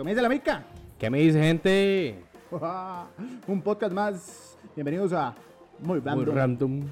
Que 0.00 0.02
comience 0.02 0.22
la 0.22 0.30
mica. 0.30 0.64
¿Qué 0.98 1.10
me 1.10 1.18
dice 1.18 1.38
gente? 1.38 2.24
Un 3.46 3.60
podcast 3.60 3.92
más. 3.92 4.56
Bienvenidos 4.74 5.12
a 5.12 5.34
Muy 5.78 6.00
Muy 6.00 6.24
Random. 6.24 6.88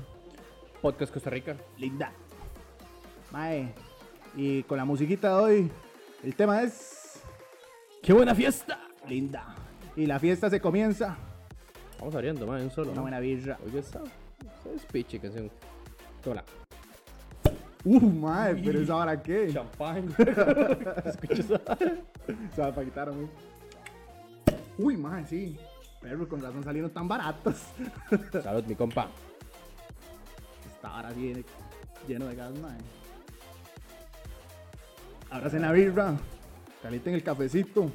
Podcast 0.83 1.11
Costa 1.11 1.31
Rica. 1.31 1.57
Linda. 1.79 2.13
Mae. 3.33 3.73
Y 4.37 4.63
con 4.65 4.77
la 4.77 4.85
musiquita 4.85 5.29
de 5.29 5.35
hoy, 5.43 5.71
el 6.23 6.35
tema 6.35 6.63
es 6.63 7.23
¡Qué 8.03 8.13
buena 8.13 8.35
fiesta! 8.35 8.79
Linda. 9.09 9.57
Y 9.97 10.05
la 10.05 10.19
fiesta 10.19 10.51
se 10.51 10.61
comienza. 10.61 11.17
Vamos 12.01 12.15
abriendo, 12.15 12.47
más 12.47 12.61
un 12.61 12.71
solo. 12.71 12.93
Una 12.93 13.01
buena 13.01 13.21
birra. 13.21 13.57
Oye, 13.65 13.79
esa, 13.79 14.03
esa 14.41 14.71
es 14.77 14.85
piche 14.85 15.19
canción. 15.19 15.51
Hola. 16.27 16.45
Uh, 17.85 18.01
mae, 18.01 18.55
pero 18.57 18.81
esa 18.81 18.97
hora 18.97 19.23
qué? 19.23 19.53
Champán. 19.53 20.09
¿Escuchas? 21.05 21.47
Se 22.55 22.61
va 22.61 22.69
a 22.69 22.85
quitar 22.85 23.09
a 23.09 23.13
mí. 23.13 23.29
Uy, 24.79 24.97
mae, 24.97 25.25
sí. 25.27 25.57
Pero 26.01 26.29
con 26.29 26.41
razón 26.41 26.63
salieron 26.65 26.91
tan 26.91 27.09
baratos. 27.09 27.57
Salud, 28.43 28.65
mi 28.65 28.75
compa. 28.75 29.09
Esta 30.67 30.97
hora 30.97 31.11
viene 31.11 31.45
lleno 32.07 32.27
de 32.27 32.37
gas, 32.37 32.53
mae. 32.59 32.79
Ahora 35.31 35.49
en 35.49 35.63
la 35.63 35.73
birra. 35.73 36.17
Calienten 36.83 37.15
el 37.15 37.23
cafecito. 37.23 37.91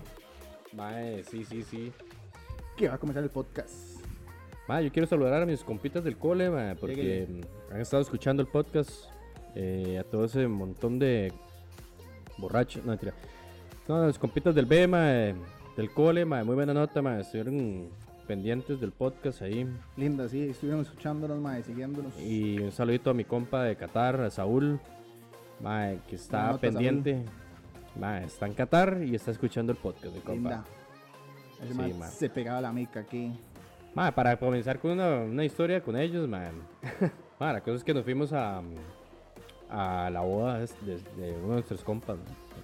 Mae, 0.73 1.23
sí, 1.23 1.45
sí, 1.45 1.63
sí. 1.63 1.91
Que 2.77 2.89
va 2.89 2.95
a 2.95 2.97
comenzar 2.97 3.23
el 3.23 3.29
podcast. 3.29 3.73
Mae, 4.67 4.83
yo 4.83 4.91
quiero 4.91 5.07
saludar 5.07 5.41
a 5.41 5.45
mis 5.45 5.63
compitas 5.63 6.03
del 6.03 6.17
cole, 6.17 6.49
mae, 6.49 6.75
porque 6.75 7.27
han 7.71 7.81
estado 7.81 8.01
escuchando 8.01 8.41
el 8.41 8.47
podcast. 8.47 8.91
Eh, 9.55 9.97
a 9.99 10.03
todo 10.03 10.25
ese 10.25 10.47
montón 10.47 10.99
de 10.99 11.31
borrachos. 12.37 12.83
No, 12.83 12.91
mentira. 12.91 13.13
No, 13.87 14.05
los 14.05 14.17
compitas 14.17 14.55
del 14.55 14.65
B, 14.65 14.87
mae, 14.87 15.35
del 15.75 15.91
cole, 15.91 16.25
mae, 16.25 16.43
muy 16.43 16.55
buena 16.55 16.73
nota, 16.73 17.01
mae. 17.01 17.21
Estuvieron 17.21 17.89
pendientes 18.27 18.79
del 18.79 18.91
podcast 18.91 19.41
ahí. 19.41 19.67
Linda, 19.97 20.27
sí, 20.29 20.49
estuvieron 20.49 20.81
escuchándonos, 20.81 21.39
mae, 21.39 21.63
siguiéndonos. 21.63 22.19
Y 22.19 22.59
un 22.59 22.71
saludito 22.71 23.09
a 23.09 23.13
mi 23.13 23.25
compa 23.25 23.63
de 23.63 23.75
Qatar, 23.75 24.21
a 24.21 24.29
Saúl, 24.29 24.79
mae, 25.61 25.99
que 26.07 26.15
está 26.15 26.47
nota, 26.47 26.59
pendiente. 26.59 27.23
Mae, 27.99 28.25
está 28.25 28.47
en 28.47 28.53
Qatar 28.53 29.01
y 29.03 29.15
está 29.15 29.31
escuchando 29.31 29.71
el 29.71 29.77
podcast, 29.77 30.15
mi 30.15 30.21
compa. 30.21 30.33
Linda. 30.33 30.65
Sí, 31.67 31.73
mae 31.73 31.93
mae. 31.93 32.11
se 32.11 32.29
pegaba 32.29 32.61
la 32.61 32.71
mica 32.71 33.01
aquí. 33.01 33.31
Mae, 33.93 34.11
para 34.11 34.37
comenzar 34.37 34.79
con 34.79 34.91
una, 34.91 35.19
una 35.19 35.45
historia 35.45 35.81
con 35.81 35.95
ellos, 35.95 36.27
mae. 36.27 36.51
Mae, 37.39 37.53
la 37.53 37.61
cosa 37.61 37.75
es 37.75 37.83
que 37.83 37.93
nos 37.93 38.03
fuimos 38.03 38.31
a, 38.31 38.61
a 39.73 40.09
la 40.11 40.21
boda 40.21 40.59
de, 40.59 40.67
de 41.17 41.31
uno 41.37 41.47
de 41.49 41.53
nuestros 41.55 41.83
compas, 41.83 42.17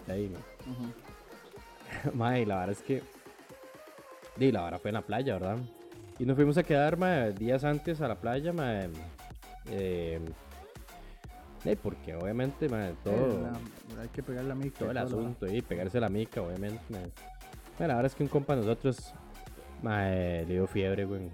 de 0.07 0.13
ahí. 0.13 0.31
Ujú. 0.67 2.13
Mae, 2.17 2.45
la 2.45 2.55
verdad 2.59 2.71
es 2.71 2.81
que. 2.81 3.02
Di, 4.38 4.52
la 4.52 4.63
verdad 4.63 4.79
fue 4.79 4.89
en 4.91 4.95
la 4.95 5.02
playa, 5.02 5.33
¿verdad? 5.33 5.57
Y 6.19 6.25
nos 6.25 6.35
fuimos 6.35 6.57
a 6.57 6.63
quedar, 6.63 6.97
mae, 6.97 7.31
días 7.33 7.63
antes 7.63 7.99
a 8.02 8.07
la 8.07 8.15
playa, 8.15 8.53
mae. 8.53 8.89
Eh, 9.71 10.19
eh, 11.65 11.75
porque 11.81 12.15
obviamente, 12.15 12.69
mae, 12.69 12.93
todo, 13.03 13.15
Eh, 13.15 13.39
la- 13.95 14.02
hay 14.03 14.08
que 14.09 14.21
pegar 14.23 14.43
la 14.45 14.55
mica. 14.55 14.80
todo 14.80 14.92
el 14.92 14.98
asunto 14.98 15.48
y 15.48 15.61
pegarse 15.61 15.99
la 15.99 16.09
mica, 16.09 16.42
obviamente. 16.42 16.81
Mae, 16.89 17.02
la 17.87 17.95
verdad 17.95 18.05
es 18.05 18.15
que 18.15 18.23
un 18.23 18.30
compa 18.30 18.55
de 18.55 18.61
nosotros, 18.61 19.14
mae, 19.81 20.45
le 20.45 20.53
dio 20.53 20.67
fiebre, 20.67 21.05
güey. 21.05 21.30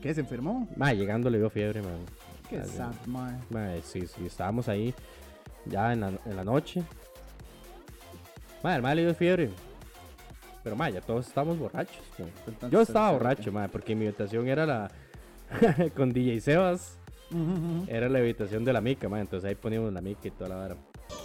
¿Qué? 0.00 0.14
¿Se 0.14 0.20
enfermó? 0.20 0.68
Mae, 0.76 0.94
llegando 0.96 1.28
le 1.30 1.38
dio 1.38 1.50
fiebre, 1.50 1.82
mae. 1.82 1.98
Qué 2.48 2.62
sad, 2.64 2.94
mae. 3.06 3.38
Mae, 3.50 3.82
sí, 3.82 4.06
sí, 4.06 4.26
estábamos 4.26 4.68
ahí 4.68 4.94
ya 5.64 5.92
en 5.92 6.00
la, 6.00 6.08
en 6.08 6.36
la 6.36 6.44
noche. 6.44 6.82
Mae, 8.62 8.76
el 8.76 8.82
mae 8.82 8.94
le 8.94 9.02
dio 9.02 9.14
fiebre. 9.14 9.50
Pero 10.62 10.76
mae, 10.76 10.92
ya 10.92 11.00
todos 11.00 11.26
estábamos 11.26 11.58
borrachos. 11.58 12.02
mae. 12.18 12.70
Yo 12.70 12.80
estaba 12.80 13.12
borracho, 13.12 13.52
mae, 13.52 13.68
porque 13.68 13.94
mi 13.94 14.06
habitación 14.06 14.48
era 14.48 14.66
la. 14.66 14.90
con 15.96 16.12
DJ 16.12 16.40
Sebas. 16.40 16.98
Era 17.88 18.08
la 18.08 18.18
habitación 18.18 18.64
de 18.64 18.72
la 18.72 18.80
mica, 18.80 19.08
mae. 19.08 19.20
Entonces 19.20 19.48
ahí 19.48 19.54
poníamos 19.54 19.92
la 19.92 20.00
mica 20.00 20.28
y 20.28 20.30
toda 20.30 20.50
la 20.50 20.56
vara. 20.56 20.76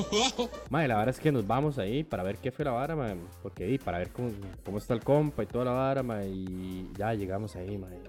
Mae, 0.69 0.87
la 0.87 0.95
vara 0.95 1.11
es 1.11 1.19
que 1.19 1.31
nos 1.31 1.45
vamos 1.45 1.77
ahí 1.77 2.03
para 2.03 2.23
ver 2.23 2.37
qué 2.37 2.51
fue 2.51 2.65
la 2.65 2.71
vara, 2.71 2.95
mae. 2.95 3.15
Porque 3.41 3.63
ahí, 3.63 3.77
para 3.77 3.97
ver 3.97 4.09
cómo, 4.11 4.31
cómo 4.63 4.77
está 4.77 4.93
el 4.93 5.03
compa 5.03 5.43
y 5.43 5.45
toda 5.47 5.65
la 5.65 5.71
vara, 5.71 6.03
mae. 6.03 6.27
Y 6.29 6.89
ya 6.97 7.13
llegamos 7.13 7.55
ahí, 7.55 7.77
mae. 7.77 7.99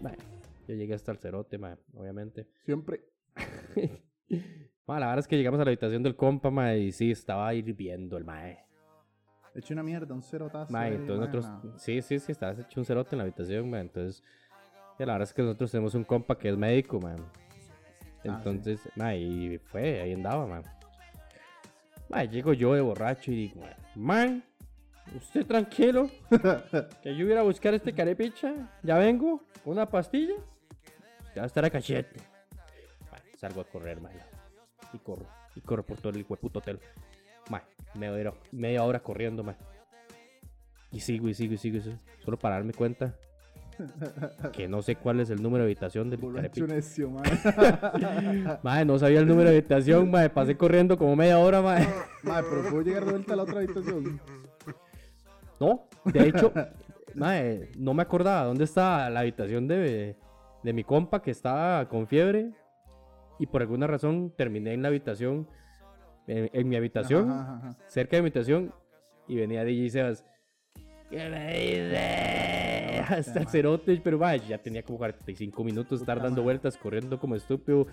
Mae, 0.00 0.16
yo 0.66 0.74
llegué 0.74 0.94
hasta 0.94 1.12
el 1.12 1.18
cerote, 1.18 1.58
mae, 1.58 1.76
obviamente. 1.94 2.48
Siempre. 2.64 3.04
Ma, 4.86 4.98
la 4.98 5.06
verdad 5.06 5.20
es 5.20 5.28
que 5.28 5.36
llegamos 5.36 5.60
a 5.60 5.64
la 5.64 5.70
habitación 5.70 6.02
del 6.02 6.16
compa, 6.16 6.50
ma, 6.50 6.74
y 6.74 6.90
sí, 6.90 7.10
estaba 7.12 7.54
hirviendo 7.54 8.16
el 8.16 8.24
mae. 8.24 8.66
Hecho 9.54 9.74
una 9.74 9.82
mierda, 9.82 10.14
un 10.14 10.22
cerotazo. 10.22 10.72
Ma, 10.72 10.88
entonces 10.88 11.18
nosotros, 11.18 11.64
no. 11.64 11.78
sí, 11.78 12.02
sí, 12.02 12.18
sí, 12.18 12.32
estaba 12.32 12.52
hecho 12.52 12.80
un 12.80 12.84
cerote 12.84 13.14
en 13.14 13.18
la 13.18 13.24
habitación, 13.24 13.70
ma, 13.70 13.80
entonces, 13.80 14.22
ya 14.98 15.06
la 15.06 15.12
verdad 15.12 15.28
es 15.28 15.34
que 15.34 15.42
nosotros 15.42 15.70
tenemos 15.70 15.94
un 15.94 16.04
compa 16.04 16.36
que 16.36 16.48
es 16.48 16.56
médico, 16.56 17.00
ma. 17.00 17.14
Entonces, 18.24 18.80
ma, 18.96 19.14
y 19.14 19.58
fue, 19.58 20.00
ahí 20.00 20.12
andaba, 20.12 20.46
ma. 20.46 20.62
Ma, 22.08 22.24
llego 22.24 22.52
yo 22.52 22.74
de 22.74 22.80
borracho 22.80 23.30
y 23.30 23.36
digo, 23.36 23.60
man, 23.94 24.42
usted 25.16 25.46
tranquilo, 25.46 26.10
que 27.02 27.16
yo 27.16 27.26
voy 27.26 27.36
a 27.36 27.42
buscar 27.42 27.74
este 27.74 27.92
carepicha, 27.92 28.70
ya 28.82 28.98
vengo, 28.98 29.44
una 29.64 29.88
pastilla, 29.88 30.34
ya 31.34 31.42
va 31.42 31.44
a 31.44 31.46
estar 31.46 31.64
a 31.64 31.70
cachete. 31.70 32.20
Ma, 33.10 33.18
salgo 33.38 33.60
a 33.60 33.64
correr, 33.64 34.00
ma, 34.00 34.10
y 34.92 34.98
corro, 34.98 35.26
y 35.54 35.60
corro 35.60 35.84
por 35.84 35.98
todo 35.98 36.16
el 36.16 36.24
puto 36.24 36.58
hotel. 36.58 36.78
Ma, 37.50 37.62
media 37.94 38.32
media 38.50 38.82
hora 38.84 39.00
corriendo, 39.00 39.42
ma. 39.42 39.56
Y 40.90 41.00
sigo, 41.00 41.28
y 41.28 41.34
sigo, 41.34 41.54
y 41.54 41.58
sigo, 41.58 41.78
y 41.78 41.80
sigo, 41.80 41.96
solo 42.24 42.38
para 42.38 42.56
darme 42.56 42.74
cuenta 42.74 43.14
que 44.52 44.68
no 44.68 44.82
sé 44.82 44.96
cuál 44.96 45.20
es 45.20 45.30
el 45.30 45.42
número 45.42 45.64
de 45.64 45.70
habitación 45.70 46.10
del 46.10 46.20
necio, 46.68 47.10
mae. 47.10 47.22
Madre, 48.62 48.84
no 48.84 48.98
sabía 48.98 49.20
el 49.20 49.26
número 49.26 49.50
de 49.50 49.56
habitación, 49.56 50.10
madre. 50.10 50.30
Pasé 50.30 50.56
corriendo 50.56 50.96
como 50.96 51.16
media 51.16 51.38
hora, 51.38 51.62
madre. 51.62 51.88
Mae, 52.22 52.42
pero 52.42 52.62
puedo 52.62 52.82
llegar 52.82 53.04
de 53.04 53.12
vuelta 53.12 53.32
a 53.32 53.36
la 53.36 53.42
otra 53.42 53.58
habitación. 53.58 54.20
No, 55.58 55.88
de 56.04 56.28
hecho, 56.28 56.52
madre, 57.14 57.70
no 57.78 57.94
me 57.94 58.02
acordaba 58.02 58.44
dónde 58.44 58.64
estaba 58.64 59.08
la 59.10 59.20
habitación 59.20 59.66
de, 59.68 60.16
de 60.62 60.72
mi 60.72 60.84
compa 60.84 61.22
que 61.22 61.30
estaba 61.30 61.88
con 61.88 62.06
fiebre. 62.06 62.50
Y 63.38 63.46
por 63.46 63.62
alguna 63.62 63.86
razón 63.86 64.32
terminé 64.36 64.72
en 64.74 64.82
la 64.82 64.88
habitación, 64.88 65.48
en, 66.26 66.48
en 66.52 66.68
mi 66.68 66.76
habitación, 66.76 67.30
Ajá, 67.30 67.42
ajá, 67.42 67.68
ajá. 67.70 67.76
cerca 67.88 68.16
de 68.16 68.22
mi 68.22 68.26
habitación. 68.26 68.72
Y 69.26 69.36
venía 69.36 69.64
DJ 69.64 69.90
Sebas. 69.90 70.24
¿Qué 71.10 71.28
me 71.28 71.46
dice? 71.52 73.00
Hasta 73.08 73.40
el 73.40 73.48
cerote, 73.48 74.00
pero 74.02 74.18
madre, 74.18 74.42
ya 74.48 74.58
tenía 74.58 74.82
como 74.82 74.98
45 74.98 75.64
minutos 75.64 75.98
de 76.00 76.04
estar 76.04 76.16
Puta 76.16 76.24
dando 76.28 76.42
madre. 76.42 76.44
vueltas, 76.44 76.76
corriendo 76.76 77.18
como 77.18 77.34
estúpido, 77.34 77.86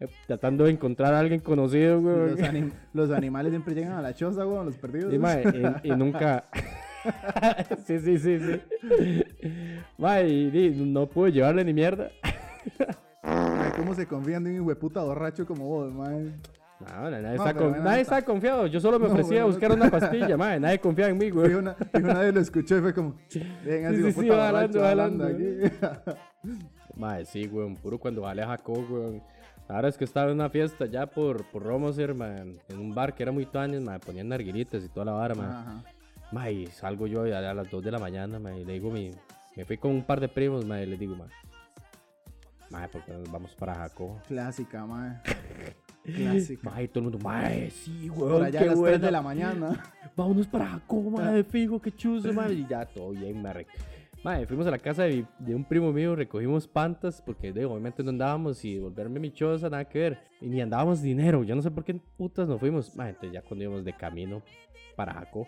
eh, 0.00 0.08
tratando 0.26 0.64
de 0.64 0.72
encontrar 0.72 1.14
a 1.14 1.20
alguien 1.20 1.40
conocido, 1.40 2.00
güey. 2.00 2.30
Los, 2.30 2.40
anim- 2.40 2.72
los 2.92 3.10
animales 3.10 3.52
siempre 3.52 3.74
llegan 3.74 3.92
a 3.92 4.02
la 4.02 4.14
choza, 4.14 4.44
weón, 4.46 4.66
los 4.66 4.76
perdidos. 4.76 5.12
Y, 5.14 5.18
mae, 5.18 5.44
y- 5.84 5.88
y 5.88 5.96
nunca. 5.96 6.44
sí, 7.86 7.98
sí, 7.98 8.18
sí, 8.18 8.38
sí. 8.38 9.22
Mae, 9.98 10.28
y, 10.28 10.56
y 10.58 10.70
no 10.86 11.06
pude 11.06 11.32
llevarle 11.32 11.64
ni 11.64 11.72
mierda. 11.72 12.10
¿Cómo 13.76 13.94
se 13.94 14.06
confían 14.06 14.44
de 14.44 14.50
un 14.50 14.56
hijueputa 14.56 15.02
borracho 15.02 15.46
como 15.46 15.66
vos, 15.66 15.92
mae? 15.92 16.32
No, 16.80 17.10
nadie, 17.10 17.22
No, 17.22 17.32
está, 17.34 17.54
con- 17.54 17.84
nadie 17.84 18.00
está- 18.02 18.22
confiado. 18.22 18.66
Yo 18.66 18.80
solo 18.80 18.98
me 18.98 19.06
No, 19.08 19.12
ofrecía 19.12 19.42
a 19.42 19.44
buscar 19.44 19.70
está- 19.70 19.82
una 19.82 19.90
pastilla, 19.90 20.36
mae. 20.36 20.58
Nadie 20.60 20.78
confía 20.80 21.08
en 21.08 21.18
mí, 21.18 21.30
güey. 21.30 21.46
Fijo 21.48 21.58
una, 21.60 21.74
fijo 21.74 22.04
una 22.04 22.18
vez 22.20 22.34
lo 22.34 22.40
escuché 22.40 22.78
y 22.78 22.80
fue 22.80 22.92
como, 22.94 23.14
venga, 23.64 23.90
Sí, 23.90 24.02
sí, 24.02 24.12
sí, 24.12 24.30
hablando, 24.30 24.84
hablando 24.86 25.24
aquí. 25.26 25.44
Mae, 26.96 27.24
sí, 27.24 27.46
güey. 27.46 27.74
Puro 27.76 27.98
cuando 27.98 28.22
vale 28.22 28.42
a 28.42 28.48
Jacob, 28.48 28.84
güey. 28.88 29.22
Ahora 29.68 29.88
es 29.88 29.96
que 29.96 30.04
estaba 30.04 30.26
en 30.30 30.34
una 30.34 30.50
fiesta 30.50 30.84
ya 30.86 31.06
por, 31.06 31.44
por 31.50 31.62
Romoser, 31.62 32.14
man. 32.14 32.52
En 32.68 32.78
un 32.78 32.94
bar 32.94 33.14
que 33.14 33.22
era 33.22 33.32
muy 33.32 33.46
tuanes, 33.46 33.80
mae. 33.80 33.98
Ponían 34.00 34.28
narguilitas 34.28 34.84
y 34.84 34.88
toda 34.88 35.06
la 35.06 35.12
vara, 35.12 35.34
man. 35.34 35.50
Ajá. 35.50 35.84
Mae, 36.32 36.66
salgo 36.68 37.06
yo 37.06 37.24
a, 37.24 37.50
a 37.50 37.54
las 37.54 37.70
2 37.70 37.84
de 37.84 37.90
la 37.90 37.98
mañana, 37.98 38.38
mae, 38.38 38.64
le 38.64 38.72
digo 38.72 38.90
mi... 38.90 39.10
Me 39.54 39.66
fui 39.66 39.76
con 39.76 39.90
un 39.90 40.02
par 40.02 40.18
de 40.18 40.28
primos, 40.28 40.64
mae, 40.64 40.86
les 40.86 40.98
digo, 40.98 41.14
mae. 41.14 41.28
Mae, 42.70 42.88
porque 42.88 43.12
nos 43.12 43.30
vamos 43.30 43.54
para 43.54 43.74
Jacob. 43.74 44.22
Clásica, 44.26 44.86
mae. 44.86 45.20
Clásica. 46.04 46.70
Mae, 46.70 46.88
todo 46.88 47.00
el 47.00 47.10
mundo, 47.10 47.18
mae, 47.22 47.70
sí, 47.70 48.08
Por 48.08 48.32
weón, 48.32 48.44
allá 48.46 48.60
a 48.60 48.64
las 48.64 48.72
3 48.72 48.78
buena. 48.78 48.98
de 48.98 49.12
la 49.12 49.22
mañana. 49.22 49.92
Vámonos 50.16 50.46
para 50.46 50.68
Jacob, 50.68 51.10
mae, 51.10 51.44
fijo, 51.44 51.80
qué 51.80 51.94
chuzo, 51.94 52.32
mae. 52.32 52.54
Y 52.54 52.66
ya, 52.66 52.86
todo 52.86 53.10
bien, 53.10 53.42
Mae, 54.24 54.46
fuimos 54.46 54.66
a 54.68 54.70
la 54.70 54.78
casa 54.78 55.02
de, 55.02 55.26
de 55.40 55.52
un 55.52 55.64
primo 55.64 55.92
mío, 55.92 56.14
recogimos 56.14 56.68
pantas, 56.68 57.20
porque 57.20 57.52
de, 57.52 57.64
obviamente 57.64 58.04
no 58.04 58.10
andábamos 58.10 58.64
y 58.64 58.78
volverme 58.78 59.18
mi 59.18 59.32
choza, 59.32 59.68
nada 59.68 59.84
que 59.84 59.98
ver. 59.98 60.18
Y 60.40 60.48
ni 60.48 60.60
andábamos 60.60 61.02
dinero, 61.02 61.42
yo 61.42 61.56
no 61.56 61.60
sé 61.60 61.72
por 61.72 61.84
qué 61.84 61.94
putas 62.16 62.48
nos 62.48 62.60
fuimos. 62.60 62.94
Mae, 62.96 63.10
entonces 63.10 63.32
ya 63.32 63.42
cuando 63.42 63.64
íbamos 63.64 63.84
de 63.84 63.92
camino 63.94 64.40
para 64.94 65.12
Jacob, 65.12 65.46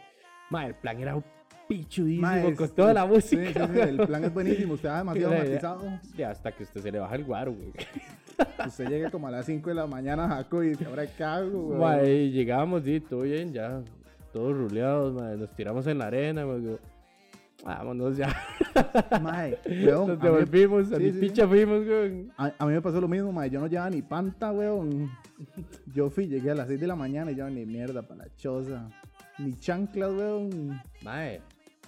mae, 0.55 0.69
el 0.69 0.75
plan 0.75 0.99
era 1.01 1.23
pichudísimo 1.69 2.27
Mae, 2.27 2.55
con 2.55 2.69
toda 2.71 2.93
la 2.95 3.03
Sí, 3.03 3.09
música. 3.37 3.67
sí, 3.67 3.73
sí, 3.75 3.81
el 3.81 3.97
plan 4.07 4.25
es 4.25 4.33
buenísimo. 4.35 4.75
Usted 4.75 4.89
va 4.91 4.99
demasiado 4.99 5.35
matizado. 5.35 6.01
Ya 6.17 6.31
hasta 6.31 6.53
que 6.53 6.63
usted 6.65 6.81
se 6.81 6.93
le 6.93 6.99
baja 6.99 7.15
el 7.17 7.25
guaro, 7.25 7.53
güey. 7.53 7.73
Usted 8.67 8.89
llega 8.89 9.11
como 9.11 9.29
a 9.29 9.31
las 9.31 9.47
5 9.47 9.69
de 9.71 9.75
la 9.77 9.87
mañana 9.87 10.29
Jaco 10.29 10.63
y 10.65 10.71
dice, 10.71 10.87
ahora 10.87 11.05
hago, 11.21 11.61
güey. 11.69 11.79
Mae, 11.81 12.31
llegamos, 12.31 12.87
y 12.87 13.01
todo 13.01 13.21
bien, 13.23 13.53
ya. 13.53 13.81
todos 14.33 14.57
ruleados, 14.57 15.13
mae. 15.15 15.37
Nos 15.37 15.55
tiramos 15.55 15.87
en 15.87 15.99
la 15.99 16.07
arena, 16.07 16.43
digo, 16.43 16.79
Vámonos 17.65 18.17
ya. 18.19 18.29
Mae, 19.23 19.59
weón, 19.67 20.09
Nos 20.09 20.11
a 20.11 20.13
mí- 20.17 20.19
devolvimos, 20.23 20.93
a 20.93 20.97
sí, 20.99 21.03
mi 21.05 21.13
sí, 21.13 21.19
picha 21.21 21.47
fuimos, 21.49 21.87
weón. 21.87 22.31
A, 22.37 22.53
a 22.59 22.67
mí 22.67 22.73
me 22.75 22.83
pasó 22.83 23.01
lo 23.01 23.09
mismo, 23.09 23.33
mae. 23.33 23.49
Yo 23.49 23.59
no 23.61 23.69
llevaba 23.69 23.89
ni 23.89 24.03
panta, 24.03 24.53
weón. 24.53 25.11
Yo 25.95 26.11
fui, 26.11 26.27
llegué 26.27 26.51
a 26.51 26.55
las 26.57 26.69
6 26.69 26.81
de 26.81 26.87
la 26.89 26.97
mañana 26.97 27.31
y 27.31 27.37
yo 27.37 27.49
ni 27.49 27.65
mierda 27.65 28.03
para 28.03 28.25
la 28.27 28.37
choza. 28.37 28.91
Ni 29.39 29.55
chanclas, 29.59 30.13
weón. 30.13 30.81
Mae, 31.03 31.41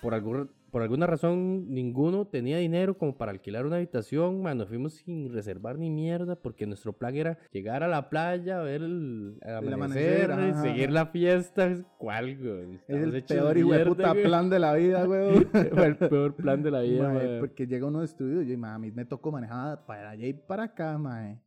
por, 0.03 0.15
algún, 0.15 0.51
por 0.71 0.83
alguna 0.83 1.07
razón 1.07 1.73
ninguno 1.73 2.27
tenía 2.27 2.59
dinero 2.59 2.99
como 2.99 3.17
para 3.17 3.31
alquilar 3.31 3.65
una 3.67 3.77
habitación, 3.77 4.43
mae. 4.43 4.55
Nos 4.57 4.69
fuimos 4.69 4.95
sin 4.95 5.33
reservar 5.33 5.79
ni 5.79 5.89
mierda 5.89 6.35
porque 6.35 6.67
nuestro 6.67 6.93
plan 6.93 7.15
era 7.15 7.39
llegar 7.53 7.85
a 7.85 7.89
la 7.89 8.11
playa, 8.11 8.59
ver 8.61 8.83
el, 8.83 9.39
el 9.43 9.65
El 9.65 9.73
amanecer, 9.73 10.31
y 10.51 10.55
seguir 10.55 10.91
la 10.91 11.07
fiesta. 11.07 11.73
¿Cuál, 11.99 12.37
güey? 12.37 12.81
Es 12.89 12.97
el 12.97 13.23
peor 13.23 13.57
hijo 13.57 13.71
puta 13.87 14.11
güey. 14.13 14.25
plan 14.25 14.51
de 14.51 14.59
la 14.59 14.75
vida, 14.75 15.05
weón. 15.09 15.49
El 15.55 15.97
peor 15.97 16.35
plan 16.35 16.63
de 16.63 16.71
la 16.73 16.81
vida, 16.81 17.13
Mae, 17.13 17.39
porque 17.39 17.67
llega 17.67 17.87
uno 17.87 18.01
destruido. 18.01 18.43
Yo, 18.43 18.59
mae, 18.59 18.73
a 18.73 18.79
mí 18.79 18.91
me 18.91 19.05
tocó 19.05 19.31
manejar 19.31 19.87
para 19.87 20.11
allá 20.11 20.27
y 20.27 20.33
para 20.33 20.65
acá, 20.65 20.99
mae. 20.99 21.41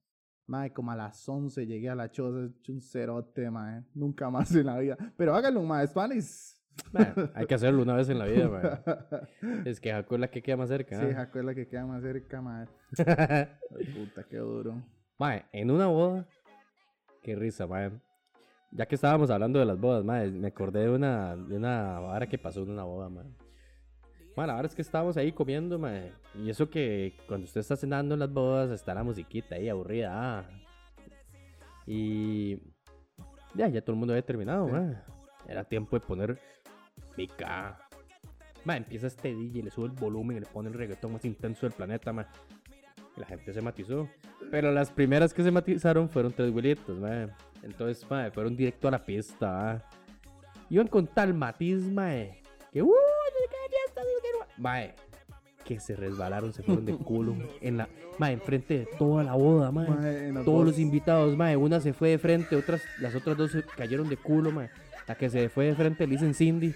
Mae, 0.50 0.74
como 0.74 0.90
a 0.92 0.96
las 0.96 1.30
11 1.30 1.68
llegué 1.68 1.90
a 1.90 1.96
la 1.96 2.10
choza, 2.10 2.52
hecho 2.60 2.74
un 2.74 2.82
cerote, 2.82 3.52
mae. 3.52 3.84
Nunca 3.94 4.32
más 4.32 4.54
en 4.56 4.66
la 4.66 4.80
vida. 4.80 4.98
Pero 5.16 5.36
hágalo, 5.36 5.62
mae, 5.62 5.86
Spanish. 5.86 6.56
Mae, 6.92 7.14
hay 7.36 7.46
que 7.46 7.54
hacerlo 7.54 7.84
una 7.84 7.94
vez 7.94 8.10
en 8.10 8.18
la 8.18 8.26
vida, 8.26 8.50
mae. 9.44 9.70
Es 9.70 9.80
que 9.80 9.92
Jaco 9.92 10.16
es 10.16 10.22
la 10.22 10.32
que 10.32 10.42
queda 10.42 10.58
más 10.58 10.70
cerca. 10.70 11.00
Sí, 11.00 11.06
¿ah? 11.12 11.18
Jaco 11.18 11.38
es 11.38 11.46
la 11.46 11.54
que 11.54 11.68
queda 11.68 11.86
más 11.86 12.02
cerca. 12.02 12.42
Ay, 12.98 13.86
Puta, 13.96 14.24
qué 14.28 14.38
duro. 14.38 14.82
Mae, 15.20 15.46
en 15.52 15.70
una 15.70 15.86
boda. 15.86 16.28
Qué 17.22 17.36
risa, 17.36 17.68
mae. 17.68 17.92
Ya 18.72 18.88
que 18.88 18.96
estábamos 18.96 19.30
hablando 19.30 19.60
de 19.60 19.66
las 19.66 19.80
bodas, 19.80 20.04
mae, 20.04 20.32
me 20.32 20.48
acordé 20.48 20.80
de 20.82 20.90
una, 20.90 21.36
de 21.36 21.58
una 21.58 22.00
vara 22.00 22.28
que 22.28 22.40
pasó 22.40 22.64
en 22.64 22.72
una 22.72 22.86
boda, 22.86 23.08
mae. 23.08 23.26
La 24.48 24.54
verdad 24.56 24.72
es 24.72 24.76
que 24.76 24.82
estábamos 24.82 25.18
ahí 25.18 25.32
comiendo, 25.32 25.78
mae. 25.80 26.12
Y 26.36 26.50
eso 26.50 26.70
que 26.70 27.14
cuando 27.28 27.46
usted 27.46 27.62
está 27.62 27.76
cenando 27.76 28.14
en 28.16 28.20
las 28.20 28.32
bodas 28.32 28.70
está 28.72 28.94
la 28.94 29.04
musiquita 29.04 29.56
ahí 29.56 29.70
aburrida. 29.70 30.12
ah. 30.40 30.46
Y. 31.86 32.58
Ya, 33.56 33.68
ya 33.68 33.82
todo 33.82 33.94
el 33.94 34.00
mundo 34.00 34.14
había 34.14 34.26
terminado, 34.26 34.68
Sí. 34.68 34.72
mae. 34.74 34.98
Era 35.48 35.64
tiempo 35.64 35.98
de 36.00 36.06
poner 36.06 36.40
Mica. 37.18 37.80
Mae, 38.66 38.78
empieza 38.78 39.08
este 39.08 39.34
DJ, 39.34 39.64
le 39.64 39.72
sube 39.72 39.86
el 39.88 39.92
volumen 39.94 40.38
y 40.38 40.40
le 40.42 40.46
pone 40.46 40.68
el 40.70 40.76
reggaetón 40.76 41.14
más 41.14 41.26
intenso 41.26 41.66
del 41.66 41.74
planeta, 41.74 42.14
mae. 42.14 42.26
Y 43.18 43.20
la 43.20 43.26
gente 43.26 43.52
se 43.54 43.62
matizó. 43.62 44.08
Pero 44.52 44.72
las 44.72 44.92
primeras 44.92 45.34
que 45.34 45.44
se 45.44 45.50
matizaron 45.52 46.10
fueron 46.10 46.32
tres 46.34 46.52
güelitos, 46.52 47.00
mae. 47.00 47.30
Entonces, 47.64 48.08
mae, 48.10 48.30
fueron 48.32 48.56
directo 48.56 48.88
a 48.88 48.92
la 48.92 49.04
pista, 49.04 49.52
mae. 49.52 49.82
Iban 50.70 50.88
con 50.88 51.08
tal 51.08 51.34
matiz, 51.34 51.82
mae. 51.92 52.42
Que, 52.72 52.84
uh, 52.84 52.92
mae. 54.60 54.94
Que 55.66 55.80
se 55.80 55.96
resbalaron, 55.96 56.52
se 56.54 56.64
fueron 56.64 56.86
de 56.86 56.96
culo. 56.96 57.36
En 57.62 57.78
la, 57.78 57.90
mae, 58.18 58.34
enfrente 58.34 58.80
de 58.80 58.88
toda 58.98 59.24
la 59.24 59.36
boda, 59.36 59.72
mae. 59.72 60.34
Todos 60.44 60.66
los 60.66 60.80
invitados, 60.80 61.36
mae. 61.38 61.56
Una 61.58 61.80
se 61.80 61.94
fue 61.94 62.10
de 62.10 62.18
frente, 62.18 62.56
otras, 62.56 62.82
las 63.00 63.16
otras 63.16 63.38
dos 63.38 63.52
se 63.52 63.64
cayeron 63.64 64.10
de 64.10 64.18
culo, 64.18 64.52
mae. 64.52 64.70
La 65.08 65.16
que 65.16 65.30
se 65.30 65.50
fue 65.50 65.66
de 65.66 65.76
frente 65.76 66.06
le 66.06 66.14
dicen 66.14 66.34
Cindy. 66.34 66.76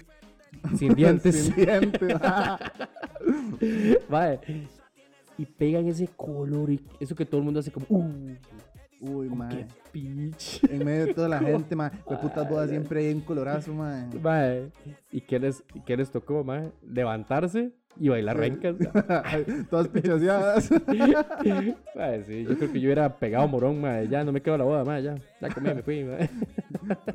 Sin 0.78 0.94
dientes. 0.94 1.44
Sin 1.44 1.54
dientes. 1.54 2.16
Mae. 4.08 4.40
Y 5.36 5.46
pegan 5.46 5.86
ese 5.88 6.08
color 6.08 6.70
y 6.70 6.80
eso 7.00 7.14
que 7.14 7.24
todo 7.24 7.38
el 7.38 7.44
mundo 7.44 7.60
hace 7.60 7.72
como, 7.72 7.86
uh, 7.88 8.36
Uy, 9.10 9.30
pitch. 9.92 10.64
En 10.70 10.84
medio 10.84 11.06
de 11.06 11.14
toda 11.14 11.28
la 11.28 11.38
gente, 11.40 11.76
mae. 11.76 11.90
De 12.08 12.16
putas 12.16 12.48
bodas 12.48 12.70
siempre 12.70 13.00
hay 13.06 13.14
un 13.14 13.20
colorazo, 13.20 13.72
mae. 13.74 14.06
Mae. 14.22 14.70
¿Y 15.12 15.20
qué 15.20 15.38
les, 15.38 15.62
qué 15.84 15.96
les 15.96 16.10
tocó, 16.10 16.42
mae? 16.44 16.70
Levantarse 16.82 17.72
y 17.96 18.08
bailar 18.08 18.36
rencas. 18.36 18.76
Todas 19.70 19.88
pichaseadas. 19.88 20.70
Mae, 21.94 22.24
sí, 22.24 22.44
yo 22.44 22.56
creo 22.56 22.72
que 22.72 22.80
yo 22.80 22.86
hubiera 22.88 23.16
pegado 23.16 23.46
morón, 23.46 23.80
mae. 23.80 24.08
Ya 24.08 24.24
no 24.24 24.32
me 24.32 24.40
quedo 24.42 24.58
la 24.58 24.64
boda, 24.64 24.84
mae. 24.84 25.02
Ya, 25.02 25.14
ya 25.40 25.48
comí, 25.50 25.72
me 25.72 25.82
fui, 25.82 26.02
mae. 26.04 26.28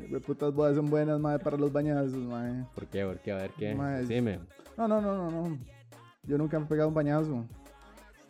De 0.08 0.20
putas 0.20 0.54
bodas 0.54 0.76
son 0.76 0.86
buenas, 0.88 1.20
mae, 1.20 1.38
para 1.38 1.56
los 1.56 1.72
bañazos, 1.72 2.14
mae. 2.16 2.64
¿Por 2.74 2.86
qué? 2.86 3.04
¿Por 3.04 3.18
qué? 3.18 3.32
A 3.32 3.36
ver 3.36 3.50
qué. 3.58 3.74
Mae, 3.74 4.06
Sí, 4.06 4.20
me. 4.20 4.38
No, 4.78 4.88
no, 4.88 5.00
no, 5.00 5.16
no, 5.16 5.30
no. 5.30 5.58
Yo 6.22 6.38
nunca 6.38 6.58
me 6.58 6.64
he 6.64 6.68
pegado 6.68 6.88
un 6.88 6.94
bañazo. 6.94 7.44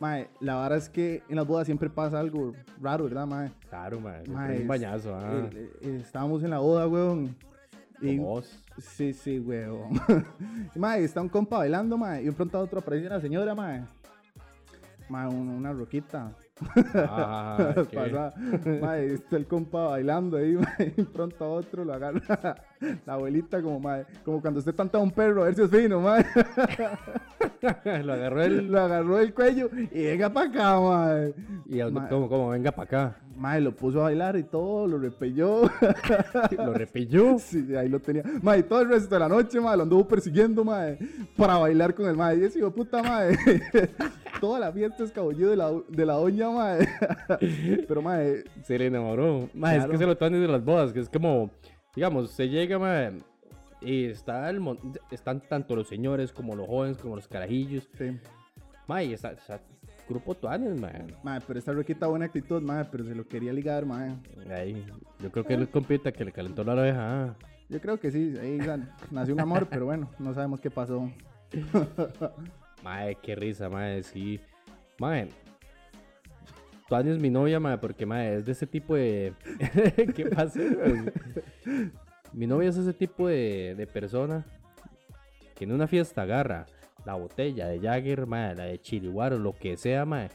Mae, 0.00 0.28
la 0.40 0.54
vara 0.54 0.76
es 0.76 0.88
que 0.88 1.22
en 1.28 1.36
las 1.36 1.46
bodas 1.46 1.66
siempre 1.66 1.90
pasa 1.90 2.18
algo 2.18 2.54
raro, 2.80 3.04
¿verdad, 3.04 3.26
mae? 3.26 3.50
Claro, 3.68 4.00
mae. 4.00 4.26
Mae, 4.28 4.62
Un 4.62 4.66
bañazo, 4.68 5.14
ah. 5.14 5.48
Eh, 5.52 5.70
eh, 5.82 5.98
estábamos 6.02 6.42
en 6.42 6.50
la 6.50 6.58
boda, 6.58 6.88
weón. 6.88 7.36
Y, 8.00 8.18
vos. 8.18 8.58
sí, 8.78 9.12
sí, 9.12 9.38
weón. 9.38 9.90
Mae, 10.74 11.04
está 11.04 11.20
un 11.20 11.28
compa 11.28 11.58
bailando, 11.58 11.98
mae. 11.98 12.22
Y 12.22 12.26
de 12.26 12.32
pronto 12.32 12.56
a 12.56 12.62
otro 12.62 12.78
aparece 12.80 13.06
una 13.08 13.20
señora, 13.20 13.54
mae. 13.54 13.84
Mae, 15.10 15.28
un- 15.28 15.50
una 15.50 15.70
roquita. 15.72 16.32
Ah, 16.94 17.74
Pasa, 17.92 18.34
mae, 18.80 19.14
está 19.14 19.36
el 19.36 19.46
compa 19.46 19.88
bailando 19.88 20.36
ahí, 20.36 20.54
mae, 20.78 20.92
y 20.96 21.02
pronto 21.04 21.44
a 21.44 21.48
otro 21.48 21.84
lo 21.84 21.94
agarra 21.94 22.56
la 23.06 23.12
abuelita 23.14 23.62
como, 23.62 23.80
mae, 23.80 24.04
como 24.24 24.40
cuando 24.40 24.58
usted 24.60 24.74
tanta 24.74 24.98
a 24.98 25.00
un 25.00 25.10
perro 25.10 25.42
a 25.42 25.46
ver 25.46 25.54
si 25.54 25.62
es 25.62 25.70
fino, 25.70 26.00
mae. 26.00 26.24
Lo 28.04 28.12
agarró 28.12 28.42
él. 28.42 28.68
Lo 28.72 28.80
agarró 28.80 29.16
del 29.18 29.34
cuello 29.34 29.68
y 29.92 30.04
venga 30.04 30.30
para 30.30 30.48
acá, 30.48 30.80
mae. 30.80 31.34
Y 31.66 31.80
a- 31.80 31.88
Mae. 31.90 32.08
como, 32.08 32.28
como, 32.28 32.50
venga 32.50 32.70
para 32.72 32.84
acá. 32.84 33.16
Mae, 33.40 33.58
lo 33.58 33.74
puso 33.74 34.00
a 34.00 34.02
bailar 34.04 34.36
y 34.36 34.42
todo, 34.42 34.86
lo 34.86 34.98
repelló. 34.98 35.62
Lo 36.58 36.74
repilló. 36.74 37.38
Sí, 37.38 37.74
ahí 37.74 37.88
lo 37.88 37.98
tenía. 37.98 38.22
Mae, 38.42 38.62
todo 38.62 38.82
el 38.82 38.90
resto 38.90 39.14
de 39.14 39.18
la 39.18 39.28
noche, 39.30 39.58
mae, 39.60 39.78
lo 39.78 39.84
anduvo 39.84 40.06
persiguiendo, 40.06 40.62
mae, 40.62 40.98
para 41.38 41.56
bailar 41.56 41.94
con 41.94 42.06
el 42.06 42.16
mae. 42.16 42.36
Y 42.38 42.44
ese 42.44 42.58
hijo 42.58 42.68
de 42.68 42.74
puta, 42.74 43.02
mae. 43.02 43.34
Toda 44.42 44.60
la 44.60 44.70
fiesta 44.70 45.04
escabullido 45.04 45.48
de 45.50 45.56
la, 45.56 45.72
de 45.88 46.04
la 46.06 46.14
doña, 46.14 46.50
mae. 46.50 46.86
Pero, 47.88 48.02
mae, 48.02 48.44
Se 48.62 48.78
le 48.78 48.86
enamoró. 48.88 49.48
Mae, 49.54 49.76
es 49.76 49.78
Claro. 49.84 49.92
que 49.92 49.98
se 49.98 50.06
lo 50.06 50.16
toman 50.18 50.32
desde 50.34 50.48
las 50.48 50.62
bodas, 50.64 50.92
que 50.92 51.00
es 51.00 51.08
como, 51.08 51.50
digamos, 51.96 52.30
se 52.32 52.46
llega, 52.46 52.78
mae, 52.78 53.12
y 53.80 54.04
está 54.04 54.50
el 54.50 54.60
están 55.10 55.40
tanto 55.40 55.74
los 55.74 55.88
señores 55.88 56.30
como 56.30 56.54
los 56.54 56.66
jóvenes, 56.66 56.98
como 56.98 57.16
los 57.16 57.26
carajillos. 57.26 57.88
sí. 57.96 58.18
Mae, 58.86 59.12
está, 59.14 59.30
está 59.32 59.60
grupo 60.10 60.34
tuanes, 60.34 60.78
mae. 60.78 61.06
Mae, 61.22 61.40
pero 61.46 61.58
esta 61.58 61.72
roquita 61.72 62.06
buena 62.08 62.26
actitud, 62.26 62.60
mae, 62.60 62.84
pero 62.84 63.04
se 63.04 63.14
lo 63.14 63.26
quería 63.26 63.52
ligar, 63.52 63.86
mae. 63.86 64.14
Ahí, 64.50 64.84
yo 65.20 65.30
creo 65.30 65.44
que 65.44 65.54
él 65.54 65.68
compita 65.68 66.12
que 66.12 66.24
le 66.24 66.32
calentó 66.32 66.64
la 66.64 66.72
oreja. 66.72 66.98
ah. 67.00 67.36
Yo 67.68 67.80
creo 67.80 67.98
que 68.00 68.10
sí, 68.10 68.34
ahí 68.40 68.58
nació 69.12 69.34
un 69.34 69.40
amor, 69.40 69.68
pero 69.70 69.84
bueno, 69.86 70.10
no 70.18 70.34
sabemos 70.34 70.60
qué 70.60 70.70
pasó. 70.70 71.08
Mae, 72.82 73.14
qué 73.16 73.36
risa, 73.36 73.68
mae, 73.68 74.02
sí. 74.02 74.40
Mae, 74.98 75.28
Tuanis 76.88 77.14
es 77.14 77.20
mi 77.20 77.30
novia, 77.30 77.60
mae, 77.60 77.78
porque, 77.78 78.06
mae, 78.06 78.36
es 78.38 78.46
de 78.46 78.52
ese 78.52 78.66
tipo 78.66 78.96
de... 78.96 79.34
¿Qué 80.16 80.26
pasa? 80.26 80.58
mae? 80.58 81.12
mi 82.32 82.46
novia 82.46 82.70
es 82.70 82.76
ese 82.76 82.92
tipo 82.92 83.28
de, 83.28 83.74
de 83.76 83.86
persona 83.86 84.44
que 85.54 85.64
en 85.64 85.72
una 85.72 85.86
fiesta 85.86 86.22
agarra 86.22 86.66
la 87.04 87.14
botella 87.14 87.68
de 87.68 87.80
Jagger, 87.80 88.26
mae, 88.26 88.54
la 88.54 88.64
de 88.64 88.80
Chiliguaro, 88.80 89.38
lo 89.38 89.54
que 89.54 89.76
sea, 89.76 90.04
mae, 90.04 90.30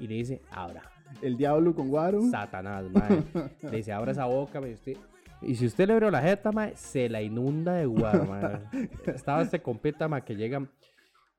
y 0.00 0.06
le 0.06 0.14
dice, 0.14 0.40
abra. 0.50 0.82
El 1.20 1.36
diablo 1.36 1.74
con 1.74 1.88
guaro. 1.88 2.22
Satanás, 2.30 2.84
mae. 2.90 3.22
Le 3.70 3.76
dice, 3.78 3.92
abra 3.92 4.12
esa 4.12 4.26
boca, 4.26 4.60
mae, 4.60 4.74
usted... 4.74 4.96
Y 5.42 5.54
si 5.54 5.66
usted 5.66 5.86
le 5.86 5.94
abrió 5.94 6.10
la 6.10 6.20
jeta, 6.20 6.52
mae, 6.52 6.76
se 6.76 7.08
la 7.08 7.22
inunda 7.22 7.74
de 7.74 7.86
guaro, 7.86 8.26
mae. 8.26 8.60
Estaba 9.06 9.42
este 9.42 9.60
compita, 9.60 10.08
mae, 10.08 10.22
que 10.22 10.34
llega... 10.34 10.66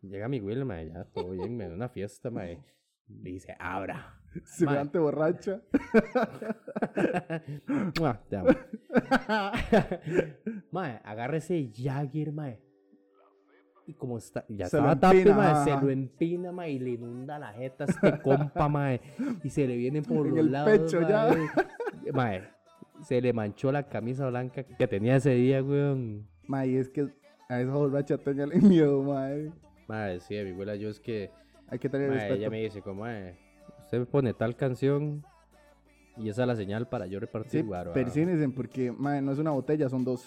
Llega 0.01 0.27
mi 0.27 0.39
Will, 0.39 0.65
mae, 0.65 0.89
ya 0.89 1.03
todo 1.05 1.31
bien, 1.31 1.57
mae, 1.57 1.67
en 1.67 1.73
una 1.73 1.89
fiesta, 1.89 2.29
mae. 2.29 2.59
Le 3.07 3.31
dice, 3.31 3.55
abra. 3.59 4.17
Semejante 4.45 4.97
borracha. 4.97 5.61
Mua, 7.99 8.21
Te 8.29 8.37
amo. 8.37 8.49
mae, 10.71 11.01
agarra 11.03 11.37
ese 11.37 11.69
Jagger, 11.73 12.31
mae. 12.31 12.59
Y 13.87 13.93
como 13.93 14.17
está, 14.17 14.45
ya 14.47 14.67
Se 14.67 14.77
lo 14.77 14.91
estaba 14.91 14.99
tape, 15.13 15.33
mae, 15.33 15.63
se 15.63 15.71
lo 15.71 15.89
empina, 15.89 16.51
mae, 16.51 16.71
y 16.71 16.79
le 16.79 16.91
inunda 16.91 17.39
la 17.39 17.51
jeta 17.53 17.85
a 17.85 17.87
este 17.87 18.21
compa, 18.23 18.69
mae. 18.69 19.01
Y 19.43 19.49
se 19.49 19.67
le 19.67 19.75
vienen 19.75 20.03
por 20.03 20.27
En 20.27 20.35
los 20.35 20.39
el 20.45 20.51
lados, 20.51 20.69
pecho 20.79 21.01
ya. 21.01 21.27
mae. 21.27 22.11
Mae, 22.13 22.43
se 23.01 23.19
le 23.21 23.33
manchó 23.33 23.71
la 23.71 23.83
camisa 23.89 24.27
blanca 24.29 24.63
que 24.63 24.87
tenía 24.87 25.15
ese 25.15 25.31
día, 25.31 25.63
weón. 25.63 26.27
Mae, 26.47 26.77
es 26.79 26.89
que 26.89 27.07
a 27.49 27.59
esa 27.59 27.71
borracha 27.73 28.17
tenganle 28.17 28.55
miedo, 28.61 29.01
mae. 29.03 29.51
Mae, 29.87 30.19
sí, 30.19 30.37
a 30.37 30.43
mi 30.43 30.51
abuela, 30.51 30.75
yo 30.75 30.89
es 30.89 30.99
que, 30.99 31.31
Hay 31.67 31.79
que 31.79 31.89
tener 31.89 32.07
mae, 32.09 32.17
respeto. 32.19 32.35
ella 32.35 32.49
me 32.49 32.61
dice, 32.61 32.81
como, 32.81 33.01
mae, 33.01 33.35
usted 33.83 33.99
me 33.99 34.05
pone 34.05 34.33
tal 34.33 34.55
canción 34.55 35.25
y 36.17 36.29
esa 36.29 36.43
es 36.43 36.47
la 36.47 36.55
señal 36.55 36.87
para 36.87 37.07
yo 37.07 37.19
repartir 37.19 37.61
Sí, 37.61 37.67
guaro. 37.67 37.91
ah". 37.91 37.93
persínense 37.93 38.47
porque, 38.49 38.91
mae, 38.91 39.21
no 39.21 39.31
es 39.31 39.39
una 39.39 39.51
botella, 39.51 39.89
son 39.89 40.03
dos. 40.05 40.23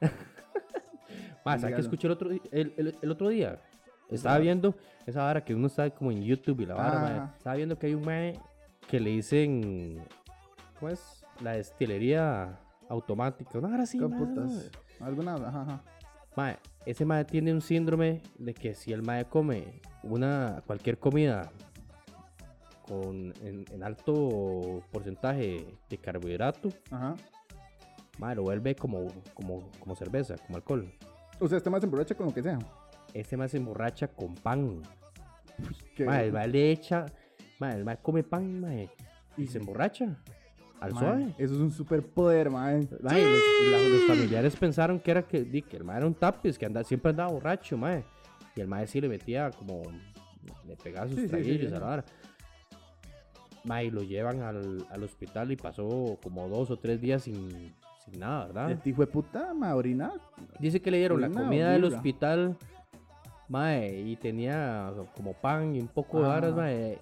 Mae, 1.44 1.58
¿sabes 1.58 1.62
qué 1.62 1.66
Dígalo. 1.68 1.82
escuché 1.82 2.06
el 2.06 2.12
otro, 2.12 2.30
el, 2.30 2.74
el- 2.76 2.96
el 3.00 3.10
otro 3.10 3.28
día? 3.28 3.60
Estaba 4.08 4.38
viendo 4.38 4.74
esa 5.06 5.22
vara 5.22 5.42
que 5.44 5.54
uno 5.54 5.66
está 5.68 5.88
como 5.90 6.10
en 6.12 6.22
YouTube 6.22 6.60
y 6.60 6.66
la 6.66 6.74
vara, 6.74 7.00
mae. 7.00 7.22
Estaba 7.38 7.56
viendo 7.56 7.78
que 7.78 7.86
hay 7.86 7.94
un 7.94 8.04
mae 8.04 8.38
que 8.88 9.00
le 9.00 9.10
dicen, 9.10 10.04
¿cómo 10.78 10.90
es? 10.90 11.24
La 11.40 11.52
destilería 11.52 12.58
automática. 12.90 13.58
Una 13.58 13.68
vara 13.68 13.84
así, 13.84 13.98
¿Qué 13.98 14.06
mae. 14.06 14.18
putas? 14.18 14.70
Alguna, 15.00 15.34
ajá, 15.36 15.62
ajá. 15.62 15.82
Mae, 16.36 16.58
ese 16.84 17.04
mae 17.06 17.24
tiene 17.24 17.52
un 17.54 17.60
síndrome 17.62 18.20
de 18.38 18.52
que 18.54 18.74
si 18.74 18.92
el 18.92 19.02
mae 19.02 19.24
come 19.24 19.80
una 20.02 20.62
cualquier 20.66 20.98
comida 20.98 21.50
con 22.86 23.32
en, 23.42 23.64
en 23.70 23.82
alto 23.82 24.82
porcentaje 24.90 25.66
de 25.88 25.98
carbohidrato, 25.98 26.68
Ajá. 26.90 27.14
mae, 28.18 28.34
lo 28.34 28.42
vuelve 28.42 28.74
como, 28.74 29.06
como, 29.34 29.70
como 29.78 29.94
cerveza, 29.96 30.36
como 30.36 30.56
alcohol. 30.56 30.92
O 31.42 31.48
sea, 31.48 31.58
este 31.58 31.70
más 31.70 31.80
se 31.80 31.86
emborracha 31.86 32.14
con 32.14 32.26
lo 32.26 32.34
que 32.34 32.42
sea. 32.42 32.58
Ese 33.12 33.36
mae 33.36 33.48
se 33.48 33.56
emborracha 33.58 34.08
con 34.08 34.34
pan. 34.34 34.80
Que- 35.96 36.04
Mae, 36.04 36.26
el 36.26 36.32
mae 36.32 36.48
le 36.48 36.70
echa, 36.72 37.04
mae, 37.58 37.76
el 37.76 37.84
mae 37.84 37.98
come 38.00 38.22
pan, 38.22 38.60
mae, 38.60 38.88
y 39.36 39.46
se 39.46 39.58
emborracha. 39.58 40.16
Al 40.80 40.92
Mae, 40.94 41.00
suave. 41.00 41.34
Eso 41.38 41.54
es 41.54 41.60
un 41.60 41.70
superpoder, 41.70 42.50
mae. 42.50 42.88
Mae, 43.02 43.22
los, 43.24 43.40
la- 43.70 43.88
los 43.88 44.02
familiares 44.06 44.56
pensaron 44.56 44.98
que 44.98 45.10
era 45.10 45.22
que, 45.22 45.48
que 45.62 45.76
el 45.76 45.84
mae 45.84 45.98
era 45.98 46.06
un 46.06 46.14
tapis, 46.14 46.58
que 46.58 46.66
anda, 46.66 46.82
siempre 46.84 47.10
andaba 47.10 47.30
borracho, 47.30 47.76
mae. 47.76 48.04
Y 48.56 48.60
el 48.60 48.68
mae 48.68 48.86
sí 48.86 49.00
le 49.00 49.08
metía 49.08 49.50
como. 49.50 49.82
Le 50.66 50.76
pegaba 50.76 51.06
sus 51.06 51.16
Sí, 51.16 51.20
sí, 51.22 51.26
sí, 51.26 51.30
traguillos 51.30 51.70
sí. 51.70 51.76
a 51.76 51.80
la 51.80 51.86
vara. 51.86 52.04
Mae, 53.64 53.90
lo 53.92 54.02
llevan 54.02 54.40
al, 54.42 54.84
al 54.90 55.02
hospital 55.04 55.52
y 55.52 55.56
pasó 55.56 56.18
como 56.22 56.48
dos 56.48 56.70
o 56.70 56.78
tres 56.78 57.00
días 57.00 57.22
sin, 57.22 57.72
sin 58.04 58.20
nada, 58.20 58.46
¿verdad? 58.46 58.70
El 58.72 58.80
hijo 58.84 59.00
de 59.02 59.06
puta, 59.06 59.52
orinar. 59.74 60.12
Dice 60.58 60.80
que 60.80 60.90
le 60.90 60.98
dieron 60.98 61.20
la 61.20 61.30
comida 61.30 61.70
del 61.70 61.84
hospital, 61.84 62.56
mae, 63.48 64.00
y 64.00 64.16
tenía 64.16 64.92
como 65.16 65.34
pan 65.34 65.74
y 65.76 65.80
un 65.80 65.88
poco 65.88 66.18
de 66.20 66.24
Ah. 66.26 66.28
varas, 66.28 66.54
mae. 66.54 66.98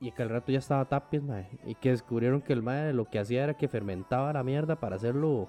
Y 0.00 0.10
que 0.10 0.22
al 0.22 0.30
rato 0.30 0.50
ya 0.50 0.58
estaba 0.58 0.84
tapis, 0.84 1.22
mae. 1.22 1.48
Y 1.64 1.74
que 1.76 1.90
descubrieron 1.90 2.40
que 2.40 2.52
el 2.52 2.62
mae 2.62 2.92
lo 2.92 3.04
que 3.04 3.18
hacía 3.20 3.44
era 3.44 3.54
que 3.54 3.68
fermentaba 3.68 4.32
la 4.32 4.42
mierda 4.42 4.76
para 4.76 4.96
hacerlo. 4.96 5.48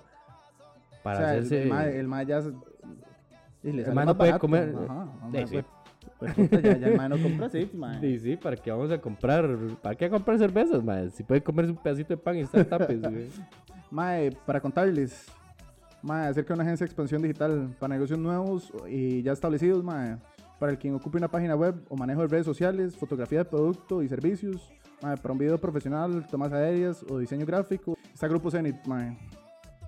Para 1.02 1.18
o 1.18 1.22
sea, 1.22 1.34
el- 1.34 1.40
hacerse. 1.40 1.64
el, 1.64 1.70
mae, 1.70 2.00
el 2.00 2.08
mae 2.08 2.26
ya... 2.26 2.42
se- 2.42 2.54
y 3.64 3.72
le 3.72 3.84
El 3.84 3.94
mae 3.94 4.06
no 4.06 4.16
puede 4.18 4.32
barato, 4.32 4.42
comer, 4.42 4.76
Ajá, 4.90 5.08
Sí, 5.32 5.38
mae 5.38 5.48
sí. 5.48 5.64
Pues, 6.24 6.50
puta, 6.50 6.62
ya, 6.62 6.78
ya 6.78 6.88
el 6.88 6.98
mae 6.98 7.10
no 7.10 7.22
compra 7.22 7.48
así, 7.48 7.70
mae. 7.74 8.00
Sí, 8.00 8.20
sí, 8.20 8.38
¿para 8.38 8.56
qué 8.56 8.72
vamos 8.72 8.92
a 8.92 9.00
comprar? 9.00 9.58
¿Para 9.82 9.96
qué 9.96 10.10
comprar 10.10 10.38
cervezas, 10.38 10.84
mae? 10.84 11.10
Si 11.12 11.24
puede 11.24 11.42
comerse 11.42 11.72
un 11.72 11.78
pedacito 11.78 12.10
de 12.10 12.18
pan 12.18 12.38
y 12.38 12.42
estar 12.42 12.66
tapis, 12.66 13.02
güey. 13.10 13.30
Mae, 13.92 14.32
para 14.46 14.60
contarles, 14.60 15.28
mae, 16.02 16.28
acerca 16.28 16.50
de 16.50 16.54
una 16.56 16.64
agencia 16.64 16.86
de 16.86 16.90
expansión 16.90 17.22
digital 17.22 17.76
para 17.80 17.94
negocios 17.94 18.20
nuevos 18.20 18.72
y 18.88 19.22
ya 19.22 19.34
establecidos, 19.34 19.84
mae, 19.84 20.18
para 20.60 20.72
el 20.72 20.78
quien 20.78 20.96
ocupe 20.96 21.18
una 21.18 21.28
página 21.28 21.56
web 21.56 21.76
o 21.90 21.98
manejo 21.98 22.22
de 22.22 22.28
redes 22.28 22.46
sociales, 22.46 22.96
fotografía 22.96 23.40
de 23.40 23.46
producto 23.46 24.02
y 24.02 24.08
servicios, 24.08 24.72
mae, 25.02 25.18
para 25.18 25.34
un 25.34 25.38
video 25.38 25.60
profesional, 25.60 26.26
tomas 26.28 26.54
aéreas 26.54 27.04
o 27.10 27.20
diseño 27.20 27.46
gráfico, 27.46 27.98
está 28.14 28.28
Grupo 28.28 28.50
Zenit, 28.50 28.86
mae. 28.88 29.18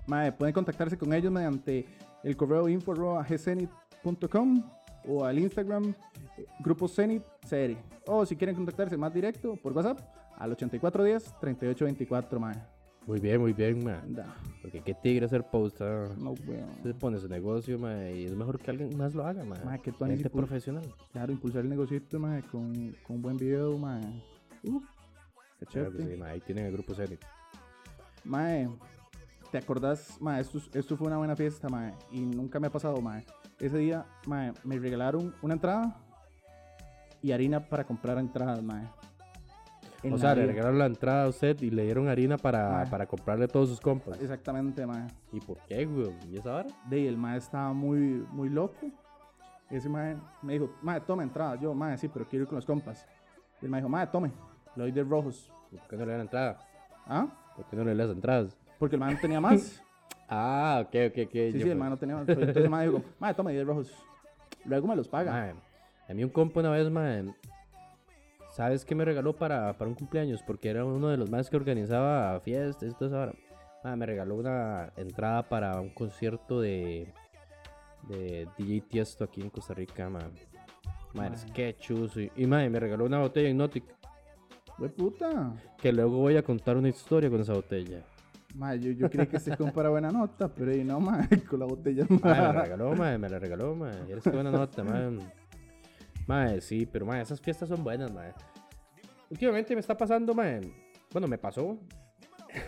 Mae, 0.06 0.30
pueden 0.32 0.52
contactarse 0.52 0.96
con 0.96 1.12
ellos 1.12 1.32
mediante 1.32 1.84
el 2.22 2.36
correo 2.36 2.68
info.gzenit.com 2.68 4.62
o 5.06 5.24
al 5.24 5.38
Instagram 5.38 5.94
eh, 6.36 6.46
Grupo 6.60 6.88
Zenit 6.88 7.22
CR. 7.48 7.76
O 8.06 8.24
si 8.26 8.36
quieren 8.36 8.54
contactarse 8.54 8.96
más 8.96 9.12
directo 9.12 9.56
por 9.56 9.72
WhatsApp 9.72 10.00
al 10.36 10.56
8410-3824, 10.56 12.38
mae. 12.38 12.54
Muy 13.06 13.20
bien, 13.20 13.40
muy 13.40 13.52
bien, 13.52 13.84
mae. 13.84 14.00
Porque 14.60 14.80
qué 14.80 14.92
tigre 14.92 15.26
hacer 15.26 15.44
post, 15.44 15.80
ah. 15.80 16.08
no, 16.18 16.32
weón. 16.46 16.68
Se 16.82 16.92
pone 16.92 17.18
su 17.18 17.28
negocio, 17.28 17.78
mae, 17.78 18.16
y 18.16 18.24
es 18.24 18.34
mejor 18.34 18.58
que 18.58 18.70
alguien 18.72 18.96
más 18.96 19.14
lo 19.14 19.24
haga, 19.24 19.44
mae. 19.44 19.64
Mae, 19.64 19.80
que 19.80 19.92
tú 19.92 20.04
Gente 20.04 20.28
profesional. 20.28 20.84
Claro, 21.12 21.32
impulsar 21.32 21.62
el 21.62 21.68
negocito, 21.68 22.18
mae, 22.18 22.42
con, 22.42 22.96
con 23.06 23.16
un 23.16 23.22
buen 23.22 23.36
video, 23.36 23.78
mae. 23.78 24.00
Uh, 24.64 24.80
qué 25.60 25.66
Claro 25.66 25.90
chévere. 25.90 26.10
sí, 26.10 26.16
mae. 26.16 26.32
Ahí 26.32 26.40
tienen 26.40 26.66
el 26.66 26.72
grupo 26.72 26.94
Zenit. 26.94 27.20
Mae, 28.24 28.68
¿te 29.52 29.58
acordás? 29.58 30.20
Mae, 30.20 30.40
esto, 30.40 30.58
esto 30.74 30.96
fue 30.96 31.06
una 31.06 31.18
buena 31.18 31.36
fiesta, 31.36 31.68
mae, 31.68 31.94
y 32.10 32.20
nunca 32.20 32.58
me 32.58 32.66
ha 32.66 32.70
pasado, 32.70 33.00
mae. 33.00 33.24
Ese 33.58 33.78
día, 33.78 34.04
mae, 34.26 34.52
me 34.64 34.78
regalaron 34.78 35.34
una 35.40 35.54
entrada 35.54 35.96
y 37.22 37.32
harina 37.32 37.60
para 37.60 37.84
comprar 37.84 38.18
entradas, 38.18 38.62
mae. 38.62 38.86
En 40.02 40.12
O 40.12 40.18
sea, 40.18 40.34
le 40.34 40.46
regalaron 40.46 40.78
la 40.78 40.86
entrada 40.86 41.24
a 41.24 41.28
usted 41.28 41.60
y 41.62 41.70
le 41.70 41.84
dieron 41.84 42.06
harina 42.06 42.36
para, 42.36 42.84
para 42.90 43.06
comprarle 43.06 43.48
todos 43.48 43.70
sus 43.70 43.80
compas. 43.80 44.20
Exactamente, 44.20 44.86
mae. 44.86 45.06
¿Y 45.32 45.40
por 45.40 45.58
qué, 45.66 45.86
güey? 45.86 46.14
¿Y 46.30 46.36
esa 46.36 46.52
vara? 46.52 46.68
De 46.88 46.96
ahí, 46.96 47.06
el 47.06 47.16
mae 47.16 47.38
estaba 47.38 47.72
muy, 47.72 48.24
muy 48.30 48.50
loco. 48.50 48.90
Ese 49.70 49.88
mae 49.88 50.16
me 50.42 50.52
dijo, 50.52 50.70
mae, 50.82 51.00
toma 51.00 51.22
entrada. 51.22 51.56
Yo, 51.56 51.74
mae, 51.74 51.96
sí, 51.96 52.08
pero 52.08 52.26
quiero 52.28 52.42
ir 52.42 52.48
con 52.48 52.56
los 52.56 52.66
compas. 52.66 53.06
Y 53.60 53.64
el 53.64 53.70
mae 53.70 53.80
dijo, 53.80 53.88
mae, 53.88 54.06
tome, 54.06 54.32
le 54.76 54.82
doy 54.82 54.92
de 54.92 55.02
rojos. 55.02 55.50
¿Por 55.70 55.88
qué 55.88 55.96
no 55.96 56.04
le 56.04 56.12
dan 56.12 56.20
entrada? 56.20 56.58
¿Ah? 57.06 57.26
¿Por 57.56 57.64
qué 57.64 57.76
no 57.76 57.84
le 57.84 57.94
das 57.94 58.10
entradas? 58.10 58.56
Porque 58.78 58.96
el 58.96 59.00
mae 59.00 59.14
no 59.14 59.20
tenía 59.20 59.40
más. 59.40 59.82
Ah, 60.28 60.82
ok, 60.84 60.94
ok, 61.08 61.18
ok. 61.26 61.32
Sí, 61.32 61.52
yo, 61.52 61.52
sí, 61.52 61.58
el 61.58 61.62
pues, 61.62 61.76
mae 61.76 61.90
no 61.90 61.96
tenía 61.96 62.16
más. 62.16 62.28
Entonces 62.28 62.56
el 62.56 62.70
mae 62.70 62.86
dijo, 62.88 63.02
mae, 63.18 63.34
toma 63.34 63.50
10 63.50 63.66
rojos. 63.66 63.92
Luego 64.64 64.88
me 64.88 64.96
los 64.96 65.08
paga. 65.08 65.54
a 66.08 66.14
mí 66.14 66.24
un 66.24 66.30
compa 66.30 66.60
una 66.60 66.70
vez, 66.70 66.90
mae, 66.90 67.24
¿sabes 68.50 68.84
qué 68.84 68.94
me 68.94 69.04
regaló 69.04 69.34
para, 69.34 69.76
para 69.78 69.88
un 69.88 69.94
cumpleaños? 69.94 70.42
Porque 70.42 70.70
era 70.70 70.84
uno 70.84 71.08
de 71.08 71.16
los 71.16 71.30
más 71.30 71.48
que 71.48 71.56
organizaba 71.56 72.40
fiestas 72.40 72.90
y 72.90 72.94
todo 72.94 73.08
eso. 73.08 73.38
Mae, 73.84 73.96
me 73.96 74.06
regaló 74.06 74.34
una 74.34 74.92
entrada 74.96 75.48
para 75.48 75.80
un 75.80 75.90
concierto 75.90 76.60
de, 76.60 77.12
de 78.08 78.48
DJ 78.58 78.80
Tiesto 78.82 79.24
aquí 79.24 79.42
en 79.42 79.50
Costa 79.50 79.74
Rica. 79.74 80.08
Mae, 80.10 80.24
Mae. 81.14 81.32
es 81.34 81.44
que 81.46 81.76
chuzo. 81.78 82.20
Y, 82.20 82.32
y, 82.34 82.46
mae, 82.46 82.68
me 82.68 82.80
regaló 82.80 83.04
una 83.04 83.20
botella 83.20 83.48
Hypnotic. 83.48 83.84
Güey, 84.78 84.90
puta. 84.90 85.52
Que 85.78 85.92
luego 85.92 86.18
voy 86.18 86.36
a 86.36 86.42
contar 86.42 86.76
una 86.76 86.88
historia 86.88 87.30
con 87.30 87.40
esa 87.40 87.54
botella. 87.54 88.02
Mae, 88.56 88.78
yo, 88.80 88.90
yo 88.92 89.10
creí 89.10 89.26
que 89.26 89.38
se 89.38 89.54
compara 89.56 89.90
buena 89.90 90.10
nota, 90.10 90.48
pero 90.48 90.70
ahí 90.72 90.82
no, 90.82 90.98
mae, 90.98 91.28
con 91.50 91.60
la 91.60 91.66
botella. 91.66 92.06
Mae, 92.08 92.18
me 92.18 92.30
la 92.30 92.52
regaló, 92.62 92.94
mae, 92.96 93.18
me 93.18 93.28
la 93.28 93.38
regaló, 93.38 93.74
mae. 93.76 94.10
Eres 94.10 94.24
buena 94.24 94.50
nota, 94.50 94.82
mae. 94.82 95.18
Mae, 96.26 96.60
sí, 96.60 96.86
pero 96.86 97.04
mae, 97.06 97.20
esas 97.22 97.40
fiestas 97.40 97.68
son 97.68 97.84
buenas, 97.84 98.10
mae. 98.12 98.32
Últimamente 99.30 99.74
me 99.74 99.80
está 99.80 99.96
pasando, 99.96 100.34
mae. 100.34 100.60
Bueno, 101.12 101.28
me 101.28 101.36
pasó. 101.38 101.78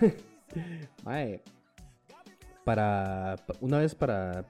mae. 1.04 1.42
Para. 2.64 3.36
pa- 3.46 3.54
Una 3.60 3.78
vez 3.78 3.94
para. 3.94 4.44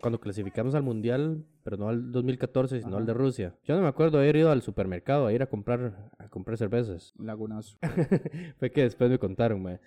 Cuando 0.00 0.18
clasificamos 0.18 0.74
al 0.74 0.82
mundial, 0.82 1.44
pero 1.62 1.76
no 1.76 1.88
al 1.88 2.10
2014, 2.10 2.82
sino 2.82 2.96
al 2.96 3.06
de 3.06 3.14
Rusia. 3.14 3.54
Yo 3.64 3.76
no 3.76 3.82
me 3.82 3.88
acuerdo 3.88 4.18
de 4.18 4.24
haber 4.24 4.36
ido 4.36 4.50
al 4.50 4.60
supermercado 4.62 5.26
a 5.28 5.32
ir 5.32 5.42
a 5.42 5.46
comprar, 5.46 6.10
a 6.18 6.28
comprar 6.28 6.56
cervezas. 6.58 7.14
Lagunazo. 7.18 7.78
Fue 8.58 8.70
que 8.72 8.82
después 8.82 9.08
me 9.10 9.18
contaron, 9.18 9.62
mae. 9.62 9.78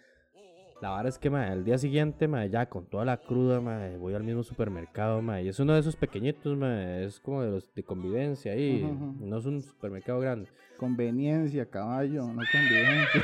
La 0.81 0.89
verdad 0.91 1.07
es 1.07 1.17
que, 1.17 1.29
mae, 1.29 1.49
al 1.49 1.63
día 1.63 1.77
siguiente, 1.77 2.27
mae, 2.27 2.49
ya 2.49 2.67
con 2.67 2.85
toda 2.85 3.05
la 3.05 3.17
cruda, 3.17 3.61
mae, 3.61 3.97
voy 3.97 4.13
al 4.13 4.23
mismo 4.23 4.43
supermercado, 4.43 5.21
mae. 5.21 5.43
Y 5.43 5.47
es 5.49 5.59
uno 5.59 5.73
de 5.73 5.79
esos 5.79 5.95
pequeñitos, 5.95 6.57
mae. 6.57 7.05
Es 7.05 7.19
como 7.19 7.41
de 7.43 7.51
los 7.51 7.73
de 7.73 7.83
convivencia 7.83 8.51
ahí. 8.51 8.83
No 9.19 9.37
es 9.37 9.45
un 9.45 9.61
supermercado 9.61 10.19
grande. 10.19 10.49
Conveniencia, 10.77 11.65
caballo, 11.65 12.27
no 12.27 12.41
convivencia. 12.51 13.23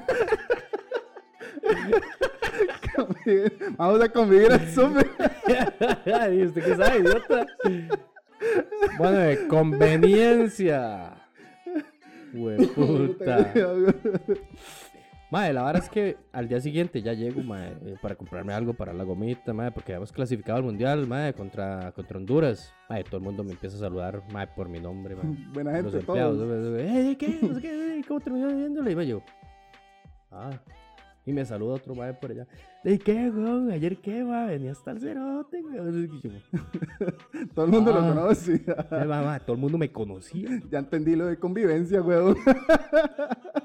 Convive- 2.96 3.52
Vamos 3.76 4.00
a 4.02 4.08
convivir 4.08 4.52
al 4.52 4.68
súper. 4.68 5.06
¿Y 6.34 6.42
usted 6.44 6.64
qué 6.64 6.76
sabe, 6.76 6.98
idiota? 7.00 7.46
bueno, 8.98 9.18
de 9.18 9.46
conveniencia. 9.48 11.14
Hueputa. 12.34 13.52
Madre, 15.30 15.52
la 15.52 15.62
verdad 15.62 15.84
es 15.84 15.88
que 15.88 16.16
al 16.32 16.48
día 16.48 16.60
siguiente 16.60 17.02
ya 17.02 17.12
llego, 17.12 17.40
mae, 17.42 17.68
eh, 17.84 17.94
para 18.02 18.16
comprarme 18.16 18.52
algo 18.52 18.74
para 18.74 18.92
la 18.92 19.04
gomita, 19.04 19.52
madre, 19.52 19.70
porque 19.70 19.92
habíamos 19.92 20.10
clasificado 20.10 20.58
al 20.58 20.64
mundial, 20.64 21.06
madre, 21.06 21.34
contra, 21.34 21.92
contra 21.92 22.18
Honduras. 22.18 22.74
Madre, 22.88 23.04
todo 23.04 23.18
el 23.18 23.22
mundo 23.22 23.44
me 23.44 23.52
empieza 23.52 23.76
a 23.76 23.80
saludar, 23.80 24.22
madre, 24.32 24.50
por 24.56 24.68
mi 24.68 24.80
nombre, 24.80 25.14
madre. 25.14 25.28
Buena 25.52 25.70
Los 25.80 25.92
gente, 25.92 25.98
empleados, 25.98 26.36
todos. 26.36 26.68
¿no? 26.70 26.76
"Ey, 26.78 27.14
¿qué? 27.14 27.38
No 27.42 27.54
sé 27.54 27.60
qué, 27.60 27.94
ey, 27.94 28.02
¿cómo 28.02 28.18
terminó 28.20 28.48
viéndole? 28.48 28.90
Y 28.90 28.96
me 28.96 29.06
yo, 29.06 29.22
ah, 30.32 30.50
y 31.24 31.32
me 31.32 31.44
saluda 31.44 31.74
otro 31.74 31.94
madre 31.94 32.14
por 32.14 32.32
allá. 32.32 32.46
¿De 32.82 32.98
qué, 32.98 33.28
weón? 33.30 33.70
¿Ayer 33.70 33.98
qué, 33.98 34.22
va? 34.22 34.46
Venía 34.46 34.72
hasta 34.72 34.92
el 34.92 35.00
cerote, 35.00 35.60
weón. 35.62 36.08
Todo 37.54 37.64
el 37.66 37.70
mundo 37.72 37.92
lo 37.92 38.00
Ah. 38.00 38.08
conoce. 38.14 38.54
"Eh, 38.54 39.04
mamá, 39.06 39.38
todo 39.40 39.54
el 39.54 39.60
mundo 39.60 39.76
me 39.76 39.92
conocía. 39.92 40.48
ya 40.70 40.78
entendí 40.78 41.14
lo 41.14 41.26
de 41.26 41.38
convivencia, 41.38 42.00
weón. 42.00 42.36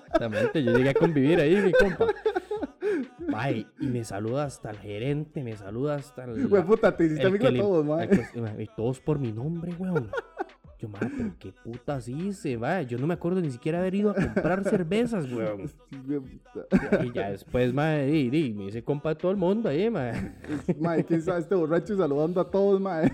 Exactamente, 0.08 0.64
yo 0.64 0.76
llegué 0.78 0.90
a 0.90 0.94
convivir 0.94 1.40
ahí, 1.40 1.56
mi 1.62 1.72
compa. 1.72 2.08
Y 3.80 3.88
me 3.88 4.04
saluda 4.04 4.44
hasta 4.46 4.70
el 4.72 4.78
gerente, 4.78 5.44
me 5.44 5.56
saluda 5.56 5.96
hasta 5.96 6.26
el. 6.26 6.48
Güey, 6.48 6.64
puta, 6.64 6.96
te 6.96 7.06
hiciste 7.06 7.26
amigo 7.28 7.50
de 7.52 7.60
todos, 7.60 7.86
mae. 7.86 8.10
y 8.60 8.68
todos 8.76 9.00
por 9.00 9.18
mi 9.20 9.32
nombre, 9.32 9.74
weón. 9.80 10.10
Yo, 10.86 10.90
madre, 10.90 11.12
pero 11.18 11.36
qué 11.40 11.52
putas 11.64 12.08
hice, 12.08 12.58
va. 12.58 12.82
Yo 12.82 12.98
no 12.98 13.08
me 13.08 13.14
acuerdo 13.14 13.42
ni 13.42 13.52
siquiera 13.52 13.80
haber 13.80 13.96
ido 13.96 14.12
a 14.12 14.14
comprar 14.16 14.64
cervezas, 14.64 15.26
weón. 15.32 15.70
Y 17.04 17.12
ya 17.12 17.32
después, 17.32 17.74
madre, 17.74 18.06
di, 18.06 18.30
di, 18.30 18.54
me 18.54 18.66
hice 18.66 18.84
compa 18.84 19.10
de 19.10 19.16
todo 19.16 19.32
el 19.32 19.38
mundo 19.38 19.70
ahí, 19.70 19.90
madre. 19.90 20.34
Mae, 20.80 21.04
quién 21.04 21.22
sabe 21.22 21.40
este 21.40 21.56
borracho 21.56 21.96
saludando 21.98 22.42
a 22.42 22.50
todos, 22.50 22.80
mae. 22.80 23.12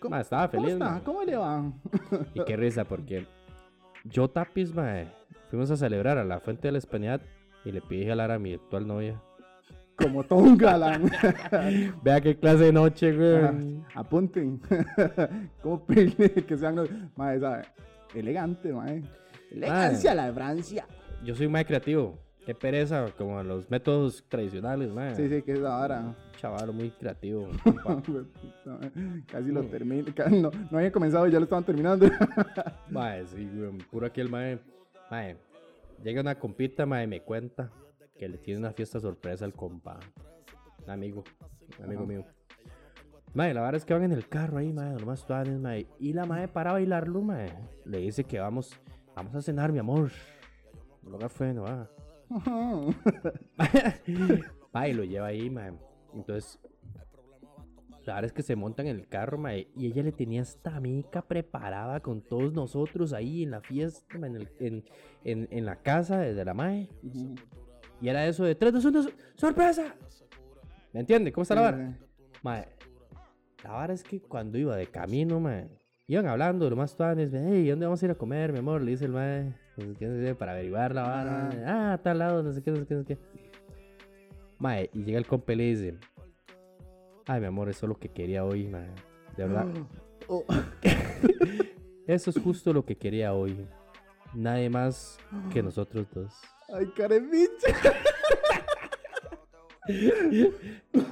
¿Cómo, 0.00 0.14
Ma, 0.14 0.20
estaba 0.20 0.50
¿cómo 0.50 0.62
feliz, 0.62 0.74
está? 0.74 0.90
mae. 0.90 1.02
¿Cómo 1.02 1.22
le 1.24 1.36
va? 1.36 1.72
Y 2.34 2.44
qué 2.44 2.56
risa, 2.56 2.84
porque 2.84 3.26
yo, 4.04 4.28
Tapis, 4.28 4.74
madre, 4.74 5.08
fuimos 5.48 5.70
a 5.70 5.76
celebrar 5.76 6.18
a 6.18 6.24
la 6.24 6.40
Fuente 6.40 6.68
de 6.68 6.72
la 6.72 6.78
Hispanidad 6.78 7.20
y 7.64 7.72
le 7.72 7.80
pedí 7.80 8.08
a 8.10 8.38
mi 8.38 8.54
actual 8.54 8.86
novia. 8.86 9.20
Como 10.00 10.24
todo 10.24 10.40
un 10.40 10.56
galán. 10.56 11.10
Vea 12.02 12.20
qué 12.20 12.36
clase 12.36 12.64
de 12.64 12.72
noche, 12.72 13.12
güey. 13.16 13.82
Apunten. 13.94 14.60
¿Cómo 15.62 15.84
pedirle 15.84 16.30
que 16.30 16.56
sean 16.56 16.76
los. 16.76 16.88
Mae, 17.16 17.38
sabe. 17.38 17.64
Elegante, 18.14 18.72
mae. 18.72 19.02
Elegancia 19.50 20.14
la 20.14 20.26
de 20.26 20.32
Francia. 20.32 20.86
Yo 21.24 21.34
soy 21.34 21.48
más 21.48 21.64
creativo. 21.64 22.18
Qué 22.44 22.54
pereza, 22.54 23.06
como 23.18 23.42
los 23.42 23.70
métodos 23.70 24.24
tradicionales, 24.28 24.90
mae. 24.90 25.14
Sí, 25.14 25.28
sí, 25.28 25.42
que 25.42 25.52
es 25.52 25.62
ahora. 25.62 26.14
Chaval, 26.38 26.72
muy 26.72 26.90
creativo. 26.90 27.48
Casi 29.26 29.50
lo 29.50 29.62
termino. 29.64 30.06
No, 30.30 30.50
no 30.70 30.78
había 30.78 30.90
comenzado 30.90 31.28
y 31.28 31.32
ya 31.32 31.38
lo 31.38 31.44
estaban 31.44 31.64
terminando. 31.64 32.06
mae, 32.90 33.26
sí, 33.26 33.48
güey. 33.54 33.78
Puro 33.90 34.06
aquí 34.06 34.20
el 34.20 34.30
mae. 34.30 34.58
Mae, 35.10 35.36
llega 36.02 36.20
una 36.20 36.36
compita, 36.36 36.86
mae, 36.86 37.06
me 37.06 37.20
cuenta 37.20 37.70
que 38.20 38.28
le 38.28 38.36
tiene 38.36 38.60
una 38.60 38.74
fiesta 38.74 39.00
sorpresa 39.00 39.46
al 39.46 39.54
compa. 39.54 39.98
Un 40.84 40.90
amigo, 40.90 41.24
un 41.78 41.84
amigo 41.86 42.06
mío. 42.06 42.26
Mae, 43.32 43.54
la 43.54 43.62
verdad 43.62 43.76
es 43.76 43.86
que 43.86 43.94
van 43.94 44.02
en 44.02 44.12
el 44.12 44.28
carro 44.28 44.58
ahí, 44.58 44.74
mae, 44.74 44.92
nomás 44.92 45.24
tuanes, 45.24 45.58
mae. 45.58 45.86
Y 45.98 46.12
la 46.12 46.26
mae 46.26 46.46
para 46.46 46.72
bailarlo, 46.72 47.22
mae. 47.22 47.50
Le 47.86 47.96
dice 47.96 48.24
que 48.24 48.38
vamos, 48.38 48.78
vamos 49.16 49.34
a 49.34 49.40
cenar, 49.40 49.72
mi 49.72 49.78
amor. 49.78 50.10
Lo 51.02 51.30
fue, 51.30 51.54
no 51.54 51.62
va. 51.62 51.90
mae, 54.74 54.92
lo 54.92 55.04
lleva 55.04 55.28
ahí, 55.28 55.48
mae. 55.48 55.72
Entonces, 56.12 56.60
la 58.04 58.16
verdad 58.16 58.26
es 58.26 58.32
que 58.34 58.42
se 58.42 58.54
montan 58.54 58.86
en 58.86 58.96
el 58.96 59.08
carro, 59.08 59.38
mae, 59.38 59.68
y 59.74 59.86
ella 59.86 60.02
le 60.02 60.12
tenía 60.12 60.42
esta 60.42 60.78
mica 60.78 61.22
preparada 61.22 62.00
con 62.00 62.20
todos 62.20 62.52
nosotros 62.52 63.14
ahí 63.14 63.44
en 63.44 63.52
la 63.52 63.62
fiesta, 63.62 64.18
en, 64.18 64.36
el, 64.36 64.50
en, 64.58 64.84
en, 65.24 65.48
en, 65.50 65.64
la 65.64 65.76
casa 65.76 66.18
de 66.18 66.44
la 66.44 66.52
mae. 66.52 66.90
Y 68.00 68.08
era 68.08 68.26
eso 68.26 68.44
de 68.44 68.54
3, 68.54 68.72
2, 68.72 68.84
1, 68.84 69.02
¡sorpresa! 69.34 69.94
¿Me 70.92 71.00
entiende? 71.00 71.32
¿Cómo 71.32 71.42
está 71.42 71.54
la 71.54 71.60
vara? 71.60 71.98
Mae, 72.42 72.68
la 73.62 73.70
vara 73.72 73.92
es 73.92 74.02
que 74.02 74.20
cuando 74.20 74.58
iba 74.58 74.74
de 74.76 74.86
camino, 74.86 75.38
mae, 75.38 75.68
iban 76.06 76.26
hablando, 76.26 76.68
lo 76.68 76.76
más 76.76 76.96
tuanes, 76.96 77.30
hey, 77.32 77.68
¿dónde 77.68 77.86
vamos 77.86 78.02
a 78.02 78.06
ir 78.06 78.10
a 78.10 78.14
comer, 78.14 78.52
mi 78.52 78.58
amor? 78.58 78.80
Le 78.80 78.92
dice 78.92 79.04
el 79.04 79.96
qué, 79.98 80.34
para 80.34 80.52
averiguar 80.52 80.94
la 80.94 81.02
vara. 81.02 81.50
Ah, 81.66 81.92
a 81.92 81.98
tal 81.98 82.18
lado, 82.18 82.42
no 82.42 82.52
sé 82.52 82.62
qué, 82.62 82.70
no 82.70 82.78
sé 82.78 82.86
qué, 82.86 82.94
no 82.94 83.00
sé 83.02 83.06
qué. 83.06 83.18
Mae, 84.58 84.90
y 84.92 85.04
llega 85.04 85.18
el 85.18 85.26
compa 85.26 85.52
y 85.52 85.56
le 85.56 85.64
dice, 85.64 85.98
ay, 87.26 87.40
mi 87.40 87.46
amor, 87.46 87.68
eso 87.68 87.86
es 87.86 87.88
lo 87.88 87.98
que 87.98 88.08
quería 88.08 88.44
hoy, 88.44 88.66
mae. 88.66 88.90
De 89.36 89.46
verdad. 89.46 89.66
Oh. 90.32 90.44
eso 92.06 92.30
es 92.30 92.38
justo 92.38 92.72
lo 92.72 92.84
que 92.84 92.96
quería 92.96 93.32
hoy. 93.32 93.66
Nadie 94.32 94.70
más 94.70 95.18
que 95.52 95.60
nosotros 95.60 96.06
dos. 96.14 96.32
Ay, 96.72 96.86
carepicha. 96.96 97.74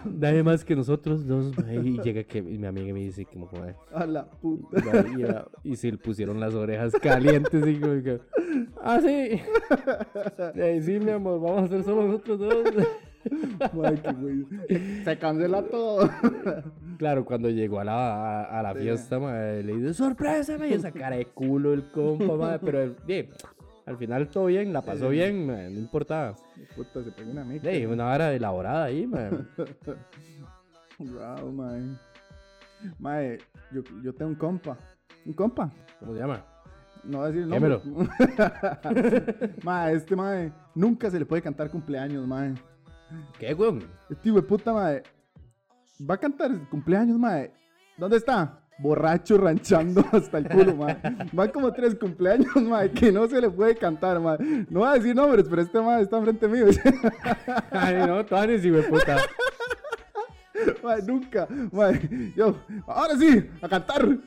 Nadie 0.04 0.42
más 0.42 0.64
que 0.64 0.76
nosotros 0.76 1.26
dos. 1.26 1.52
Y 1.70 2.00
llega 2.02 2.22
que 2.24 2.42
mi 2.42 2.64
amiga 2.66 2.92
me 2.92 3.00
dice 3.00 3.24
como, 3.24 3.46
joder. 3.46 3.74
A 3.92 4.06
la 4.06 4.24
puta. 4.26 4.78
Y, 5.64 5.76
se 5.76 5.90
le 5.90 5.98
pusieron 5.98 6.40
las 6.40 6.54
orejas 6.54 6.92
calientes 7.02 7.66
y 7.66 7.80
como 7.80 8.02
que, 8.02 8.20
ah, 8.82 9.00
sí. 9.00 9.40
Y 10.54 10.82
sí, 10.82 11.00
mi 11.00 11.10
amor, 11.10 11.40
vamos 11.40 11.62
a 11.62 11.64
hacer 11.64 11.84
solo 11.84 12.06
nosotros 12.06 12.38
dos. 12.38 12.64
Se 15.04 15.18
cancela 15.18 15.62
todo. 15.62 16.08
Claro, 16.98 17.24
cuando 17.24 17.50
llegó 17.50 17.80
a 17.80 17.84
la, 17.84 18.44
a, 18.44 18.62
la 18.62 18.74
fiesta, 18.74 19.18
madre, 19.18 19.62
le 19.62 19.76
dice, 19.76 19.94
sorpresa, 19.94 20.56
y 20.66 20.72
esa 20.72 20.90
cara 20.90 21.16
de 21.16 21.26
culo 21.26 21.72
el 21.72 21.90
compa, 21.90 22.34
madre, 22.36 22.60
pero 22.64 22.94
bien. 23.06 23.28
Al 23.88 23.96
final 23.96 24.28
todo 24.28 24.46
bien, 24.46 24.70
la 24.70 24.82
pasó 24.82 25.08
bien, 25.08 25.46
man, 25.46 25.72
no 25.72 25.80
importaba. 25.80 26.36
Puta, 26.76 27.02
se 27.02 27.10
pegó 27.10 27.30
una 27.30 27.42
mica. 27.42 27.70
Sí, 27.72 27.86
una 27.86 28.04
vara 28.04 28.34
elaborada 28.34 28.84
ahí, 28.84 29.06
man. 29.06 29.48
wow, 30.98 31.50
man. 31.50 31.98
Mae, 32.98 33.38
yo, 33.72 33.80
yo 34.02 34.14
tengo 34.14 34.32
un 34.32 34.36
compa. 34.36 34.76
¿Un 35.24 35.32
compa? 35.32 35.72
¿Cómo 36.00 36.12
se 36.12 36.20
llama? 36.20 36.44
No 37.02 37.18
voy 37.20 37.24
a 37.24 37.30
decir 37.30 37.42
el 37.44 37.48
nombre. 37.48 37.80
mae, 39.62 39.94
este 39.94 40.14
mae, 40.14 40.52
nunca 40.74 41.10
se 41.10 41.18
le 41.18 41.24
puede 41.24 41.40
cantar 41.40 41.70
cumpleaños, 41.70 42.26
mae. 42.26 42.56
¿Qué, 43.38 43.54
weón? 43.54 43.84
Este 44.10 44.28
hijo 44.28 44.36
de 44.36 44.42
puta, 44.42 44.70
mae. 44.74 45.02
Va 45.98 46.16
a 46.16 46.18
cantar 46.18 46.50
cumpleaños, 46.68 47.18
mae. 47.18 47.54
¿Dónde 47.96 48.18
está? 48.18 48.67
Borracho 48.78 49.36
ranchando 49.36 50.04
hasta 50.12 50.38
el 50.38 50.48
culo, 50.48 50.76
man. 50.76 50.98
Van 51.32 51.50
como 51.50 51.72
tres 51.72 51.94
cumpleaños, 51.94 52.54
man, 52.56 52.88
que 52.90 53.12
no 53.12 53.26
se 53.28 53.40
le 53.40 53.50
puede 53.50 53.76
cantar, 53.76 54.20
man. 54.20 54.66
No 54.70 54.80
voy 54.80 54.88
a 54.88 54.92
decir 54.94 55.14
nombres, 55.14 55.46
pero 55.48 55.62
este 55.62 55.80
man 55.80 56.00
está 56.00 56.18
enfrente 56.18 56.48
mío. 56.48 56.66
Ay, 57.70 57.96
no, 58.06 58.24
tú 58.24 58.36
eres 58.36 58.64
hijo 58.64 58.76
de 58.76 58.82
puta. 58.84 59.16
Man, 60.82 61.06
nunca, 61.06 61.46
man. 61.70 62.32
Yo, 62.34 62.56
ahora 62.84 63.16
sí, 63.16 63.48
a 63.62 63.68
cantar. 63.68 64.18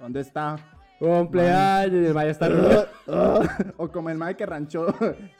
¿Dónde 0.00 0.20
está? 0.20 0.56
Cumpleaños, 1.00 2.06
el 2.06 2.14
man 2.14 2.28
está. 2.28 2.48
o 3.76 3.88
como 3.90 4.10
el 4.10 4.18
man 4.18 4.36
que 4.36 4.46
ranchó 4.46 4.86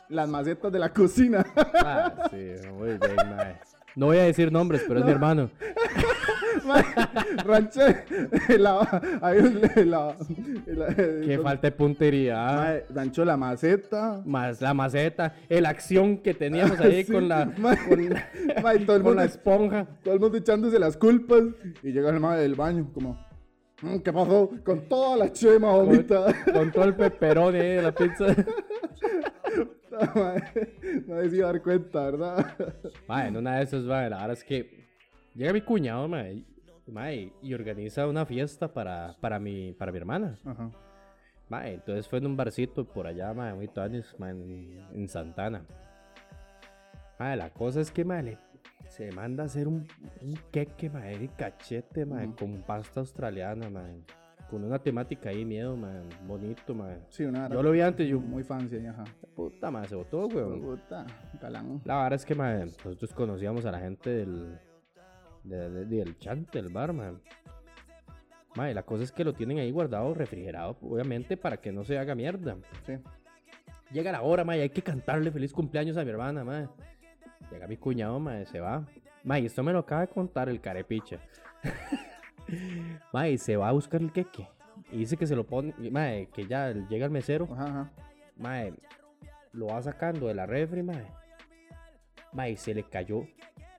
las 0.08 0.28
macetas 0.28 0.72
de 0.72 0.78
la 0.80 0.92
cocina. 0.92 1.46
ah, 1.56 2.28
sí, 2.32 2.68
muy 2.72 2.98
bien, 2.98 3.16
man. 3.16 3.56
No 3.94 4.06
voy 4.06 4.18
a 4.18 4.22
decir 4.22 4.50
nombres, 4.50 4.84
pero 4.86 5.00
es 5.00 5.06
mi 5.06 5.12
hermano. 5.12 5.50
ranché 7.44 8.04
la, 8.58 9.18
ahí, 9.20 9.84
la, 9.84 10.16
Qué 10.96 11.38
falta 11.42 11.66
de 11.68 11.72
puntería. 11.72 12.84
ranchó 12.90 13.24
la 13.24 13.36
maceta. 13.36 14.22
Más 14.24 14.60
la 14.60 14.74
maceta. 14.74 15.34
La 15.48 15.68
acción 15.68 16.18
que 16.18 16.34
teníamos 16.34 16.80
ahí 16.80 17.04
con 17.04 17.28
la, 17.28 17.46
con, 17.46 18.86
todo 18.86 18.96
el 18.96 19.02
mundo, 19.02 19.14
la 19.14 19.24
esponja. 19.24 19.86
Todo 20.02 20.14
el 20.14 20.20
mundo 20.20 20.38
echándose 20.38 20.78
las 20.78 20.96
culpas. 20.96 21.42
Y 21.82 21.92
llega 21.92 22.10
el 22.10 22.20
madre 22.20 22.42
del 22.42 22.54
baño 22.54 22.88
como... 22.92 23.18
Mm, 23.82 23.98
¿Qué 23.98 24.12
pasó? 24.12 24.50
Con 24.64 24.88
toda 24.88 25.16
la 25.16 25.32
chema 25.32 25.72
bonita. 25.72 26.26
Con, 26.52 26.70
todo 26.70 26.84
el 26.84 26.94
peperón 26.94 27.54
ahí 27.54 27.76
de 27.76 27.82
la 27.82 27.92
pizza. 27.92 28.26
no 31.06 31.14
me 31.14 31.26
iba 31.26 31.48
a 31.48 31.52
dar 31.52 31.62
cuenta, 31.62 32.04
¿verdad? 32.10 32.74
Mae, 33.06 33.28
en 33.28 33.36
una 33.36 33.56
de 33.56 33.62
esas, 33.64 33.84
mae, 33.84 34.08
la 34.08 34.18
verdad 34.18 34.32
es 34.32 34.44
que 34.44 34.88
llega 35.34 35.52
mi 35.52 35.60
cuñado, 35.60 36.08
mae, 36.08 36.44
mae 36.86 37.32
y 37.42 37.54
organiza 37.54 38.06
una 38.06 38.26
fiesta 38.26 38.72
para, 38.72 39.16
para, 39.20 39.38
mi, 39.38 39.72
para 39.72 39.92
mi 39.92 39.98
hermana. 39.98 40.38
Ajá. 40.44 40.70
Mae, 41.48 41.74
entonces 41.74 42.08
fue 42.08 42.18
en 42.18 42.26
un 42.26 42.36
barcito 42.36 42.84
por 42.84 43.06
allá, 43.06 43.32
mae, 43.34 43.54
muy 43.54 43.70
años, 43.76 44.14
mae, 44.18 44.30
en, 44.30 44.88
en, 44.92 45.08
Santana. 45.08 45.64
Mae, 47.18 47.36
la 47.36 47.50
cosa 47.50 47.80
es 47.80 47.90
que, 47.90 48.04
mae, 48.04 48.38
se 48.88 49.12
manda 49.12 49.42
a 49.42 49.46
hacer 49.46 49.68
un, 49.68 49.86
un 50.20 50.38
queque, 50.50 50.88
mae, 50.88 51.18
de 51.18 51.28
cachete, 51.28 52.06
mae, 52.06 52.34
con 52.34 52.62
pasta 52.62 53.00
australiana, 53.00 53.68
mae 53.68 54.02
con 54.52 54.64
una 54.64 54.78
temática 54.78 55.30
ahí, 55.30 55.46
miedo, 55.46 55.74
man, 55.74 56.02
bonito, 56.26 56.74
man. 56.74 56.98
Sí, 57.08 57.24
una 57.24 57.48
Yo 57.48 57.62
lo 57.62 57.70
vi 57.70 57.80
antes, 57.80 58.06
yo... 58.06 58.20
Muy 58.20 58.44
fancy, 58.44 58.86
ajá. 58.86 59.04
Puta, 59.34 59.70
man, 59.70 59.88
se 59.88 59.94
botó, 59.94 60.26
weón. 60.26 60.60
Puta, 60.60 61.06
galán. 61.40 61.80
La 61.86 62.02
verdad 62.02 62.12
es 62.12 62.26
que, 62.26 62.34
man, 62.34 62.66
nosotros 62.84 63.14
conocíamos 63.14 63.64
a 63.64 63.72
la 63.72 63.78
gente 63.78 64.10
del... 64.10 64.58
del 65.42 66.18
chante, 66.18 66.60
del 66.60 66.70
bar, 66.70 66.92
man. 66.92 67.18
Man, 68.54 68.74
la 68.74 68.82
cosa 68.82 69.04
es 69.04 69.10
que 69.10 69.24
lo 69.24 69.32
tienen 69.32 69.58
ahí 69.58 69.70
guardado, 69.70 70.12
refrigerado, 70.12 70.76
obviamente, 70.82 71.38
para 71.38 71.56
que 71.56 71.72
no 71.72 71.82
se 71.82 71.96
haga 71.96 72.14
mierda. 72.14 72.58
Sí. 72.84 72.98
Llega 73.90 74.12
la 74.12 74.20
hora, 74.20 74.44
y 74.54 74.60
hay 74.60 74.68
que 74.68 74.82
cantarle 74.82 75.30
feliz 75.30 75.54
cumpleaños 75.54 75.96
a 75.96 76.04
mi 76.04 76.10
hermana, 76.10 76.44
man. 76.44 76.70
Llega 77.50 77.66
mi 77.66 77.78
cuñado, 77.78 78.20
man, 78.20 78.44
se 78.44 78.60
va. 78.60 78.84
Y 79.24 79.46
esto 79.46 79.62
me 79.62 79.72
lo 79.72 79.78
acaba 79.78 80.02
de 80.02 80.08
contar 80.08 80.50
el 80.50 80.60
carepiche. 80.60 81.18
Mae, 83.12 83.38
se 83.38 83.56
va 83.56 83.68
a 83.68 83.72
buscar 83.72 84.00
el 84.02 84.12
queque. 84.12 84.48
Y 84.90 84.98
dice 84.98 85.16
que 85.16 85.26
se 85.26 85.34
lo 85.34 85.44
pone, 85.46 85.74
mae, 85.90 86.28
que 86.34 86.46
ya 86.46 86.70
llega 86.72 87.06
el 87.06 87.10
mesero. 87.10 87.48
Ajá, 87.52 87.90
Mae, 88.36 88.74
lo 89.52 89.66
va 89.66 89.80
sacando 89.82 90.26
de 90.26 90.34
la 90.34 90.44
refri, 90.46 90.82
mae. 90.82 91.06
Mae, 92.32 92.56
se 92.56 92.74
le 92.74 92.82
cayó. 92.82 93.26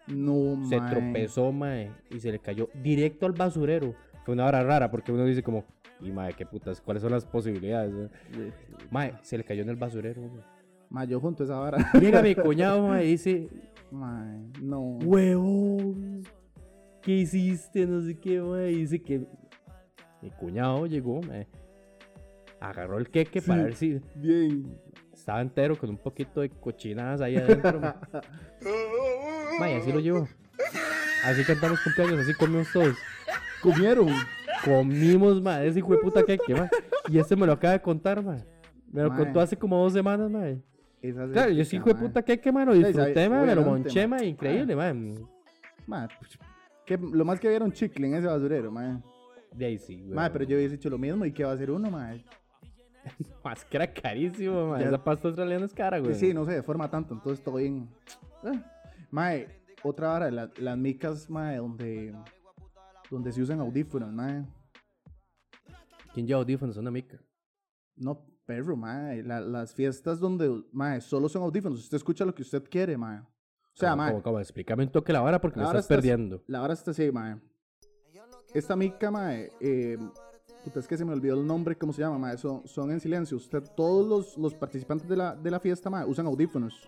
No, 0.07 0.67
Se 0.67 0.79
tropezó, 0.81 1.51
mae, 1.51 1.91
y 2.09 2.19
se 2.19 2.31
le 2.31 2.39
cayó 2.39 2.69
directo 2.73 3.25
al 3.25 3.33
basurero. 3.33 3.95
Fue 4.25 4.33
una 4.33 4.45
hora 4.45 4.63
rara 4.63 4.89
porque 4.89 5.11
uno 5.11 5.25
dice 5.25 5.43
como, 5.43 5.65
y 6.01 6.11
mae, 6.11 6.33
qué 6.33 6.45
putas, 6.45 6.81
¿cuáles 6.81 7.03
son 7.03 7.11
las 7.11 7.25
posibilidades? 7.25 8.09
Mae, 8.89 9.13
se 9.21 9.37
le 9.37 9.43
cayó 9.43 9.61
en 9.63 9.69
el 9.69 9.75
basurero. 9.75 10.21
Mae, 10.89 11.07
yo 11.07 11.19
junto 11.19 11.43
a 11.43 11.45
esa 11.45 11.59
vara. 11.59 11.91
Llega 11.99 12.21
mi 12.21 12.35
cuñado, 12.35 12.87
mae, 12.87 13.05
y 13.05 13.11
dice, 13.11 13.49
mae, 13.91 14.39
no. 14.61 14.81
Huevón. 14.81 16.23
¿Qué 17.03 17.11
hiciste? 17.11 17.85
No 17.85 18.01
sé 18.01 18.17
qué, 18.17 18.39
güey. 18.41 18.75
Dice 18.77 19.01
que 19.01 19.25
mi 20.21 20.31
cuñado 20.31 20.85
llegó, 20.87 21.21
me 21.21 21.47
agarró 22.59 22.97
el 22.97 23.09
queque 23.09 23.41
para 23.41 23.63
ver 23.63 23.75
si. 23.75 23.99
Bien. 24.15 24.77
Estaba 25.13 25.41
entero 25.41 25.77
con 25.77 25.89
un 25.89 25.97
poquito 25.97 26.41
de 26.41 26.49
cochinadas 26.49 27.21
ahí 27.21 27.37
adentro. 27.37 27.79
Vaya, 29.59 29.77
así 29.77 29.91
lo 29.91 29.99
llevó. 29.99 30.27
Así 31.23 31.43
cantamos 31.45 31.79
cumpleaños, 31.81 32.19
así 32.19 32.33
comimos 32.33 32.67
todos. 32.73 32.97
¿Comieron? 33.61 34.09
Comimos, 34.65 35.41
ma, 35.41 35.63
ese 35.63 35.79
hijo 35.79 35.93
de 35.93 35.99
puta 35.99 36.23
queque, 36.23 36.53
ma. 36.55 36.69
Y 37.07 37.17
este 37.19 37.35
me 37.35 37.45
lo 37.45 37.53
acaba 37.53 37.73
de 37.73 37.81
contar, 37.81 38.21
ma. 38.23 38.37
Me 38.91 39.03
lo 39.03 39.15
contó 39.15 39.39
hace 39.39 39.55
como 39.57 39.77
dos 39.81 39.93
semanas, 39.93 40.29
ma. 40.29 40.47
Esa 41.01 41.25
es 41.25 41.31
Claro, 41.31 41.51
yo 41.51 41.63
sí, 41.65 41.75
hijo 41.77 41.85
de 41.89 41.93
mae. 41.95 42.03
puta, 42.03 42.21
que 42.23 42.39
que, 42.39 42.51
mano, 42.51 42.73
Sí, 42.73 42.79
disfruté, 42.79 43.13
sabe- 43.13 43.29
mae, 43.29 43.45
me 43.45 43.55
lo 43.55 43.61
monché, 43.61 44.07
mae. 44.07 44.19
mae, 44.19 44.27
increíble, 44.29 44.75
mae. 44.75 44.93
Mae, 45.85 46.07
pues, 46.19 46.37
que 46.85 46.97
lo 46.97 47.25
más 47.25 47.39
que 47.39 47.57
un 47.57 47.71
chicle 47.71 48.07
en 48.07 48.15
ese 48.15 48.27
basurero, 48.27 48.71
mae. 48.71 49.01
De 49.51 49.65
ahí 49.65 49.77
sí, 49.77 50.01
güey. 50.01 50.13
Mae, 50.15 50.29
pero 50.31 50.45
yo 50.45 50.57
hubiese 50.57 50.75
hecho 50.75 50.89
lo 50.89 50.97
mismo 50.97 51.25
y 51.25 51.31
qué 51.31 51.43
va 51.43 51.51
a 51.51 51.53
hacer 51.53 51.69
uno, 51.71 51.89
mae. 51.91 52.23
Más 53.43 53.63
que 53.65 53.77
era 53.77 53.93
carísimo, 53.93 54.69
mae. 54.69 54.81
Ya- 54.81 54.87
Esa 54.87 55.03
pasta 55.03 55.27
australiana 55.27 55.65
es 55.65 55.73
cara, 55.73 55.99
güey. 55.99 56.13
Sí, 56.15 56.27
sí, 56.27 56.33
no 56.33 56.45
se 56.45 56.53
deforma 56.53 56.89
tanto, 56.89 57.13
entonces 57.13 57.43
todo 57.43 57.55
bien. 57.57 57.89
Eh. 58.43 58.61
Mae, 59.11 59.47
otra 59.83 60.07
vara, 60.07 60.31
la- 60.31 60.51
las 60.57 60.77
micas, 60.77 61.29
mae, 61.29 61.57
donde, 61.57 62.15
donde 63.11 63.31
se 63.31 63.41
usan 63.41 63.59
audífonos, 63.59 64.11
mae. 64.11 64.45
¿Quién 66.13 66.27
lleva 66.27 66.39
audífonos? 66.39 66.77
Una 66.77 66.91
mica. 66.91 67.19
No, 67.95 68.25
perro, 68.45 68.75
mae. 68.75 69.21
la- 69.23 69.41
las 69.41 69.73
fiestas 69.75 70.19
donde, 70.19 70.63
mae, 70.71 70.99
solo 71.01 71.29
son 71.29 71.43
audífonos. 71.43 71.79
Usted 71.79 71.97
escucha 71.97 72.25
lo 72.25 72.33
que 72.33 72.41
usted 72.41 72.63
quiere, 72.69 72.97
mae. 72.97 73.21
O 73.73 73.75
sea, 73.75 73.95
mae, 73.95 74.21
como- 74.21 74.39
explícame 74.39 74.83
un 74.83 74.89
toque 74.91 75.11
la 75.11 75.21
vara 75.21 75.41
porque 75.41 75.57
La 75.59 75.63
me 75.63 75.67
vara 75.67 75.79
estás 75.79 75.85
está- 75.91 75.95
perdiendo. 75.95 76.43
la 76.47 76.61
hora 76.61 76.73
está 76.73 76.91
así, 76.91 77.11
mae. 77.11 77.37
Esta 78.53 78.75
mica, 78.75 79.09
mae, 79.09 79.49
eh, 79.59 79.97
puta, 80.63 80.79
es 80.79 80.87
que 80.87 80.95
se 80.95 81.03
me 81.03 81.11
olvidó 81.13 81.39
el 81.39 81.47
nombre, 81.47 81.75
¿cómo 81.75 81.91
se 81.91 82.01
llama, 82.01 82.19
mae? 82.19 82.37
Son, 82.37 82.67
son 82.67 82.91
en 82.91 82.99
silencio. 82.99 83.35
Usted, 83.37 83.63
todos 83.75 84.07
los, 84.07 84.37
los 84.37 84.53
participantes 84.53 85.07
de 85.09 85.15
la, 85.17 85.35
de 85.35 85.49
la 85.49 85.59
fiesta, 85.59 85.89
mae, 85.89 86.05
usan 86.05 86.27
audífonos. 86.27 86.87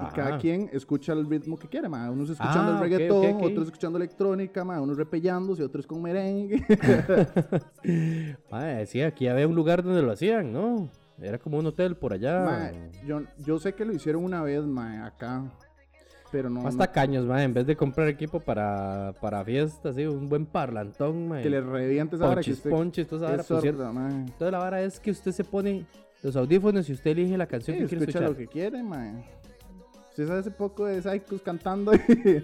Y 0.00 0.14
cada 0.14 0.28
Ajá. 0.30 0.38
quien 0.38 0.70
escucha 0.72 1.12
el 1.12 1.28
ritmo 1.28 1.56
que 1.56 1.68
quiere, 1.68 1.88
mae. 1.88 2.08
Unos 2.10 2.30
escuchando 2.30 2.72
Ah, 2.72 2.74
el 2.74 2.80
reggaetón, 2.80 3.24
ok, 3.26 3.36
ok. 3.36 3.42
otros 3.42 3.66
escuchando 3.66 3.96
electrónica, 3.98 4.64
mae. 4.64 4.80
Unos 4.80 4.96
repellándose, 4.96 5.62
otros 5.62 5.86
con 5.86 6.02
merengue. 6.02 6.64
Mae, 8.50 8.86
sí, 8.86 9.02
aquí 9.02 9.28
había 9.28 9.46
un 9.48 9.54
lugar 9.54 9.82
donde 9.82 10.02
lo 10.02 10.12
hacían, 10.12 10.52
¿no? 10.52 10.90
Era 11.20 11.38
como 11.38 11.58
un 11.58 11.66
hotel 11.66 11.96
por 11.96 12.12
allá. 12.12 12.44
Mae, 12.44 12.90
yo, 13.06 13.22
yo 13.38 13.58
sé 13.58 13.72
que 13.74 13.84
lo 13.84 13.92
hicieron 13.92 14.24
una 14.24 14.42
vez, 14.42 14.64
mae, 14.66 14.98
acá. 14.98 15.44
Pero 16.30 16.50
no. 16.50 16.66
Hasta 16.66 16.90
caños, 16.92 17.24
mae. 17.24 17.44
En 17.44 17.54
vez 17.54 17.66
de 17.66 17.74
comprar 17.76 18.06
equipo 18.08 18.38
para, 18.40 19.14
para 19.20 19.42
fiestas, 19.44 19.96
sí, 19.96 20.04
un 20.06 20.28
buen 20.28 20.44
parlantón, 20.46 21.28
mae. 21.28 21.38
no- 21.38 21.42
que 21.42 21.50
le 21.50 21.60
reviente 21.60 22.16
esa 22.16 22.26
hora 22.26 22.42
que 22.42 22.50
Ponches, 22.50 22.56
usted 22.58 22.70
ponches, 22.70 23.08
toda 23.08 23.34
esa 23.36 23.54
vara. 23.54 24.10
Entonces 24.10 24.52
la 24.52 24.58
vara 24.58 24.82
es 24.82 25.00
que 25.00 25.10
usted 25.10 25.32
se 25.32 25.44
pone 25.44 25.86
los 26.22 26.36
audífonos 26.36 26.88
y 26.88 26.92
usted 26.92 27.12
elige 27.12 27.38
la 27.38 27.46
canción 27.46 27.76
Sí, 27.76 27.82
que 27.82 27.88
quiere 27.88 28.04
escucha 28.04 28.18
escuchar. 28.24 28.30
lo 28.30 28.36
que 28.36 28.46
quiere, 28.46 28.82
mae. 28.82 29.24
Usted 30.10 30.26
sabe 30.26 30.40
ese 30.40 30.50
poco 30.50 30.84
de 30.86 31.00
Psychos 31.00 31.40
cantando 31.42 31.92
y... 31.94 31.98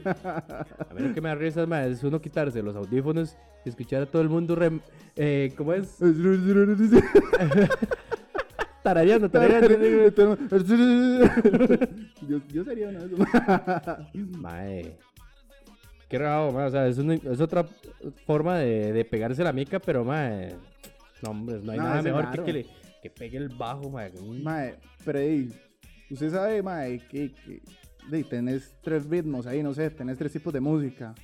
A 0.05 0.95
mí 0.95 1.01
lo 1.09 1.13
que 1.13 1.21
me 1.21 1.29
da 1.29 1.35
risa 1.35 1.67
mae, 1.67 1.91
es 1.91 2.05
uno 2.05 2.21
quitarse 2.21 2.63
los 2.63 2.77
audífonos 2.77 3.37
y 3.65 3.69
escuchar 3.69 4.03
a 4.03 4.07
todo 4.07 4.23
el 4.23 4.29
mundo 4.29 4.55
rem- 4.57 4.81
eh, 5.17 5.53
¿cómo 5.57 5.73
es? 5.73 5.99
Tarareando, 8.85 9.31
tarareando. 9.31 9.79
yo, 12.29 12.39
yo 12.53 12.65
sería 12.65 12.89
uno 12.91 13.01
de 13.01 13.15
esos. 13.15 13.19
Mae. 14.39 14.99
Qué 16.09 16.19
raro, 16.19 16.53
mae. 16.53 16.67
O 16.67 16.71
sea, 16.71 16.87
es, 16.87 16.99
una- 16.99 17.15
es 17.15 17.41
otra 17.41 17.67
forma 18.27 18.59
de, 18.59 18.93
de 18.93 19.05
pegarse 19.07 19.43
la 19.43 19.55
mica, 19.55 19.81
pero 19.81 20.05
mae. 20.05 20.55
No, 21.23 21.31
hombre, 21.31 21.61
no 21.63 21.73
hay 21.73 21.79
No, 21.79 21.85
nada 21.85 22.03
mejor 22.03 22.45
que, 22.45 22.53
le, 22.53 22.67
que 23.03 23.09
pegue 23.09 23.39
el 23.39 23.49
bajo, 23.49 23.89
mae. 23.91 24.13
Mae, 24.43 24.75
pero 25.03 25.19
ey, 25.19 25.49
usted 26.11 26.31
sabe, 26.31 26.63
mae, 26.63 26.99
que, 27.09 27.33
que 27.33 28.25
tenés 28.25 28.77
tres 28.83 29.09
ritmos 29.09 29.47
ahí, 29.47 29.63
no 29.63 29.73
sé, 29.73 29.89
tenés 29.91 30.19
tres 30.19 30.31
tipos 30.33 30.53
de 30.53 30.61
música. 30.61 31.15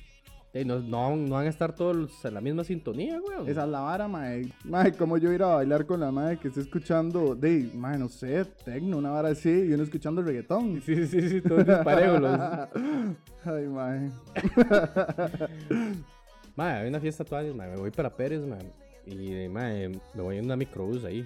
No, 0.53 0.79
no, 0.79 1.15
no 1.15 1.35
van 1.35 1.45
a 1.45 1.49
estar 1.49 1.73
todos 1.73 2.25
en 2.25 2.33
la 2.33 2.41
misma 2.41 2.65
sintonía, 2.65 3.21
weón. 3.21 3.47
Esa 3.47 3.63
es 3.63 3.69
la 3.69 3.79
vara, 3.79 4.07
mae. 4.09 4.51
Mae, 4.65 4.91
como 4.91 5.17
yo 5.17 5.31
ir 5.31 5.41
a 5.43 5.55
bailar 5.55 5.85
con 5.85 6.01
la 6.01 6.11
mae 6.11 6.37
que 6.37 6.49
está 6.49 6.59
escuchando, 6.59 7.35
de, 7.35 7.71
mae, 7.73 7.97
no 7.97 8.09
sé, 8.09 8.43
tecno, 8.65 8.97
una 8.97 9.11
vara 9.11 9.29
así, 9.29 9.49
y 9.49 9.71
uno 9.73 9.83
escuchando 9.83 10.21
reggaetón. 10.21 10.81
Sí, 10.85 11.07
sí, 11.07 11.29
sí, 11.29 11.41
todos 11.41 11.65
disparejos. 11.65 12.19
los- 12.19 12.39
Ay, 13.45 13.67
mae. 13.67 14.11
Mae, 16.57 16.79
hay 16.81 16.89
una 16.89 16.99
fiesta 16.99 17.23
todavía, 17.23 17.53
mae. 17.53 17.69
Me 17.71 17.77
voy 17.77 17.91
para 17.91 18.09
Pérez, 18.13 18.41
mae. 18.45 18.59
Y, 19.05 19.47
mae, 19.47 19.87
me 20.13 20.21
voy 20.21 20.37
en 20.37 20.45
una 20.45 20.55
microbús 20.57 21.05
ahí. 21.05 21.25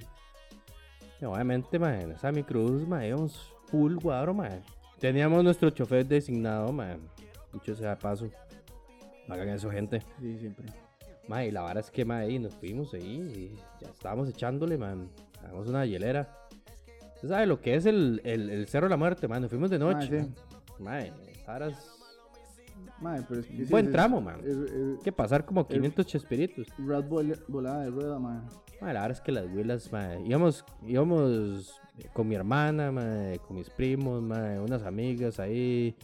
Y 1.20 1.26
obviamente, 1.26 1.80
mae, 1.80 2.04
en 2.04 2.12
esa 2.12 2.32
microbús, 2.32 2.88
mae, 2.88 3.08
íbamos 3.10 3.52
full 3.66 3.96
guaro, 3.96 4.34
mae. 4.36 4.62
Teníamos 5.00 5.44
nuestro 5.44 5.70
chofer 5.72 6.06
designado, 6.06 6.72
mae. 6.72 6.98
Dicho 7.52 7.74
sea 7.76 7.98
paso. 7.98 8.30
No 9.28 9.34
hagan 9.34 9.50
eso, 9.50 9.70
gente. 9.72 10.02
Sí, 10.20 10.38
siempre. 10.38 10.68
Mae, 11.28 11.48
y 11.48 11.52
la 11.52 11.62
vara 11.62 11.80
es 11.80 11.90
que, 11.90 12.06
mae, 12.06 12.26
ahí 12.28 12.40
nos 12.40 12.54
fuimos 12.56 12.94
ahí 12.94 13.02
y 13.58 13.84
ya 13.84 13.90
estábamos 13.90 14.30
echándole, 14.30 14.78
man. 14.78 15.10
Hagamos 15.44 15.68
una 15.68 15.86
hielera. 15.86 16.38
¿Usted 17.16 17.30
sabe 17.30 17.46
lo 17.48 17.60
que 17.62 17.76
es 17.76 17.86
el, 17.86 18.22
el, 18.24 18.50
el 18.50 18.68
Cerro 18.68 18.86
de 18.86 18.92
la 18.92 18.98
Muerte, 18.98 19.28
man? 19.28 19.42
Nos 19.42 19.50
fuimos 19.50 19.70
de 19.72 19.80
noche. 19.80 20.28
Mae, 20.80 21.08
sí. 21.08 21.14
Mae, 21.14 21.14
varas- 21.48 21.92
Mae, 23.02 23.22
pero 23.28 23.40
es 23.42 23.48
que 23.48 23.58
sí, 23.66 23.72
Buen 23.72 23.88
es- 23.88 23.92
tramo, 23.92 24.22
man. 24.22 24.40
Es, 24.42 24.56
es- 24.56 25.00
que 25.04 25.12
pasar 25.12 25.46
como 25.46 25.68
500 25.68 26.06
chespiritos. 26.06 26.68
Rat 26.78 27.08
vol- 27.08 27.44
volada 27.48 27.82
de 27.84 27.90
rueda, 27.90 28.20
mae. 28.20 28.40
Mae, 28.82 28.94
la 28.94 29.02
verdad 29.02 29.12
es 29.12 29.22
que 29.22 29.32
las 29.32 29.46
huilas, 29.48 29.92
mae, 29.92 30.22
íbamos, 30.26 30.64
íbamos 30.86 31.82
con 32.14 32.28
mi 32.28 32.36
hermana, 32.36 32.92
mae, 32.92 33.40
con 33.40 33.56
mis 33.58 33.70
primos, 33.70 34.22
mae, 34.22 34.60
unas 34.60 34.84
amigas 34.84 35.40
ahí, 35.40 35.96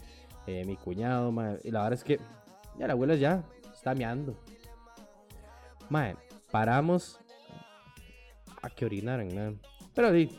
eh, 0.47 0.63
mi 0.65 0.75
cuñado, 0.77 1.31
mae, 1.31 1.59
y 1.63 1.69
la 1.71 1.83
verdad 1.83 1.93
es 1.99 2.03
que 2.03 2.19
ya 2.77 2.87
la 2.87 2.93
abuela 2.93 3.15
ya 3.15 3.43
está 3.73 3.93
meando. 3.95 4.35
Mae, 5.89 6.15
paramos 6.51 7.19
a 8.61 8.69
que 8.69 8.85
orinaran, 8.85 9.33
mae. 9.35 9.55
Pero 9.93 10.11
di, 10.11 10.29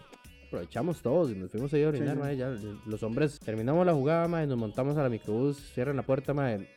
aprovechamos 0.47 1.03
todos 1.03 1.31
y 1.31 1.35
nos 1.35 1.51
fuimos 1.51 1.73
ahí 1.75 1.83
a 1.85 1.89
orinar, 1.89 2.15
sí. 2.15 2.21
mae, 2.21 2.37
ya 2.37 2.55
los 2.87 3.03
hombres 3.03 3.39
terminamos 3.41 3.85
la 3.85 3.93
jugada, 3.95 4.29
mae, 4.29 4.47
nos 4.47 4.59
montamos 4.59 4.97
a 4.97 5.03
la 5.03 5.09
microbús, 5.09 5.59
cierran 5.75 5.97
la 5.97 6.03
puerta, 6.03 6.33
mae. 6.33 6.69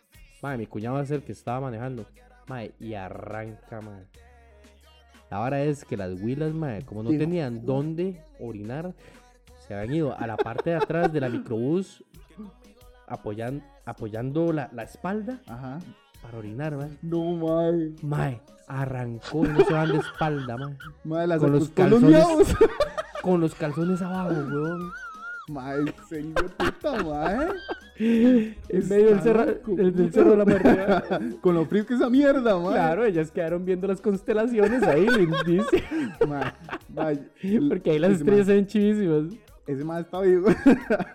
Mae, 0.41 0.57
mi 0.57 0.65
cuñado 0.67 0.99
es 0.99 1.11
el 1.11 1.23
que 1.23 1.31
estaba 1.31 1.61
manejando. 1.61 2.05
Mae, 2.47 2.73
y 2.79 2.93
arranca, 2.93 3.81
mae. 3.81 4.05
La 5.31 5.39
vara 5.39 5.63
es 5.63 5.83
que 5.85 5.97
las 5.97 6.21
huilas, 6.21 6.53
mae, 6.53 6.83
como 6.85 7.01
no 7.03 7.09
Digo, 7.09 7.19
tenían 7.19 7.65
dónde 7.65 8.21
orinar, 8.39 8.93
se 9.67 9.73
habían 9.73 9.95
ido 9.95 10.17
a 10.17 10.27
la 10.27 10.37
parte 10.37 10.69
de 10.71 10.75
atrás 10.75 11.11
de 11.11 11.19
la 11.21 11.29
microbús 11.29 12.03
apoyan- 13.07 13.63
apoyando 13.85 14.51
la, 14.51 14.69
la 14.73 14.83
espalda 14.83 15.39
Ajá. 15.47 15.79
para 16.21 16.37
orinar, 16.37 16.75
mae. 16.75 16.89
No, 17.01 17.23
mae. 17.35 17.93
Mae, 18.01 18.41
arrancó 18.67 19.45
y 19.45 19.49
no 19.49 19.63
se 19.63 19.73
van 19.73 19.91
de 19.91 19.97
espalda, 19.97 20.57
mae. 20.57 20.77
Mae, 21.03 21.27
las 21.27 21.39
Con 21.39 21.51
los 21.51 21.69
acoscoloniados. 21.69 22.55
Con 23.21 23.41
los 23.41 23.55
calzones 23.55 24.01
abajo, 24.01 24.31
weón. 24.31 24.91
Mae, 25.47 25.93
serio, 26.09 26.33
puta, 26.57 27.03
mae. 27.03 27.47
En 27.97 28.89
medio 28.89 29.09
del 29.09 29.21
cerro, 29.21 29.45
loco. 29.45 29.75
del, 29.75 30.11
cerro 30.11 30.31
de 30.31 30.37
la 30.37 30.45
muerte. 30.45 31.37
Con 31.41 31.55
lo 31.55 31.65
frío 31.65 31.85
que 31.85 31.93
esa 31.93 32.09
mierda, 32.09 32.57
mae. 32.57 32.73
Claro, 32.73 33.05
ellas 33.05 33.31
quedaron 33.31 33.63
viendo 33.63 33.87
las 33.87 34.01
constelaciones 34.01 34.83
ahí, 34.83 35.07
lindísimas. 35.07 36.53
Porque 37.69 37.91
ahí 37.91 37.99
las 37.99 38.13
estrellas 38.13 38.47
se 38.47 38.53
ven 38.53 38.67
chivísimas. 38.67 39.44
Ese 39.67 39.83
mae 39.83 40.01
está 40.01 40.21
vivo. 40.21 40.47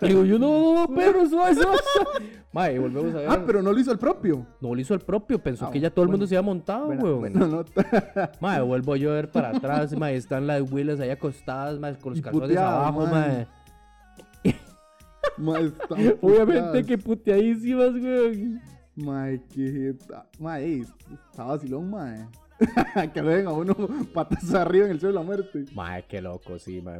Digo, 0.01 0.25
yo 0.25 0.37
no, 0.37 0.73
no, 0.87 0.93
pero 0.93 1.25
suave, 1.29 1.55
suave, 1.55 1.77
suave. 1.93 2.25
Mae, 2.51 2.79
volvemos 2.79 3.15
a 3.15 3.17
ver. 3.19 3.29
ah, 3.29 3.43
pero 3.45 3.61
no 3.61 3.71
lo 3.71 3.79
hizo 3.79 3.93
el 3.93 3.97
propio. 3.97 4.45
No 4.59 4.75
lo 4.75 4.81
hizo 4.81 4.93
el 4.93 4.99
propio, 4.99 5.39
pensó 5.41 5.67
Ah, 5.67 5.71
que 5.71 5.79
ya 5.79 5.89
todo 5.89 6.03
el 6.03 6.09
mundo 6.09 6.25
bueno. 6.25 6.29
se 6.29 6.35
había 6.37 6.45
montado, 6.45 6.87
weón. 6.89 7.65
Mae, 8.41 8.61
vuelvo 8.61 8.95
yo 8.97 9.11
a 9.11 9.13
ver 9.15 9.31
para 9.31 9.49
atrás, 9.51 9.97
mae, 9.97 10.17
están 10.17 10.47
las 10.47 10.69
huilas 10.69 10.99
ahí 10.99 11.09
acostadas, 11.11 11.79
mae, 11.79 11.97
con 11.97 12.11
los 12.13 12.21
calzones 12.21 12.57
abajo, 12.57 13.07
mae. 13.07 13.47
mae. 15.37 15.65
Está 15.67 15.95
Obviamente 16.21 16.85
que 16.85 16.97
puteadísimas, 16.97 17.93
weón. 17.93 18.61
Mae, 18.97 19.41
qué 19.53 19.71
jeta. 19.71 20.25
Mae, 20.39 20.81
está 21.29 21.45
vacilón, 21.45 21.89
mae. 21.89 22.27
que 23.13 23.21
lo 23.21 23.29
dejen 23.29 23.47
a 23.47 23.51
uno 23.53 23.75
patas 24.13 24.53
arriba 24.53 24.85
en 24.85 24.91
el 24.91 24.99
cielo 24.99 25.13
de 25.13 25.19
la 25.19 25.25
muerte. 25.25 25.65
Mae, 25.73 26.05
qué 26.05 26.21
loco, 26.21 26.59
sí, 26.59 26.81
mae. 26.81 26.99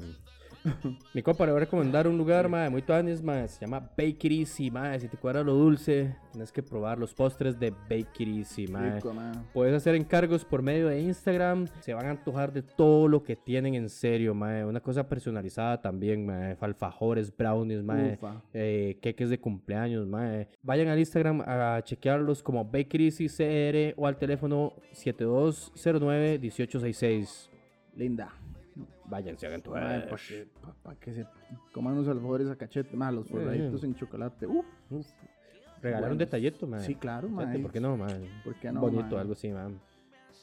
Mi 1.13 1.21
compa 1.23 1.45
le 1.45 1.51
voy 1.51 1.61
a 1.61 1.65
recomendar 1.65 2.07
un 2.07 2.17
lugar, 2.17 2.47
mae, 2.47 2.69
muy 2.69 2.81
tuanis, 2.81 3.21
mae, 3.23 3.47
se 3.47 3.61
llama 3.61 3.79
Bakery 3.79 4.41
Easy, 4.41 4.69
mae. 4.69 4.99
Si 4.99 5.07
te 5.07 5.17
cuadra 5.17 5.43
lo 5.43 5.53
dulce, 5.53 6.15
tienes 6.31 6.51
que 6.51 6.61
probar 6.61 6.99
los 6.99 7.13
postres 7.13 7.57
de 7.59 7.71
Bakery 7.71 8.39
Easy. 8.39 8.65
Rico, 8.67 9.13
mae. 9.13 9.31
Puedes 9.53 9.73
hacer 9.75 9.95
encargos 9.95 10.45
por 10.45 10.61
medio 10.61 10.87
de 10.87 11.01
Instagram. 11.01 11.67
Se 11.79 11.93
van 11.93 12.05
a 12.05 12.11
antojar 12.11 12.53
de 12.53 12.61
todo 12.61 13.07
lo 13.07 13.23
que 13.23 13.35
tienen 13.35 13.73
en 13.75 13.89
serio, 13.89 14.33
mae. 14.35 14.63
Una 14.63 14.79
cosa 14.79 15.07
personalizada 15.09 15.81
también, 15.81 16.25
mae. 16.25 16.55
Alfajores, 16.61 17.35
brownies. 17.35 17.81
Ufa. 17.81 18.41
eh, 18.53 18.97
queques 19.01 19.29
de 19.29 19.39
cumpleaños, 19.39 20.05
mae. 20.07 20.47
Vayan 20.61 20.87
al 20.89 20.99
Instagram 20.99 21.41
a 21.41 21.81
chequearlos 21.83 22.43
como 22.43 22.63
Bakery 22.65 23.05
Easy 23.05 23.27
CR 23.27 23.93
o 23.99 24.05
al 24.07 24.17
teléfono 24.17 24.73
7209-1866. 24.93 27.49
Linda. 27.95 28.31
Váyanse, 29.11 29.45
hagan 29.45 29.61
tu 29.61 29.71
Mae, 29.71 30.07
pa' 30.83 30.95
que, 30.95 31.13
se 31.13 31.27
coman 31.73 31.95
unos 31.95 32.07
alfajores 32.07 32.49
a 32.49 32.55
cachete. 32.55 32.95
Mae, 32.95 33.11
los 33.11 33.27
forraditos 33.27 33.83
en 33.83 33.93
chocolate. 33.93 34.47
Uf. 34.47 34.65
Regalar 35.81 36.11
un 36.11 36.17
Buenos. 36.17 36.17
detallito, 36.19 36.65
mae. 36.65 36.79
Sí, 36.79 36.95
claro, 36.95 37.27
mae. 37.27 37.59
¿Por 37.59 37.71
qué 37.73 37.81
no, 37.81 37.97
mae? 37.97 38.21
¿Por 38.41 38.55
qué 38.55 38.71
no, 38.71 38.79
Bonito, 38.79 39.19
algo 39.19 39.33
así, 39.33 39.49
mae. 39.49 39.75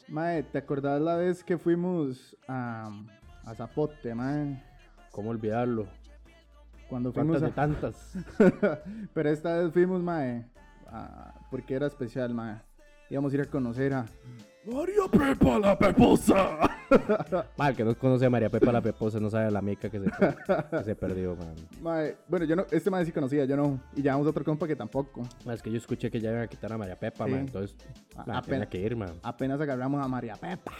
Mae, 0.07 0.43
¿te 0.43 0.59
acordás 0.59 1.01
la 1.01 1.15
vez 1.15 1.43
que 1.43 1.57
fuimos 1.57 2.37
a, 2.47 2.91
a 3.43 3.55
Zapote, 3.55 4.13
mae? 4.13 4.63
¿Cómo 5.09 5.31
olvidarlo? 5.31 5.87
Cuando 6.87 7.11
fuimos 7.11 7.39
¿Cuántas 7.39 7.55
de 7.55 7.61
a... 7.61 7.65
tantas? 8.45 8.83
Pero 9.15 9.29
esta 9.31 9.57
vez 9.57 9.73
fuimos, 9.73 10.03
mae, 10.03 10.45
a- 10.85 11.33
porque 11.49 11.73
era 11.73 11.87
especial, 11.87 12.35
mae. 12.35 12.61
Íbamos 13.09 13.31
a 13.31 13.35
ir 13.35 13.41
a 13.41 13.45
conocer 13.45 13.93
a 13.95 14.05
María 14.71 15.07
Pepa 15.11 15.57
la 15.57 15.75
Peposa. 15.75 16.69
Mal, 17.57 17.75
que 17.75 17.83
no 17.83 17.97
conoce 17.97 18.25
a 18.25 18.29
María 18.29 18.49
Pepa 18.49 18.71
la 18.71 18.81
Peposa, 18.81 19.19
no 19.19 19.29
sabe 19.29 19.49
la 19.51 19.61
mica 19.61 19.89
que 19.89 19.99
se, 19.99 20.05
que 20.09 20.83
se 20.83 20.95
perdió, 20.95 21.35
man. 21.35 21.53
Mae, 21.81 22.15
bueno, 22.27 22.45
yo 22.45 22.55
no, 22.55 22.65
este 22.71 22.89
mae 22.89 23.05
sí 23.05 23.11
conocía, 23.11 23.45
yo 23.45 23.55
no. 23.57 23.79
Y 23.95 24.01
llevamos 24.01 24.27
otro 24.27 24.43
compa 24.43 24.67
que 24.67 24.75
tampoco. 24.75 25.21
Ma, 25.45 25.53
Es 25.53 25.61
que 25.61 25.71
yo 25.71 25.77
escuché 25.77 26.09
que 26.09 26.19
ya 26.19 26.31
iban 26.31 26.43
a 26.43 26.47
quitar 26.47 26.71
a 26.73 26.77
María 26.77 26.97
Pepa, 26.97 27.25
Sí. 27.25 27.31
man, 27.31 27.39
entonces 27.41 27.75
A- 28.15 28.25
ma, 28.25 28.37
apenas- 28.39 28.45
tenía 28.45 28.65
que 28.69 28.79
ir, 28.79 28.95
man. 28.95 29.11
Apenas 29.23 29.59
agarramos 29.61 30.03
a 30.03 30.07
María 30.07 30.35
Pepa. 30.35 30.71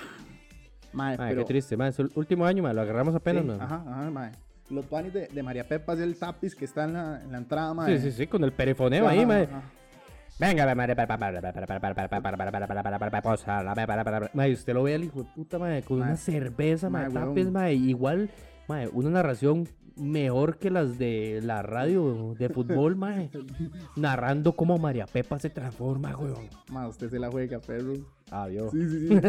Mae, 0.94 1.18
Ma, 1.18 1.28
pero... 1.28 1.42
qué 1.42 1.46
triste, 1.46 1.78
man. 1.78 1.88
Es 1.90 2.00
el 2.00 2.10
último 2.16 2.46
año, 2.46 2.64
man, 2.64 2.76
lo 2.76 2.82
agarramos 2.82 3.14
apenas, 3.16 3.44
Sí, 3.44 3.50
man. 3.50 3.62
Ajá, 3.62 3.84
ajá, 3.88 4.10
mae. 4.12 4.32
Los 4.70 4.86
panis 4.86 5.12
de, 5.14 5.28
de 5.28 5.44
María 5.44 5.68
Pepa 5.68 5.94
es 5.94 6.00
el 6.00 6.16
tapiz 6.18 6.56
que 6.56 6.66
está 6.66 6.84
en 6.84 6.94
la, 6.94 7.22
en 7.24 7.32
la 7.32 7.38
entrada, 7.40 7.74
mae. 7.74 7.98
Sí, 8.00 8.12
sí, 8.12 8.18
sí, 8.18 8.28
con 8.28 8.44
el 8.44 8.52
perifoneo 8.54 9.06
Ajá, 9.06 9.14
ahí, 9.14 9.26
man. 9.26 9.44
ajá. 9.44 9.62
Venga, 10.40 10.74
María 10.74 10.96
Pepa, 10.96 11.18
María 11.18 11.42
Pepa, 11.42 11.60
María 11.68 11.80
Pepa, 11.80 11.94
María 11.94 12.08
Pepa, 12.08 12.38
María 12.38 12.52
Pepa, 12.52 12.84
María 12.84 13.00
Pepa, 13.00 13.22
Peposa, 13.22 13.62
la 13.62 13.76
Pepa, 13.76 13.96
la 13.98 14.04
Pepa. 14.06 14.32
Ma, 14.34 14.48
y 14.48 14.54
usted 14.54 14.74
lo 14.74 14.84
ve 14.84 14.96
al 14.96 15.04
hijo 15.04 15.24
de 15.24 15.30
puta, 15.36 15.60
man, 15.60 15.82
con 15.82 15.98
una 16.02 16.16
cerveza, 16.16 16.90
ma, 16.90 17.00
man, 17.00 17.12
huevón. 17.14 17.30
tapes, 17.30 17.52
man, 17.52 17.72
igual, 17.72 18.30
man, 18.70 18.90
una 18.94 19.10
narración 19.10 19.68
mejor 19.98 20.58
que 20.58 20.70
las 20.70 20.98
de 20.98 21.42
la 21.44 21.62
radio 21.62 22.36
de 22.40 22.48
fútbol, 22.48 22.96
man. 22.96 23.30
Narrando 23.98 24.56
cómo 24.56 24.78
María 24.78 25.06
Pepa 25.08 25.38
se 25.40 25.50
transforma, 25.50 26.16
weón. 26.16 26.48
Mae, 26.72 26.88
usted 26.88 27.10
se 27.10 27.20
la 27.20 27.30
juega, 27.30 27.60
perro. 27.60 27.96
Adiós. 28.32 28.72
Sí, 28.72 28.90
sí, 28.90 29.10
sí. 29.10 29.20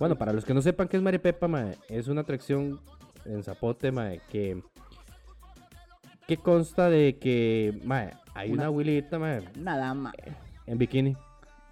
Bueno, 0.00 0.18
para 0.18 0.32
los 0.32 0.44
que 0.44 0.52
no 0.52 0.62
sepan 0.62 0.88
qué 0.88 0.96
es 0.96 1.02
María 1.02 1.22
Pepa, 1.22 1.46
mae, 1.46 1.76
es 1.88 2.08
una 2.08 2.22
atracción 2.22 2.80
en 3.24 3.44
Zapote, 3.44 3.92
mae, 3.92 4.20
que, 4.28 4.60
que 6.26 6.38
consta 6.38 6.90
de 6.90 7.18
que 7.20 7.80
mae, 7.84 8.10
hay 8.34 8.48
una, 8.50 8.62
Una- 8.62 8.66
abuelita 8.66 9.18
mae, 9.18 9.48
Nada 9.56 9.94
más. 9.94 10.14
en 10.66 10.78
bikini 10.78 11.16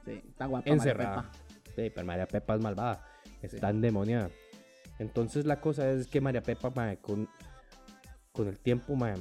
Sí, 0.04 0.22
está 0.28 0.46
guapa 0.46 0.62
María 0.68 0.72
encerrada. 0.74 1.22
Pepa. 1.22 1.30
Sí, 1.76 1.90
pero 1.94 2.06
María 2.06 2.26
Pepa 2.26 2.54
es 2.56 2.60
malvada, 2.62 3.04
está 3.42 3.70
endemoniada. 3.70 4.30
Entonces 4.98 5.44
la 5.46 5.60
cosa 5.60 5.88
es 5.90 6.06
que 6.06 6.20
María 6.20 6.42
Pepa, 6.42 6.70
mae, 6.74 6.96
con, 6.98 7.28
con 8.32 8.48
el 8.48 8.58
tiempo, 8.58 8.96
mae, 8.96 9.14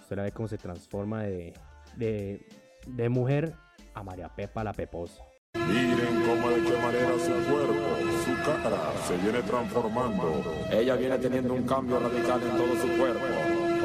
usted 0.00 0.16
la 0.16 0.22
ve 0.24 0.32
cómo 0.32 0.48
se 0.48 0.58
transforma 0.58 1.22
de, 1.22 1.52
de, 1.96 2.46
de 2.86 3.08
mujer 3.08 3.54
a 3.94 4.02
María 4.02 4.28
Pepa 4.34 4.64
la 4.64 4.72
Peposa. 4.72 5.22
Miren 5.54 6.22
cómo 6.26 6.48
de 6.50 6.62
qué 6.64 6.76
manera 6.82 7.10
su 7.18 7.50
cuerpo, 7.50 7.98
su 8.24 8.42
cara 8.44 8.92
se 9.06 9.16
viene 9.18 9.42
transformando. 9.42 10.42
Ella 10.70 10.96
viene 10.96 11.18
teniendo 11.18 11.54
un 11.54 11.62
cambio 11.64 12.00
radical 12.00 12.40
en 12.42 12.50
todo 12.56 12.74
su 12.80 12.88
cuerpo. 12.98 13.20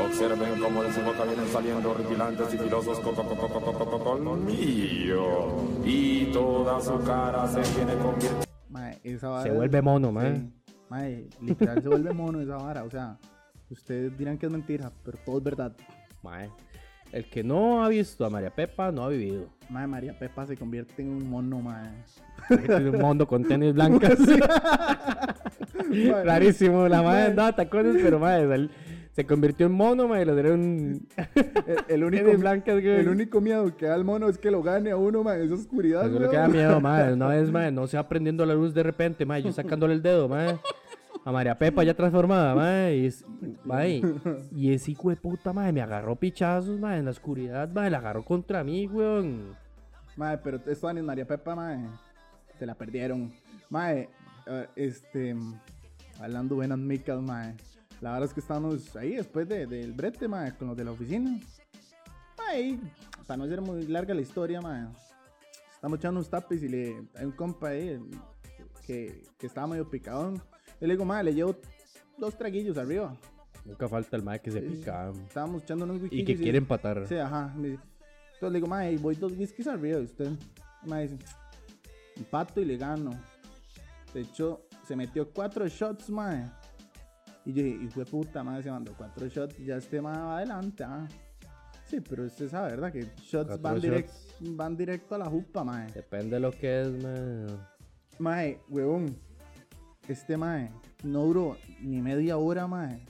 Observen 0.05 0.59
cómo 0.61 0.83
de 0.83 0.93
su 0.93 1.01
boca 1.01 1.23
vienen 1.23 1.47
saliendo 1.47 1.91
horripilantes 1.91 2.53
y 2.53 2.57
filosos 2.57 2.99
co- 2.99 3.11
co- 3.13 3.23
co- 3.23 3.35
co- 3.35 3.49
co- 3.49 3.73
co- 3.73 3.89
co- 3.89 3.99
colmillos. 4.03 5.53
Y 5.85 6.25
toda 6.31 6.79
su 6.81 6.99
cara 7.03 7.47
se 7.47 7.59
viene 7.75 7.93
convirtiendo. 8.01 8.45
Mae, 8.69 8.99
esa 9.03 9.29
vara. 9.29 9.43
Se 9.43 9.51
vuelve 9.51 9.81
mono, 9.81 10.11
mae. 10.11 10.35
Sí. 10.35 10.53
Mae, 10.89 11.27
literal 11.41 11.81
se 11.81 11.89
vuelve 11.89 12.13
mono 12.13 12.39
esa 12.41 12.57
vara. 12.57 12.83
O 12.83 12.89
sea, 12.89 13.17
ustedes 13.69 14.17
dirán 14.17 14.37
que 14.37 14.45
es 14.45 14.51
mentira, 14.51 14.91
pero 15.03 15.17
todo 15.25 15.37
es 15.39 15.43
verdad. 15.43 15.75
Mae, 16.23 16.49
el 17.11 17.29
que 17.29 17.43
no 17.43 17.83
ha 17.83 17.89
visto 17.89 18.25
a 18.25 18.29
María 18.29 18.53
Pepa 18.53 18.91
no 18.91 19.03
ha 19.03 19.09
vivido. 19.09 19.47
Mae, 19.69 19.87
María 19.87 20.17
Pepa 20.17 20.45
se 20.45 20.55
convierte 20.57 21.01
en 21.01 21.09
un 21.09 21.29
mono, 21.29 21.59
mae. 21.59 21.91
Un 22.49 22.99
mundo 22.99 23.27
con 23.27 23.43
tenis 23.43 23.73
blancas. 23.73 24.17
Rarísimo, 26.23 26.87
la 26.87 27.01
madre 27.01 27.23
andaba 27.23 27.55
tacones, 27.55 27.97
pero 28.01 28.19
madre, 28.19 28.47
sal- 28.47 28.71
se 29.17 29.25
convirtió 29.25 29.65
en 29.65 29.71
mono, 29.71 30.07
madre, 30.07 30.27
le 30.27 30.33
dieron 30.35 31.07
El, 31.65 31.85
el 31.87 32.03
único, 32.03 32.31
blancas, 32.37 32.75
güey. 32.75 32.99
el 32.99 33.09
único 33.09 33.41
miedo 33.41 33.75
que 33.75 33.87
da 33.87 33.95
el 33.95 34.03
mono 34.03 34.29
es 34.29 34.37
que 34.37 34.51
lo 34.51 34.61
gane 34.61 34.91
a 34.91 34.97
uno, 34.97 35.23
mae, 35.23 35.43
esa 35.43 35.55
oscuridad. 35.55 36.05
Eso 36.05 36.17
es 36.17 36.21
lo 36.21 36.29
que 36.29 36.37
da 36.37 36.47
miedo, 36.47 36.79
madre. 36.79 37.13
Una 37.15 37.29
vez, 37.29 37.49
madre, 37.49 37.71
no 37.71 37.87
se 37.87 37.97
va 37.97 38.07
prendiendo 38.07 38.45
la 38.45 38.53
luz 38.53 38.75
de 38.75 38.83
repente, 38.83 39.25
madre, 39.25 39.41
yo 39.41 39.51
sacándole 39.51 39.95
el 39.95 40.03
dedo, 40.03 40.29
madre. 40.29 40.59
A 41.25 41.31
María 41.31 41.57
Pepa 41.57 41.83
ya 41.83 41.95
transformada, 41.95 42.53
madre. 42.53 42.97
Y, 42.97 43.05
es, 43.07 43.25
y 44.51 44.71
ese 44.71 44.91
hijo 44.91 45.09
de 45.09 45.15
puta, 45.15 45.51
madre, 45.51 45.71
me 45.73 45.81
agarró 45.81 46.15
pichazos, 46.15 46.79
madre, 46.79 46.99
en 46.99 47.05
la 47.05 47.11
oscuridad, 47.11 47.67
madre, 47.69 47.89
la 47.89 47.97
agarró 47.97 48.23
contra 48.23 48.63
mí, 48.63 48.85
weón. 48.85 49.55
Mae, 50.15 50.37
pero 50.37 50.59
esto 50.63 50.91
en 50.91 51.03
María 51.03 51.25
Pepa, 51.25 51.55
mae, 51.55 51.79
se 52.59 52.67
la 52.67 52.75
perdieron. 52.75 53.33
Mae, 53.71 54.09
eh, 54.45 54.67
este, 54.75 55.35
hablando 56.21 56.53
buenas 56.53 56.77
micas, 56.77 57.19
mae. 57.19 57.55
La 58.01 58.11
verdad 58.11 58.27
es 58.27 58.33
que 58.33 58.39
estábamos 58.41 58.95
ahí 58.95 59.15
después 59.15 59.47
de- 59.47 59.65
del 59.65 59.91
brete, 59.93 60.27
mae, 60.27 60.55
con 60.55 60.67
los 60.67 60.77
de 60.77 60.83
la 60.83 60.91
oficina. 60.91 61.39
Mae, 62.37 62.61
y 62.61 62.81
para 63.25 63.37
no 63.37 63.47
ser 63.47 63.61
muy 63.61 63.85
larga 63.87 64.13
la 64.13 64.21
historia, 64.21 64.61
mae. 64.61 64.87
Estamos 65.73 65.99
echando 65.99 66.19
unos 66.19 66.29
tapis 66.29 66.61
y 66.63 66.69
le, 66.69 67.03
hay 67.15 67.25
un 67.25 67.31
compa 67.31 67.69
ahí 67.69 67.99
que, 68.85 69.23
que 69.37 69.47
estaba 69.47 69.67
medio 69.67 69.89
picadón. 69.89 70.35
Yo 70.79 70.87
le 70.87 70.93
digo, 70.93 71.05
mae, 71.05 71.23
le 71.23 71.33
llevo 71.33 71.55
dos 72.17 72.37
traguillos 72.37 72.77
arriba. 72.77 73.15
Nunca 73.65 73.87
falta 73.89 74.15
el 74.15 74.23
madre 74.23 74.41
que 74.41 74.51
se 74.51 74.61
pica 74.61 75.11
Estábamos 75.27 75.63
echando 75.63 75.83
unos 75.85 75.97
y 75.97 76.01
whisky. 76.03 76.23
que 76.23 76.35
quiere 76.37 76.57
empatar. 76.59 77.05
Sí, 77.07 77.15
ajá. 77.15 77.51
Entonces 77.55 77.81
le 78.41 78.51
digo, 78.51 78.67
mae, 78.67 78.95
voy 78.97 79.15
dos 79.15 79.33
whiskies 79.33 79.67
arriba. 79.67 79.99
Y 79.99 80.03
usted, 80.03 80.31
me 80.83 81.01
dice, 81.07 81.17
empato 82.15 82.61
y 82.61 82.65
le 82.65 82.77
gano. 82.77 83.11
De 84.13 84.21
hecho, 84.21 84.61
se 84.87 84.95
metió 84.95 85.29
cuatro 85.33 85.67
shots, 85.67 86.09
mae. 86.09 86.49
Y 87.47 87.53
yo 87.53 87.63
dije, 87.63 87.85
hijo 87.85 87.99
de 88.01 88.05
puta, 88.05 88.43
mae, 88.43 88.61
se 88.61 88.69
mandó 88.69 88.93
cuatro 88.97 89.25
shots. 89.27 89.57
y 89.59 89.65
Ya 89.65 89.77
este 89.77 90.01
mae 90.01 90.17
va 90.17 90.37
adelante, 90.37 90.83
ah. 90.83 91.07
Sí, 91.85 92.01
pero 92.01 92.25
usted 92.25 92.49
sabe, 92.49 92.71
¿verdad? 92.71 92.91
Que 92.91 93.07
shots 93.21 93.61
van, 93.61 93.79
direct- 93.79 94.07
shots. 94.09 94.55
van 94.57 94.75
directo 94.75 95.15
a 95.15 95.17
la 95.17 95.25
jupa, 95.27 95.63
mae. 95.63 95.89
Depende 95.93 96.35
de 96.35 96.39
lo 96.41 96.51
que 96.51 96.81
es, 96.81 96.89
madre. 97.01 97.47
Mae, 98.19 98.59
huevón. 98.67 99.17
Este 100.09 100.35
mae 100.35 100.69
no 101.03 101.21
duró 101.23 101.57
ni 101.79 102.01
media 102.01 102.35
hora, 102.37 102.67
mae. 102.67 103.05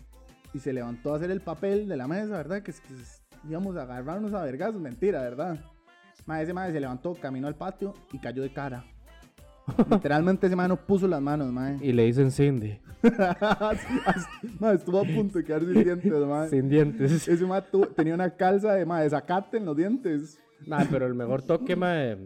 Y 0.54 0.60
se 0.60 0.72
levantó 0.72 1.14
a 1.14 1.18
hacer 1.18 1.32
el 1.32 1.42
papel 1.42 1.88
de 1.88 1.98
la 1.98 2.08
mesa, 2.08 2.38
¿verdad? 2.38 2.62
Que, 2.62 2.70
es 2.72 2.80
que 2.82 2.94
es- 2.94 3.24
íbamos 3.50 3.76
a 3.76 3.82
agarrarnos 3.84 4.34
a 4.34 4.44
vergazos, 4.44 4.80
mentira, 4.80 5.22
¿verdad? 5.22 5.58
Mae, 6.28 6.44
ese 6.44 6.54
mae 6.54 6.72
se 6.72 6.80
levantó, 6.80 7.16
caminó 7.16 7.48
al 7.48 7.56
patio 7.56 7.96
y 8.14 8.20
cayó 8.20 8.44
de 8.44 8.54
cara. 8.54 8.86
Literalmente 9.90 10.48
ese 10.48 10.56
mae 10.56 10.68
no 10.68 10.78
puso 10.78 11.08
las 11.08 11.22
manos, 11.22 11.52
mae. 11.52 11.78
Y 11.82 11.92
le 11.92 12.04
dicen 12.06 12.32
Cindy. 12.32 12.80
mae, 14.60 14.76
estuvo 14.76 15.00
a 15.00 15.04
punto 15.04 15.38
de 15.40 15.44
quedar 15.44 15.62
sin 15.62 15.84
dientes, 15.84 16.12
mae. 16.14 16.50
Sin 16.50 16.70
dientes. 16.70 17.28
Ese 17.28 17.46
mae 17.46 17.62
tenía 17.96 18.14
una 18.14 18.30
calza 18.36 18.74
de, 18.74 18.86
mae, 18.86 19.04
de 19.04 19.10
zacate 19.10 19.58
en 19.58 19.66
los 19.66 19.76
dientes. 19.76 20.40
Nah, 20.66 20.86
pero 20.90 21.06
el 21.06 21.14
mejor 21.14 21.42
toque, 21.44 21.76
mae, 21.76 22.18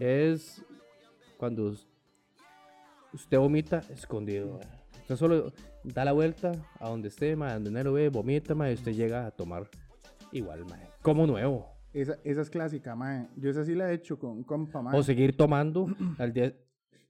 es 0.00 0.64
cuando 1.36 1.66
us- 1.68 1.86
usted 3.12 3.38
vomita 3.38 3.82
escondido. 3.90 4.54
mae. 4.58 4.66
Usted 5.02 5.16
solo 5.16 5.52
da 5.84 6.04
la 6.04 6.12
vuelta 6.12 6.52
a 6.78 6.88
donde 6.88 7.08
esté, 7.08 7.36
mae, 7.36 7.54
donde 7.54 7.70
nadie 7.70 7.84
lo 7.84 7.92
ve, 7.92 8.08
vomita, 8.08 8.54
mae, 8.54 8.72
y 8.72 8.74
usted 8.74 8.92
llega 8.92 9.26
a 9.26 9.30
tomar 9.30 9.68
igual, 10.32 10.64
mae, 10.66 10.88
como 11.02 11.26
nuevo. 11.26 11.69
Esa, 11.92 12.18
esa 12.24 12.40
es 12.40 12.50
clásica, 12.50 12.94
mae. 12.94 13.26
Yo 13.36 13.50
esa 13.50 13.64
sí 13.64 13.74
la 13.74 13.90
he 13.90 13.94
hecho 13.94 14.18
con 14.18 14.30
un 14.30 14.44
compa, 14.44 14.80
mae. 14.82 14.96
O 14.98 15.02
seguir 15.02 15.36
tomando 15.36 15.86
al 16.18 16.32
día. 16.32 16.54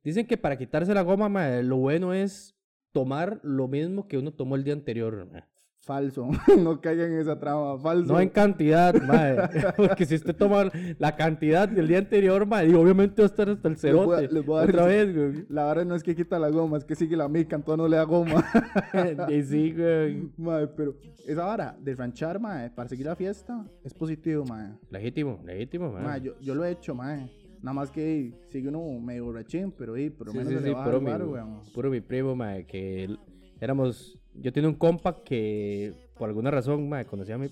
Dicen 0.02 0.26
que 0.26 0.38
para 0.38 0.56
quitarse 0.56 0.94
la 0.94 1.02
goma, 1.02 1.28
mae, 1.28 1.62
lo 1.62 1.76
bueno 1.76 2.14
es 2.14 2.56
tomar 2.92 3.40
lo 3.42 3.68
mismo 3.68 4.08
que 4.08 4.18
uno 4.18 4.32
tomó 4.32 4.56
el 4.56 4.64
día 4.64 4.72
anterior. 4.72 5.28
mae. 5.30 5.44
Falso. 5.82 6.28
no 6.58 6.80
caigan 6.80 7.12
en 7.12 7.18
esa 7.20 7.38
trama. 7.40 7.78
Falso. 7.78 8.12
No 8.12 8.20
en 8.20 8.28
cantidad, 8.28 8.94
mae. 9.02 9.36
Porque 9.76 10.04
si 10.04 10.14
usted 10.16 10.36
toma 10.36 10.70
la 10.98 11.16
cantidad 11.16 11.68
del 11.68 11.88
día 11.88 11.98
anterior, 11.98 12.46
mae, 12.46 12.68
y 12.68 12.74
obviamente 12.74 13.22
va 13.22 13.26
a 13.26 13.30
estar 13.30 13.48
hasta 13.48 13.66
el 13.68 13.74
Les 13.74 13.82
voy 13.94 14.14
a- 14.14 14.18
cerote. 14.20 14.34
les 14.34 14.46
voy 14.46 14.56
a 14.56 14.60
dar 14.60 14.68
Otra 14.68 14.84
vez, 14.86 15.14
güey. 15.16 15.46
La 15.48 15.64
verdad 15.66 15.84
no 15.86 15.94
es 15.94 16.02
que 16.02 16.14
quita 16.14 16.38
la 16.38 16.50
goma, 16.50 16.76
es 16.78 16.84
que 16.84 16.94
sigue 16.94 17.16
la 17.16 17.28
mica, 17.28 17.56
entonces 17.56 17.78
no 17.78 17.88
le 17.88 17.96
da 17.96 18.04
goma. 18.04 18.44
Y 19.30 19.42
sí, 19.42 19.72
güey. 19.72 20.28
mae, 20.36 20.66
pero 20.68 20.94
esa 21.26 21.44
vara 21.46 21.76
de 21.80 21.94
ranchar, 21.94 22.38
mae, 22.38 22.70
para 22.70 22.88
seguir 22.88 23.06
la 23.06 23.16
fiesta, 23.16 23.64
es 23.82 23.94
positivo, 23.94 24.44
mae. 24.44 24.72
Legítimo, 24.90 25.40
legítimo, 25.44 25.90
mae. 25.90 26.02
Mae, 26.04 26.20
yo, 26.20 26.38
yo 26.40 26.54
lo 26.54 26.64
he 26.64 26.72
hecho, 26.72 26.94
mae. 26.94 27.30
Nada 27.62 27.74
más 27.74 27.90
que 27.90 28.32
sigue 28.48 28.68
uno 28.68 29.00
medio 29.00 29.24
borrachín, 29.26 29.70
pero 29.72 29.92
por 30.16 30.26
lo 30.28 30.32
Sí, 30.32 30.38
menos 30.38 30.52
sí, 30.52 30.58
se 30.58 30.62
sí, 30.62 30.68
le 30.68 30.74
baja 30.74 30.84
puro, 30.84 30.96
el 30.98 31.02
mi, 31.04 31.32
weón. 31.32 31.60
puro 31.74 31.90
mi 31.90 32.00
primo, 32.00 32.34
mae, 32.36 32.64
que 32.66 33.16
éramos... 33.60 34.18
Yo 34.34 34.52
tenía 34.52 34.68
un 34.68 34.76
compa 34.76 35.22
que, 35.22 35.92
por 36.16 36.28
alguna 36.28 36.50
razón, 36.50 36.88
mae, 36.88 37.04
conocía 37.04 37.34
a 37.34 37.38
mi, 37.38 37.48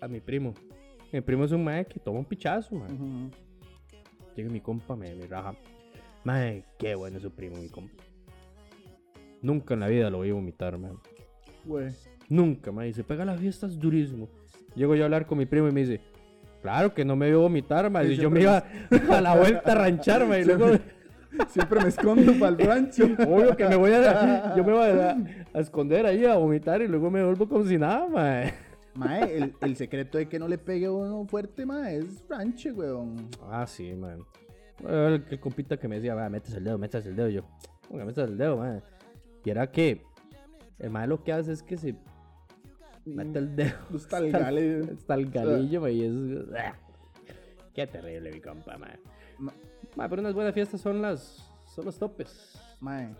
a 0.00 0.08
mi 0.08 0.20
primo. 0.20 0.54
Mi 1.12 1.20
primo 1.20 1.44
es 1.44 1.52
un 1.52 1.64
mae 1.64 1.86
que 1.86 1.98
toma 1.98 2.18
un 2.20 2.24
pichazo, 2.24 2.74
mae. 2.74 2.92
Ujú. 2.92 3.30
Llega 4.36 4.50
mi 4.50 4.60
compa, 4.60 4.94
me, 4.94 5.14
me 5.14 5.26
raja. 5.26 5.54
Mae, 6.24 6.64
qué 6.78 6.94
bueno 6.94 7.16
es 7.16 7.22
su 7.22 7.30
primo, 7.30 7.56
mi 7.56 7.68
compa. 7.68 8.02
Nunca 9.42 9.74
en 9.74 9.80
la 9.80 9.88
vida 9.88 10.10
lo 10.10 10.20
vi 10.20 10.30
vomitar, 10.30 10.78
mae. 10.78 10.92
Güey. 11.64 11.92
Nunca, 12.28 12.70
mae. 12.70 12.92
Se 12.92 13.02
pega 13.02 13.24
las 13.24 13.40
fiestas 13.40 13.78
durísimo. 13.78 14.28
Llego 14.74 14.94
yo 14.94 15.02
a 15.02 15.06
hablar 15.06 15.26
con 15.26 15.38
mi 15.38 15.46
primo 15.46 15.68
y 15.68 15.72
me 15.72 15.80
dice, 15.80 16.00
claro 16.62 16.94
que 16.94 17.04
no 17.04 17.16
me 17.16 17.28
vio 17.28 17.40
vomitar, 17.40 17.90
mae. 17.90 18.12
Y 18.12 18.16
yo 18.16 18.30
me 18.30 18.42
iba 18.42 18.58
a 19.10 19.20
la 19.20 19.34
vuelta 19.34 19.72
a 19.72 19.74
ranchar, 19.74 20.26
mae. 20.26 20.42
Y 20.42 20.44
luego, 20.44 20.78
Siempre 21.48 21.80
me 21.80 21.88
escondo 21.88 22.32
para 22.38 22.48
el 22.52 22.58
rancho. 22.58 23.04
Obvio 23.26 23.56
que 23.56 23.66
me 23.68 23.76
voy 23.76 23.92
a. 23.92 24.54
Yo 24.56 24.64
me 24.64 24.72
voy 24.72 24.88
a, 24.88 25.16
a 25.52 25.60
esconder 25.60 26.06
ahí 26.06 26.24
a 26.24 26.36
vomitar 26.36 26.80
y 26.82 26.88
luego 26.88 27.10
me 27.10 27.24
vuelvo 27.24 27.48
como 27.48 27.64
si 27.64 27.78
nada, 27.78 28.06
mae. 28.08 28.54
Mae, 28.94 29.36
el, 29.36 29.54
el 29.60 29.76
secreto 29.76 30.18
de 30.18 30.28
que 30.28 30.38
no 30.38 30.48
le 30.48 30.58
pegue 30.58 30.86
a 30.86 30.92
uno 30.92 31.24
fuerte, 31.26 31.64
mae, 31.64 31.98
es 31.98 32.24
rancho, 32.28 32.70
weón. 32.74 33.28
Ah, 33.48 33.66
sí, 33.66 33.92
man. 33.94 34.18
El, 34.86 35.24
el 35.30 35.40
compita 35.40 35.76
que 35.76 35.86
me 35.88 35.96
decía, 35.96 36.14
va, 36.14 36.28
metes 36.28 36.54
el 36.54 36.64
dedo, 36.64 36.78
metes 36.78 37.04
el 37.06 37.14
dedo. 37.16 37.28
Y 37.28 37.34
yo, 37.34 37.42
¿cómo 37.86 37.98
que 38.00 38.04
metes 38.04 38.24
el 38.28 38.36
dedo, 38.36 38.56
man? 38.56 38.82
Y 39.44 39.50
era 39.50 39.70
que 39.70 40.02
el 40.78 40.90
mae 40.90 41.06
lo 41.06 41.22
que 41.22 41.32
hace 41.32 41.52
es 41.52 41.62
que 41.62 41.76
se 41.76 41.94
mete 43.04 43.38
el 43.38 43.54
dedo. 43.56 43.72
Talgales. 44.08 44.88
Hasta 44.98 45.14
el 45.14 45.30
galillo, 45.30 45.80
man, 45.82 45.92
y 45.92 46.04
es. 46.04 46.12
ah, 46.58 46.74
Qué 47.74 47.86
terrible, 47.86 48.32
mi 48.32 48.40
compa, 48.40 48.76
man. 48.76 48.98
Ma- 49.38 49.54
Ma, 49.96 50.08
pero 50.08 50.20
unas 50.22 50.34
buenas 50.34 50.54
fiestas 50.54 50.80
son 50.80 51.02
las. 51.02 51.46
Son 51.74 51.84
los 51.84 51.98
topes. 51.98 52.58
Mae, 52.80 53.14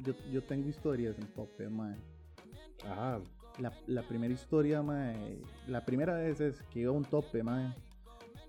yo, 0.00 0.14
yo 0.32 0.42
tengo 0.42 0.68
historias 0.68 1.18
en 1.18 1.26
tope, 1.28 1.68
mae. 1.68 1.96
Ajá. 2.84 3.20
La, 3.58 3.72
la 3.86 4.02
primera 4.02 4.32
historia, 4.32 4.80
mae, 4.82 5.38
la 5.66 5.84
primera 5.84 6.14
vez 6.14 6.40
es 6.40 6.62
que 6.70 6.80
iba 6.80 6.90
a 6.90 6.94
un 6.94 7.04
tope, 7.04 7.42
mae. 7.42 7.74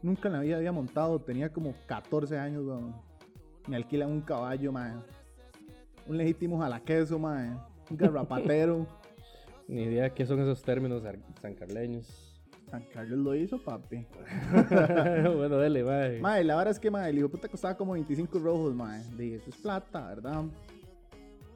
Nunca 0.02 0.30
en 0.30 0.34
la 0.34 0.39
vida 0.41 0.58
había 0.58 0.72
montado, 0.72 1.20
tenía 1.20 1.52
como 1.52 1.74
14 1.88 2.38
años, 2.38 2.65
weón. 2.65 2.96
Me 3.67 3.76
alquilan 3.76 4.10
un 4.10 4.22
caballo, 4.22 4.72
mae. 4.72 4.94
Un 6.08 6.17
legítimo 6.17 6.60
jalaqueso, 6.60 7.20
mae. 7.20 7.50
Un 7.89 7.98
garrapatero. 7.98 8.88
Ni 9.67 9.84
idea 9.84 10.10
qué 10.13 10.26
son 10.26 10.39
esos 10.39 10.62
términos 10.63 11.04
ar- 11.06 11.20
sancarleños. 11.41 12.31
San 12.72 12.86
Carlos 12.86 13.20
lo 13.20 13.36
hizo, 13.36 13.62
papi. 13.62 14.08
bueno, 15.36 15.58
dele, 15.58 15.84
mae. 15.84 16.22
Mae, 16.22 16.44
la 16.46 16.56
verdad 16.56 16.72
es 16.72 16.80
que, 16.80 16.90
mae, 16.90 17.10
el 17.10 17.20
hijo 17.20 17.28
puta 17.30 17.50
costaba 17.50 17.76
como 17.76 17.92
25 17.94 18.40
rojos, 18.40 18.74
mae. 18.74 19.04
Dije, 19.18 19.36
eso 19.36 19.50
es 19.50 19.58
plata, 19.58 20.08
¿verdad? 20.08 20.46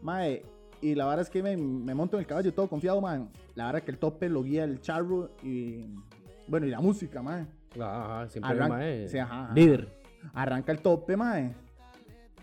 Mae, 0.01 0.43
y 0.81 0.93
la 0.93 1.05
verdad 1.05 1.21
es 1.21 1.29
que 1.29 1.41
me, 1.41 1.55
me 1.55 1.95
monto 1.95 2.17
en 2.17 2.21
el 2.21 2.27
caballo 2.27 2.53
todo 2.53 2.67
confiado, 2.67 2.99
mae. 2.99 3.25
La 3.55 3.67
verdad 3.67 3.81
que 3.83 3.91
el 3.91 3.97
tope 3.97 4.27
lo 4.27 4.43
guía 4.43 4.65
el 4.65 4.81
charro 4.81 5.31
y... 5.41 5.85
Bueno, 6.47 6.67
y 6.67 6.69
la 6.69 6.81
música, 6.81 7.21
mae. 7.21 7.47
Ajá, 7.79 8.27
siempre 8.27 8.51
Arran- 8.51 8.69
mae. 8.69 9.07
sí, 9.07 9.17
ajá, 9.17 9.45
ajá. 9.45 9.53
Líder. 9.53 9.87
Arranca 10.33 10.73
el 10.73 10.79
tope, 10.81 11.15
mae. 11.15 11.55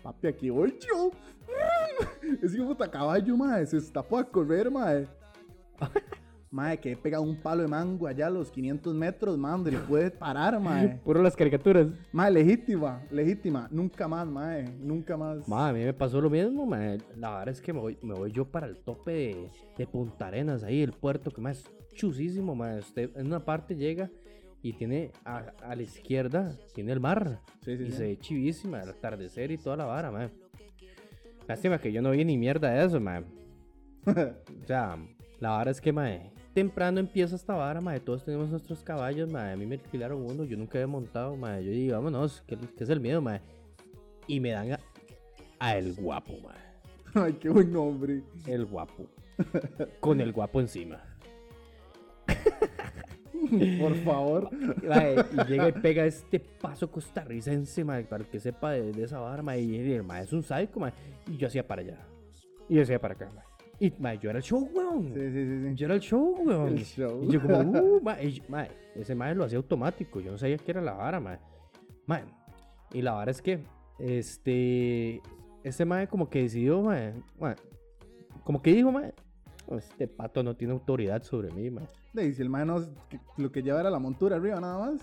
Papi, 0.01 0.27
aquí 0.27 0.49
voy 0.49 0.77
yo. 0.79 1.11
Ese 2.41 2.57
hijo 2.57 2.65
puta 2.67 2.89
caballo, 2.89 3.37
mae, 3.37 3.67
se 3.67 3.77
estapó 3.77 4.17
a 4.17 4.23
correr, 4.23 4.71
mae. 4.71 5.07
Mae, 6.53 6.79
que 6.79 6.91
he 6.91 6.95
pegado 6.95 7.23
un 7.23 7.35
palo 7.35 7.63
de 7.63 7.67
mango 7.67 8.05
allá 8.05 8.27
a 8.27 8.29
los 8.29 8.51
500 8.51 8.93
metros, 8.93 9.35
man, 9.39 9.53
donde 9.53 9.71
le 9.71 9.79
puede 9.79 10.11
parar, 10.11 10.59
mae. 10.61 10.99
Puro 11.03 11.19
las 11.23 11.35
caricaturas. 11.35 11.87
Mae, 12.11 12.29
legítima, 12.29 13.01
legítima. 13.09 13.67
Nunca 13.71 14.07
más, 14.07 14.27
mae. 14.27 14.69
Nunca 14.79 15.17
más. 15.17 15.47
Ma, 15.47 15.69
a 15.69 15.73
mí 15.73 15.83
me 15.83 15.93
pasó 15.93 16.21
lo 16.21 16.29
mismo, 16.29 16.67
ma. 16.67 16.95
La 17.17 17.39
verdad 17.39 17.49
es 17.49 17.59
que 17.59 17.73
me 17.73 17.79
voy, 17.79 17.97
me 18.03 18.13
voy 18.13 18.31
yo 18.31 18.45
para 18.45 18.67
el 18.67 18.77
tope 18.77 19.11
de, 19.11 19.49
de 19.79 19.87
Punta 19.87 20.27
Arenas, 20.27 20.61
ahí 20.61 20.83
el 20.83 20.93
puerto, 20.93 21.31
que 21.31 21.41
más 21.41 21.57
es 21.57 21.71
chusísimo, 21.95 22.53
ma. 22.53 22.75
Usted 22.75 23.09
en 23.15 23.25
una 23.25 23.43
parte 23.43 23.75
llega 23.75 24.11
y 24.61 24.73
tiene 24.73 25.11
a, 25.25 25.53
a 25.59 25.75
la 25.75 25.81
izquierda, 25.81 26.55
tiene 26.75 26.91
el 26.91 26.99
mar. 26.99 27.41
Sí, 27.65 27.77
sí, 27.77 27.83
y 27.85 27.89
sí. 27.89 27.97
se 27.97 28.03
ve 28.03 28.19
chivísima, 28.19 28.83
el 28.83 28.89
atardecer 28.89 29.49
y 29.49 29.57
toda 29.57 29.75
la 29.75 29.85
vara, 29.85 30.11
ma. 30.11 30.29
Lástima 31.47 31.79
que 31.79 31.91
yo 31.91 32.03
no 32.03 32.11
vi 32.11 32.23
ni 32.23 32.37
mierda 32.37 32.69
de 32.69 32.85
eso, 32.85 32.99
ma. 32.99 33.23
O 34.05 34.67
sea, 34.67 34.97
la 35.39 35.49
vara 35.49 35.71
es 35.71 35.81
que, 35.81 35.91
ma, 35.91 36.09
temprano 36.53 36.99
empieza 36.99 37.35
esta 37.35 37.53
vara, 37.53 37.81
ma. 37.81 37.99
Todos 37.99 38.23
tenemos 38.23 38.49
nuestros 38.49 38.83
caballos, 38.83 39.29
ma. 39.29 39.51
A 39.51 39.55
mí 39.55 39.65
me 39.65 39.75
alquilaron 39.75 40.21
uno, 40.21 40.43
yo 40.43 40.57
nunca 40.57 40.77
había 40.77 40.87
montado, 40.87 41.35
ma. 41.35 41.59
Yo 41.59 41.71
digo, 41.71 41.95
vámonos, 41.95 42.43
¿qué, 42.47 42.57
qué 42.77 42.83
es 42.83 42.89
el 42.89 42.99
miedo, 42.99 43.21
ma? 43.21 43.41
Y 44.27 44.39
me 44.39 44.51
dan 44.51 44.73
a, 44.73 44.79
a 45.59 45.77
el 45.77 45.93
guapo, 45.93 46.33
ma. 46.41 46.55
Ay, 47.15 47.33
qué 47.33 47.49
buen 47.49 47.71
nombre. 47.71 48.23
El 48.47 48.65
guapo. 48.65 49.07
Con 49.99 50.21
el 50.21 50.31
guapo 50.31 50.61
encima. 50.61 51.01
Por 53.79 53.95
favor. 54.03 54.49
Y 54.53 55.43
llega 55.49 55.69
y 55.69 55.71
pega 55.73 56.05
este 56.05 56.39
paso 56.39 56.89
costarricense, 56.89 57.83
mae, 57.83 58.03
para 58.03 58.23
el 58.23 58.29
que 58.29 58.39
sepa 58.39 58.71
de, 58.71 58.91
de 58.91 59.03
esa 59.03 59.19
vara, 59.19 59.43
mae, 59.43 59.61
y 59.61 59.75
el 59.75 60.05
es 60.21 60.33
un 60.33 60.43
psycho, 60.43 60.79
mae, 60.79 60.93
y 61.27 61.37
yo 61.37 61.47
hacía 61.47 61.67
para 61.67 61.81
allá, 61.81 61.99
y 62.69 62.75
yo 62.75 62.83
hacía 62.83 62.99
para 62.99 63.13
acá, 63.15 63.29
mae. 63.35 63.52
Y 63.83 63.93
mae, 63.99 64.17
yo 64.17 64.29
era 64.29 64.39
el 64.39 64.43
show, 64.43 64.69
weón. 64.73 65.13
Sí, 65.13 65.19
sí, 65.19 65.45
sí, 65.45 65.67
sí. 65.69 65.75
Yo 65.75 65.85
era 65.87 65.95
el 65.95 65.99
show, 66.01 66.35
weón. 66.45 66.67
El 66.69 66.83
show. 66.85 67.23
Y 67.23 67.31
yo 67.31 67.41
como, 67.41 67.57
uh, 67.81 68.01
mae, 68.01 68.25
y 68.27 68.31
yo- 68.33 68.43
mae, 68.47 68.69
ese 68.95 69.13
mae 69.15 69.35
lo 69.35 69.43
hacía 69.43 69.57
automático, 69.57 70.21
yo 70.21 70.31
no 70.31 70.37
sabía 70.37 70.57
qué 70.57 70.71
era 70.71 70.81
la 70.81 70.93
vara, 70.93 71.19
mae. 71.19 71.37
Mae, 72.05 72.23
y 72.93 73.01
la 73.01 73.11
vara 73.13 73.31
es 73.31 73.41
que, 73.41 73.59
este, 73.99 75.21
ese 75.63 75.85
mae 75.85 76.07
como 76.07 76.29
que 76.29 76.43
decidió, 76.43 76.81
mae, 76.81 77.13
mae, 77.39 77.55
como 78.43 78.61
que 78.61 78.71
dijo, 78.73 78.91
mae, 78.91 79.13
este 79.77 80.07
pato 80.07 80.43
no 80.43 80.55
tiene 80.55 80.73
autoridad 80.73 81.21
sobre 81.23 81.51
mí, 81.51 81.69
mae. 81.69 81.85
Y 82.25 82.33
si 82.33 82.41
el 82.41 82.49
mae 82.49 82.65
no, 82.65 82.79
que- 83.09 83.19
lo 83.37 83.51
que 83.51 83.63
lleva 83.63 83.79
era 83.81 83.89
la 83.89 83.99
montura 83.99 84.37
arriba 84.37 84.59
nada 84.61 84.77
más. 84.77 85.01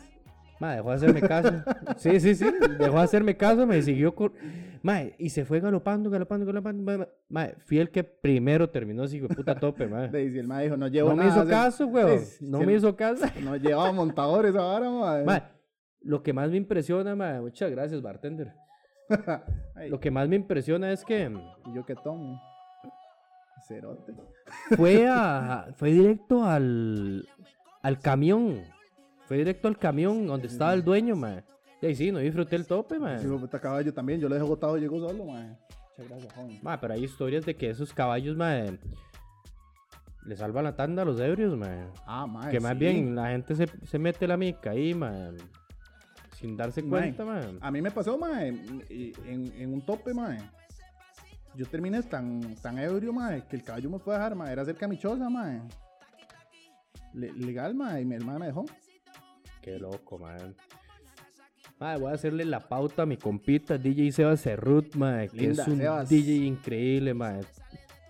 Ma, 0.60 0.74
dejó 0.76 0.90
de 0.90 0.96
hacerme 0.96 1.20
caso. 1.22 1.50
Sí, 1.96 2.20
sí, 2.20 2.34
sí. 2.34 2.46
Dejó 2.78 2.98
de 2.98 3.02
hacerme 3.02 3.36
caso, 3.36 3.66
me 3.66 3.80
siguió. 3.82 4.14
cor- 4.14 4.34
Ma, 4.82 5.00
y 5.18 5.30
se 5.30 5.44
fue 5.44 5.58
galopando, 5.58 6.10
galopando, 6.10 6.44
galopando. 6.46 6.82
Ma, 6.82 7.08
ma, 7.30 7.48
fui 7.64 7.78
el 7.78 7.90
que 7.90 8.04
primero 8.04 8.68
terminó 8.70 9.04
ese 9.04 9.16
hijo 9.16 9.26
de 9.28 9.34
puta 9.34 9.54
tope, 9.58 9.86
ma. 9.86 10.06
Y 10.18 10.38
el 10.38 10.46
mae 10.46 10.64
dijo, 10.64 10.76
no 10.76 10.86
llevo 10.88 11.08
No 11.10 11.16
me 11.16 11.26
hizo 11.28 11.46
caso, 11.48 11.86
weón. 11.86 12.20
Sí, 12.20 12.44
No 12.46 12.60
me 12.60 12.74
hizo 12.74 12.94
caso. 12.94 13.24
No 13.42 13.56
llevaba 13.56 13.90
montadores 13.92 14.54
ahora, 14.54 14.90
mae. 14.90 15.24
Ma, 15.24 15.50
lo 16.02 16.22
que 16.22 16.32
más 16.34 16.50
me 16.50 16.58
impresiona, 16.58 17.16
ma, 17.16 17.40
muchas 17.40 17.70
gracias, 17.70 18.00
bartender. 18.02 18.52
Lo 19.88 19.98
que 19.98 20.10
más 20.12 20.28
me 20.28 20.36
impresiona 20.36 20.92
es 20.92 21.04
que 21.04 21.28
y 21.66 21.74
yo 21.74 21.84
que 21.84 21.96
tomo. 21.96 22.40
Cerote. 23.66 24.12
fue 24.76 25.06
a, 25.08 25.68
fue 25.76 25.90
directo 25.90 26.44
al, 26.44 27.26
al 27.82 27.98
camión. 27.98 28.60
Fue 29.30 29.36
directo 29.36 29.68
al 29.68 29.78
camión 29.78 30.26
donde 30.26 30.48
estaba 30.48 30.74
el 30.74 30.82
dueño, 30.82 31.14
ma. 31.14 31.40
Y 31.80 31.86
ahí 31.86 31.94
sí, 31.94 32.10
no 32.10 32.18
disfruté 32.18 32.56
el 32.56 32.66
tope, 32.66 32.98
ma. 32.98 33.14
Ese 33.14 33.26
hijo 33.26 33.34
de 33.34 33.40
puta 33.42 33.60
caballo 33.60 33.94
también. 33.94 34.18
Yo 34.18 34.28
lo 34.28 34.34
dejé 34.34 34.44
botado 34.44 34.76
y 34.76 34.80
llegó 34.80 34.98
solo, 34.98 35.24
mae. 35.24 35.56
Muchas 35.96 36.08
gracias, 36.08 36.32
joven. 36.34 36.60
Pero 36.80 36.94
hay 36.94 37.04
historias 37.04 37.46
de 37.46 37.54
que 37.54 37.70
esos 37.70 37.94
caballos, 37.94 38.36
ma, 38.36 38.56
le 40.26 40.36
salvan 40.36 40.64
la 40.64 40.74
tanda 40.74 41.02
a 41.02 41.04
los 41.04 41.20
ebrios, 41.20 41.56
ma. 41.56 41.92
Ah, 42.04 42.26
mae. 42.26 42.50
que 42.50 42.58
más 42.58 42.72
sí. 42.72 42.78
bien 42.78 43.14
la 43.14 43.28
gente 43.28 43.54
se, 43.54 43.68
se 43.86 44.00
mete 44.00 44.26
la 44.26 44.36
mica 44.36 44.70
ahí, 44.70 44.94
ma, 44.94 45.30
sin 46.32 46.56
darse 46.56 46.82
Mae, 46.82 47.14
cuenta, 47.14 47.24
ma. 47.24 47.40
A 47.60 47.70
mí 47.70 47.80
me 47.80 47.92
pasó, 47.92 48.18
mae, 48.18 48.48
en 48.48 49.72
un 49.72 49.80
tope, 49.82 50.12
mae. 50.12 50.40
Yo 51.54 51.66
terminé 51.66 52.02
tan, 52.02 52.56
tan 52.56 52.80
ebrio, 52.80 53.12
mae, 53.12 53.46
que 53.46 53.54
el 53.54 53.62
caballo 53.62 53.90
me 53.90 54.00
fue 54.00 54.12
a 54.12 54.18
dejar, 54.18 54.34
mae. 54.34 54.50
Era 54.50 54.64
cerca 54.64 54.86
de 54.86 54.90
mi 54.90 54.98
choza, 54.98 55.30
mae. 55.30 55.62
Le- 57.14 57.32
legal, 57.32 57.76
mae, 57.76 58.02
y 58.02 58.04
mi 58.04 58.16
hermana 58.16 58.40
me 58.40 58.46
dejó. 58.46 58.64
Qué 59.60 59.78
loco, 59.78 60.18
ma. 60.18 60.36
Ma, 61.78 61.96
voy 61.96 62.10
a 62.10 62.14
hacerle 62.14 62.44
la 62.44 62.60
pauta 62.60 63.02
a 63.02 63.06
mi 63.06 63.16
compita 63.16 63.78
DJ 63.78 64.12
Sebas 64.12 64.42
Cerrut, 64.42 64.94
ma, 64.96 65.26
que 65.26 65.36
Linda, 65.36 65.62
es 65.62 65.68
un 65.68 65.76
Sebas. 65.78 66.08
DJ 66.08 66.44
increíble, 66.46 67.14
ma. 67.14 67.38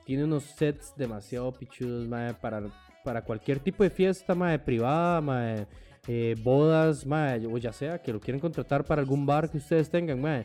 Tiene 0.04 0.24
unos 0.24 0.44
sets 0.44 0.92
demasiado 0.96 1.52
pichudos, 1.52 2.06
ma, 2.08 2.32
para, 2.40 2.62
para 3.04 3.22
cualquier 3.22 3.60
tipo 3.60 3.84
de 3.84 3.90
fiesta, 3.90 4.34
ma, 4.34 4.56
privada, 4.58 5.20
ma, 5.20 5.66
eh, 6.08 6.34
bodas, 6.42 7.06
ma, 7.06 7.34
o 7.48 7.58
ya 7.58 7.72
sea 7.72 8.02
que 8.02 8.12
lo 8.12 8.18
quieren 8.20 8.40
contratar 8.40 8.84
para 8.84 9.00
algún 9.02 9.24
bar 9.24 9.48
que 9.50 9.58
ustedes 9.58 9.88
tengan, 9.88 10.20
ma. 10.20 10.44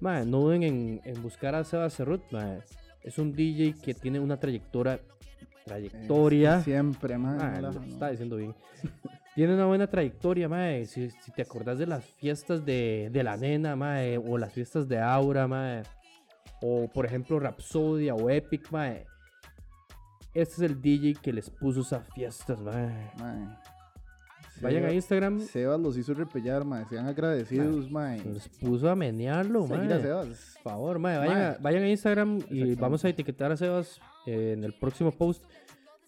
Ma, 0.00 0.24
no 0.24 0.40
duden 0.40 0.62
en, 0.62 1.00
en 1.04 1.22
buscar 1.22 1.54
a 1.54 1.64
Sebas 1.64 1.94
Cerrut, 1.94 2.22
ma. 2.30 2.56
Es 3.02 3.18
un 3.18 3.32
DJ 3.32 3.74
que 3.82 3.92
tiene 3.94 4.18
una 4.18 4.38
trayectoria, 4.38 4.98
trayectoria. 5.64 6.58
Eh, 6.60 6.62
Siempre, 6.64 7.18
mae. 7.18 7.38
Ah, 7.40 7.58
no 7.60 7.72
no. 7.72 7.82
está 7.84 8.10
diciendo 8.10 8.36
bien. 8.36 8.54
Tiene 9.36 9.52
una 9.52 9.66
buena 9.66 9.86
trayectoria, 9.86 10.48
mae. 10.48 10.86
Si, 10.86 11.10
si 11.10 11.30
te 11.30 11.42
acordás 11.42 11.78
de 11.78 11.86
las 11.86 12.02
fiestas 12.02 12.64
de, 12.64 13.10
de 13.12 13.22
la 13.22 13.36
nena, 13.36 13.76
mae, 13.76 14.16
o 14.16 14.38
las 14.38 14.50
fiestas 14.50 14.88
de 14.88 14.98
Aura, 14.98 15.46
mae, 15.46 15.82
o 16.62 16.88
por 16.88 17.04
ejemplo 17.04 17.38
Rapsodia 17.38 18.14
o 18.14 18.30
Epic, 18.30 18.70
mae. 18.70 19.04
Este 20.32 20.54
es 20.54 20.60
el 20.60 20.80
DJ 20.80 21.16
que 21.20 21.34
les 21.34 21.50
puso 21.50 21.82
esas 21.82 22.08
fiestas, 22.14 22.62
mae. 22.62 23.12
Mae. 23.18 23.58
Vayan 24.62 24.86
a 24.86 24.92
Instagram, 24.94 25.40
Sebas 25.40 25.80
los 25.80 25.98
hizo 25.98 26.14
repellar, 26.14 26.64
mae. 26.64 26.86
Sean 26.86 27.06
agradecidos, 27.06 27.90
mae. 27.90 28.24
les 28.24 28.48
puso 28.48 28.88
a 28.88 28.96
menearlo, 28.96 29.66
mae. 29.66 29.80
Seguir 29.80 29.92
a 29.92 30.00
Sebas. 30.00 30.54
Por 30.62 30.72
favor, 30.72 30.98
mae, 30.98 31.18
vayan, 31.18 31.34
Mae. 31.34 31.44
A, 31.44 31.58
vayan 31.60 31.82
a 31.82 31.88
Instagram 31.90 32.40
y 32.48 32.74
vamos 32.74 33.04
a 33.04 33.10
etiquetar 33.10 33.52
a 33.52 33.58
Sebas 33.58 34.00
eh, 34.24 34.54
en 34.56 34.64
el 34.64 34.72
próximo 34.72 35.12
post 35.12 35.44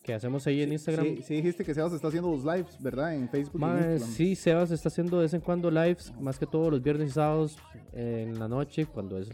que 0.08 0.14
hacemos 0.14 0.46
ahí 0.46 0.62
en 0.62 0.72
Instagram. 0.72 1.04
Sí, 1.04 1.22
sí 1.22 1.34
dijiste 1.34 1.66
que 1.66 1.74
Sebas 1.74 1.92
está 1.92 2.08
haciendo 2.08 2.30
los 2.30 2.42
lives, 2.42 2.82
¿verdad? 2.82 3.14
En 3.14 3.28
Facebook. 3.28 3.60
y 3.60 3.84
en 3.84 4.00
sí, 4.00 4.34
Sebas 4.34 4.70
está 4.70 4.88
haciendo 4.88 5.18
de 5.18 5.24
vez 5.24 5.34
en 5.34 5.42
cuando 5.42 5.70
lives, 5.70 6.14
más 6.18 6.38
que 6.38 6.46
todo 6.46 6.70
los 6.70 6.82
viernes 6.82 7.10
y 7.10 7.12
sábados 7.12 7.58
eh, 7.92 8.24
en 8.26 8.38
la 8.38 8.48
noche, 8.48 8.86
cuando 8.86 9.18
es 9.18 9.28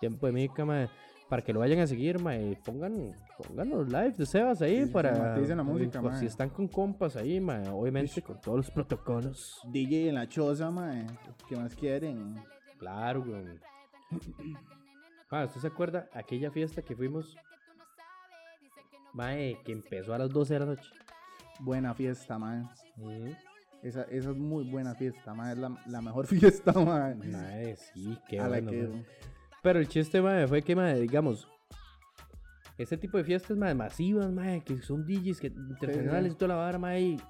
tiempo 0.00 0.26
de 0.26 0.32
mica, 0.32 0.64
mae, 0.64 0.88
para 1.28 1.42
que 1.42 1.52
lo 1.52 1.60
vayan 1.60 1.80
a 1.80 1.86
seguir, 1.86 2.18
mae, 2.18 2.52
y 2.52 2.54
pongan, 2.54 3.14
pongan 3.46 3.68
los 3.68 3.88
lives 3.88 4.16
de 4.16 4.24
Sebas 4.24 4.62
ahí 4.62 4.86
Sí, 4.86 4.90
para... 4.90 5.34
maticen 5.34 5.58
la 5.58 5.62
música, 5.62 6.00
por 6.00 6.12
mae. 6.12 6.20
si 6.20 6.24
están 6.24 6.48
con 6.48 6.66
compas 6.66 7.14
ahí, 7.16 7.38
mae, 7.38 7.68
obviamente 7.68 8.22
con 8.22 8.40
todos 8.40 8.56
los 8.56 8.70
protocolos. 8.70 9.60
DJ 9.70 10.08
en 10.08 10.14
la 10.14 10.26
choza, 10.26 10.70
mae. 10.70 11.06
¿Qué 11.46 11.56
más 11.56 11.74
quieren? 11.74 12.36
Claro, 12.78 13.22
güey. 13.22 13.44
Ah, 15.30 15.44
¿usted 15.46 15.60
se 15.60 15.66
acuerda 15.66 16.08
aquella 16.14 16.50
fiesta 16.50 16.80
que 16.80 16.96
fuimos? 16.96 17.36
Mae, 19.16 19.58
que 19.64 19.72
empezó 19.72 20.12
a 20.14 20.18
las 20.18 20.30
12 20.30 20.52
de 20.54 20.60
la 20.60 20.66
noche. 20.66 20.90
Buena 21.60 21.94
fiesta, 21.94 22.38
mae. 22.38 22.62
Ujú. 22.98 23.34
Esa, 23.82 24.02
esa 24.02 24.30
es 24.30 24.36
muy 24.36 24.64
buena 24.70 24.94
fiesta, 24.94 25.32
mae. 25.32 25.52
Es 25.52 25.58
la, 25.58 25.74
la 25.86 26.02
mejor 26.02 26.26
fiesta, 26.26 26.72
mae. 26.72 27.14
Mae, 27.14 27.76
sí, 27.76 28.18
qué 28.28 28.40
A 28.40 28.48
bueno. 28.48 28.70
que-. 28.70 29.04
Pero 29.62 29.78
el 29.78 29.88
chiste, 29.88 30.20
mae, 30.20 30.46
fue 30.46 30.60
que, 30.62 30.76
mae, 30.76 31.00
digamos, 31.00 31.48
ese 32.76 32.98
tipo 32.98 33.16
de 33.16 33.24
fiestas, 33.24 33.56
mae, 33.56 33.74
masivas, 33.74 34.30
mae, 34.30 34.62
que 34.62 34.82
son 34.82 35.06
DJs 35.06 35.40
que, 35.40 35.46
internacionales 35.46 36.32
y 36.32 36.36
toda 36.36 36.48
la 36.48 36.56
vara, 36.56 36.78
mae. 36.78 37.00
y 37.00 37.20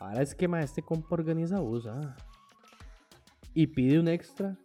Ahora 0.00 0.22
es 0.22 0.34
que, 0.34 0.48
mae, 0.48 0.64
este 0.64 0.80
compa 0.82 1.08
organiza 1.16 1.60
usa. 1.60 2.16
Y 3.52 3.66
pide 3.66 3.98
un 3.98 4.08
extra 4.08 4.56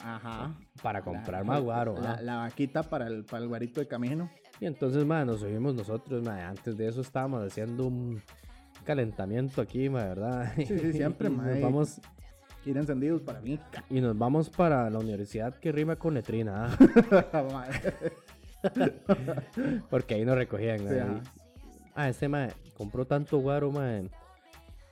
Ajá. 0.00 0.54
para 0.82 1.02
comprar 1.02 1.40
La- 1.40 1.52
más 1.52 1.62
guaro. 1.62 1.96
La, 2.00 2.12
ah. 2.12 2.22
la 2.22 2.36
vaquita 2.36 2.82
para 2.84 3.06
el, 3.08 3.24
para 3.24 3.42
el 3.42 3.48
guarito 3.48 3.80
de 3.80 3.88
camino. 3.88 4.30
Y 4.60 4.66
entonces, 4.66 5.04
mae, 5.04 5.24
nos 5.24 5.40
subimos 5.40 5.74
nosotros, 5.74 6.22
mae. 6.22 6.42
Antes 6.42 6.76
de 6.76 6.88
eso 6.88 7.00
estábamos 7.02 7.42
haciendo 7.44 7.86
un 7.86 8.22
calentamiento 8.84 9.60
aquí, 9.60 9.88
mae, 9.88 10.08
¿verdad? 10.08 10.52
Sí, 10.56 10.66
sí, 10.66 10.92
siempre. 10.94 11.28
Nos 11.28 11.60
vamos, 11.60 12.00
Ir 12.64 12.76
encendidos 12.76 13.22
para 13.22 13.40
mí. 13.40 13.60
y 13.90 14.00
nos 14.00 14.18
vamos 14.18 14.50
para 14.50 14.90
la 14.90 14.98
universidad 14.98 15.54
que 15.54 15.70
rima 15.70 15.94
con 15.96 16.14
letrina, 16.14 16.76
ah, 17.32 17.66
porque 19.90 20.14
ahí 20.14 20.24
nos 20.24 20.36
recogían. 20.36 20.78
Sí. 20.80 20.94
Ah, 21.94 22.08
este 22.08 22.28
mae 22.28 22.52
compró 22.76 23.04
tanto 23.06 23.38
guaro, 23.38 23.70
mae, 23.70 24.08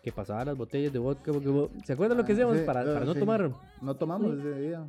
que 0.03 0.13
pasaba 0.13 0.45
las 0.45 0.57
botellas 0.57 0.93
de 0.93 0.99
vodka. 0.99 1.33
Porque, 1.33 1.69
¿Se 1.85 1.95
acuerdan 1.95 2.19
lo 2.19 2.25
que 2.25 2.33
Ah, 2.33 2.35
hacíamos 2.35 2.59
sí, 2.59 2.63
para, 2.65 2.85
para 2.85 3.05
no 3.05 3.13
sí. 3.15 3.19
tomar? 3.19 3.51
No 3.83 3.95
tomamos 3.97 4.39
ese 4.39 4.55
día. 4.61 4.87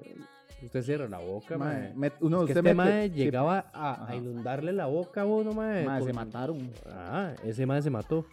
Usted 0.66 0.82
cierra 0.84 1.07
la 1.07 1.20
boca, 1.20 1.57
mae. 1.57 1.93
Mae, 1.95 2.11
uno, 2.22 2.39
Es 2.41 2.45
que 2.47 2.51
usted 2.53 2.57
este 2.57 2.74
mae 2.74 3.09
sí, 3.09 3.16
llegaba 3.16 3.72
a, 3.74 4.16
inundarle 4.16 4.74
la 4.74 4.88
boca 4.88 5.22
a 5.22 5.26
uno, 5.26 5.51
mae. 5.53 5.86
mae, 5.86 6.01
se 6.01 6.07
con- 6.07 6.16
mataron. 6.16 6.72
Ah, 6.91 7.34
ese 7.43 7.66
mae 7.66 7.82
se 7.82 7.89
mató. 7.89 8.26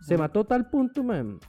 Se 0.00 0.16
mató 0.16 0.40
a 0.40 0.44
tal 0.44 0.68
punto, 0.70 1.02
man, 1.02 1.40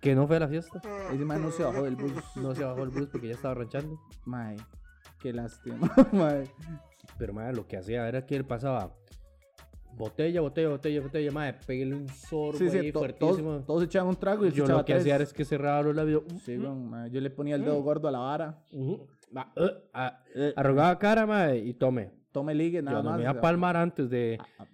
que 0.00 0.14
no 0.14 0.26
fue 0.26 0.36
a 0.36 0.40
la 0.40 0.48
fiesta. 0.48 0.80
Ese 1.12 1.24
mae 1.24 1.38
no 1.38 1.50
se 1.50 1.62
bajó 1.64 1.82
del 1.82 1.96
bus. 1.96 2.12
No 2.36 2.54
se 2.54 2.64
bajó 2.64 2.82
el 2.84 2.90
bus 2.90 3.08
porque 3.08 3.28
ya 3.28 3.34
estaba 3.34 3.54
ranchando. 3.54 3.98
Mae, 4.24 4.56
qué 5.20 5.32
lástima. 5.32 5.90
mae. 6.12 6.44
Pero, 7.18 7.32
mae, 7.32 7.52
lo 7.52 7.66
que 7.66 7.76
hacía 7.76 8.06
era 8.08 8.24
que 8.26 8.36
él 8.36 8.44
pasaba 8.44 8.92
botella, 9.96 10.42
botella, 10.42 10.68
botella, 10.68 11.00
botella, 11.00 11.32
mae, 11.32 11.54
pégale 11.54 11.94
un 11.94 12.08
sorbo 12.08 12.58
Sí, 12.58 12.68
sí, 12.68 12.78
ahí 12.78 12.92
to- 12.92 12.98
fuertísimo. 12.98 13.50
todos, 13.52 13.66
todos 13.66 13.82
echaban 13.84 14.08
un 14.10 14.16
trago 14.16 14.44
y 14.44 14.50
se 14.50 14.56
Yo 14.58 14.66
lo 14.66 14.84
que 14.84 14.92
tres. 14.92 15.00
hacía 15.02 15.16
es 15.16 15.32
que 15.32 15.44
cerraba 15.44 15.82
los 15.82 15.96
labios. 15.96 16.22
Sí, 16.44 16.58
weón, 16.58 16.90
mae, 16.90 17.10
yo 17.10 17.20
le 17.20 17.30
ponía 17.30 17.54
el 17.56 17.62
dedo 17.64 17.80
gordo 17.82 18.06
a 18.08 18.10
la 18.10 18.18
vara. 18.18 18.62
Va, 19.34 19.52
uh, 19.56 19.70
ah, 19.94 20.18
arrugaba 20.56 20.98
cara, 20.98 21.26
mae, 21.26 21.58
y 21.58 21.74
tome. 21.74 22.10
Tome 22.32 22.54
ligue, 22.54 22.82
nada 22.82 22.98
Yo 22.98 23.02
no 23.02 23.10
más. 23.10 23.18
me 23.18 23.22
iba 23.24 23.32
a 23.32 23.40
palmar 23.40 23.76
antes 23.76 24.10
de. 24.10 24.38
a, 24.40 24.62
a- 24.62 24.66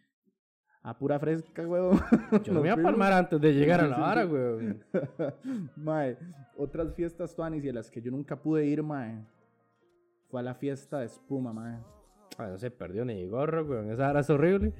a 0.85 0.99
pura 0.99 1.17
fresca, 1.21 1.63
weón. 1.63 2.01
Yo 2.43 2.53
no 2.53 2.61
me 2.61 2.67
iba 2.69 2.77
a 2.77 2.83
palmar 2.83 3.13
antes 3.13 3.41
de 3.41 3.53
llegar 3.55 3.81
a 3.81 3.85
Sí, 3.85 3.91
la 3.91 3.95
sí, 3.97 4.01
vara, 4.03 4.23
sí. 4.25 4.29
weón. 4.33 4.85
mae, 5.77 6.17
otras 6.57 6.93
fiestas 6.95 7.35
tuanis 7.37 7.65
y 7.65 7.69
a 7.69 7.73
las 7.73 7.89
que 7.91 8.03
yo 8.03 8.11
nunca 8.11 8.35
pude 8.35 8.67
ir, 8.67 8.83
mae, 8.83 9.25
fue 10.29 10.41
a 10.41 10.43
la 10.43 10.55
fiesta 10.55 10.99
de 10.99 11.07
espuma, 11.07 11.53
mae. 11.53 11.79
Ah, 12.39 12.49
no 12.49 12.59
se 12.59 12.71
perdió 12.73 13.05
ni 13.05 13.25
gorro, 13.29 13.65
weón. 13.65 13.91
Esa 13.91 14.07
vara 14.09 14.21
es 14.21 14.31
horrible. 14.31 14.73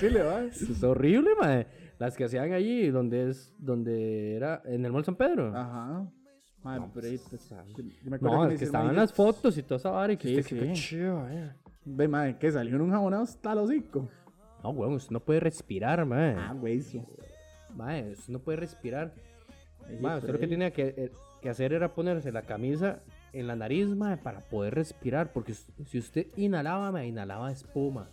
Chile, 0.00 0.22
va. 0.22 0.44
Es 0.44 0.82
horrible, 0.82 1.30
mae. 1.38 1.66
Las 1.98 2.16
que 2.16 2.24
hacían 2.24 2.50
allí, 2.52 2.88
donde 2.88 3.28
es, 3.28 3.52
donde 3.58 4.34
era, 4.36 4.62
en 4.64 4.84
el 4.86 4.92
Mall 4.92 5.04
San 5.04 5.16
Pedro. 5.16 5.48
Ajá. 5.54 6.08
Mae, 6.68 6.80
No, 6.80 6.90
pero 6.92 7.06
ahí, 7.06 7.16
pues, 7.18 7.28
pues, 7.48 7.52
ah. 7.52 7.64
yo- 7.68 7.82
yo 7.82 8.10
me 8.10 8.16
acuerdo 8.16 8.36
No, 8.36 8.46
me 8.46 8.52
es 8.54 8.58
que 8.58 8.64
estaban 8.66 8.90
ahí- 8.90 8.96
las 8.96 9.12
fotos 9.12 9.56
y 9.56 9.62
toda 9.62 9.76
esa 9.76 9.90
vara 9.90 10.12
y 10.12 10.16
que 10.18 10.28
Sí, 10.28 10.38
usted, 10.40 10.66
sí. 10.66 10.72
chido, 10.74 11.26
eh. 11.28 11.52
Ve, 11.84 12.08
mae, 12.08 12.36
que 12.38 12.52
salió 12.52 12.76
en 12.76 12.82
un 12.82 12.90
jabonado 12.90 13.22
hasta 13.22 13.52
el 13.52 13.58
hocico. 13.60 14.08
No, 14.62 14.70
weón, 14.70 14.94
usted 14.94 15.12
no 15.12 15.20
puede 15.20 15.40
respirar, 15.40 16.04
mae. 16.04 16.34
Ah, 16.36 16.52
güey, 16.52 16.78
eso. 16.78 17.04
Mae, 17.74 18.12
usted 18.12 18.32
no 18.32 18.40
puede 18.40 18.56
respirar. 18.58 19.14
Ey, 19.88 19.98
Mae, 20.00 20.18
usted 20.18 20.32
lo 20.32 20.38
que 20.38 20.46
tenía 20.48 20.70
que, 20.72 20.94
eh, 20.96 21.12
que 21.40 21.48
hacer 21.48 21.72
era 21.72 21.94
ponerse 21.94 22.30
la 22.32 22.42
camisa 22.42 23.00
en 23.32 23.46
la 23.46 23.56
nariz, 23.56 23.86
mae, 23.88 24.16
para 24.18 24.40
poder 24.40 24.74
respirar. 24.74 25.32
Porque 25.32 25.54
si 25.54 25.98
usted 25.98 26.26
inhalaba, 26.36 26.92
mae, 26.92 27.06
inhalaba 27.08 27.50
espuma. 27.50 28.10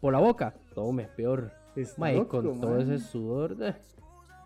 Por 0.00 0.12
la 0.12 0.18
boca, 0.18 0.54
tome, 0.74 1.08
peor. 1.16 1.52
Mae, 1.96 2.16
loco, 2.16 2.42
con 2.42 2.60
todo 2.60 2.72
mae. 2.72 2.82
ese 2.82 2.98
sudor. 2.98 3.56
eh. 3.62 3.74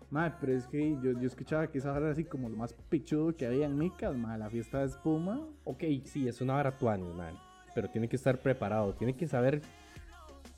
Mae, 0.09 0.31
pero 0.39 0.53
es 0.53 0.67
que 0.67 0.97
yo, 1.01 1.11
yo 1.19 1.27
escuchaba 1.27 1.67
que 1.67 1.79
esa 1.79 1.91
vara 1.91 2.05
era 2.05 2.11
así 2.11 2.23
como 2.23 2.49
lo 2.49 2.55
más 2.55 2.73
pichudo 2.89 3.35
que 3.35 3.45
había 3.47 3.65
en 3.65 3.77
Micas, 3.77 4.15
mae, 4.15 4.37
la 4.37 4.49
fiesta 4.49 4.79
de 4.79 4.85
espuma. 4.85 5.41
Ok, 5.63 5.83
sí, 6.05 6.27
es 6.27 6.41
una 6.41 6.53
vara 6.53 6.77
tuani, 6.77 7.11
man. 7.13 7.35
Pero 7.73 7.89
tiene 7.89 8.07
que 8.07 8.15
estar 8.15 8.37
preparado. 8.39 8.93
Tiene 8.93 9.15
que 9.15 9.27
saber 9.27 9.61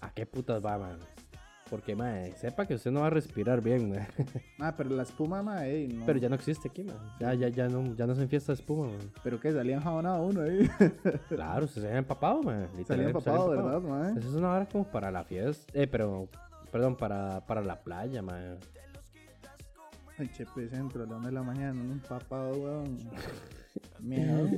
a 0.01 0.11
qué 0.11 0.25
putas 0.25 0.63
va, 0.63 0.77
man. 0.77 0.99
Porque, 1.69 1.95
man, 1.95 2.31
sepa 2.37 2.65
que 2.65 2.75
usted 2.75 2.91
no 2.91 3.01
va 3.01 3.07
a 3.07 3.09
respirar 3.09 3.61
bien. 3.61 3.93
Ah, 4.59 4.73
pero 4.75 4.89
la 4.89 5.03
espuma, 5.03 5.67
ey, 5.67 5.87
no. 5.87 6.05
Pero 6.05 6.17
ya 6.17 6.29
no 6.29 6.35
existe 6.35 6.67
aquí, 6.69 6.83
man. 6.83 6.97
Ya, 7.19 7.33
ya, 7.33 7.49
ya 7.49 7.67
no, 7.67 7.95
ya 7.95 8.07
no 8.07 8.15
se 8.15 8.27
fiesta 8.27 8.51
de 8.53 8.59
espuma. 8.59 8.89
Pero 9.23 9.39
que 9.39 9.51
salía 9.51 9.75
enjabonado 9.75 10.23
uno 10.25 10.41
ahí. 10.41 10.69
Claro, 11.29 11.67
se 11.67 11.85
había 11.85 11.99
empapado, 11.99 12.41
man. 12.41 12.67
salía 12.87 13.07
empapado, 13.07 13.49
¿verdad, 13.49 13.81
mae? 13.81 14.11
Esa 14.11 14.29
es 14.29 14.33
una 14.33 14.47
vara 14.49 14.65
como 14.65 14.85
para 14.85 15.11
la 15.11 15.23
fiesta. 15.23 15.71
Eh, 15.73 15.87
pero, 15.87 16.27
perdón, 16.71 16.95
para, 16.95 17.45
para 17.45 17.61
la 17.61 17.79
playa, 17.79 18.21
man. 18.21 18.57
El 20.18 20.32
Chepe 20.32 20.68
Centro, 20.70 21.03
a 21.03 21.05
las 21.05 21.18
1 21.18 21.28
de 21.28 21.32
la 21.34 21.43
mañana, 21.43 21.80
un 21.80 21.91
empapado, 21.91 22.51
weón. 22.57 22.97
Miedo. 23.99 24.49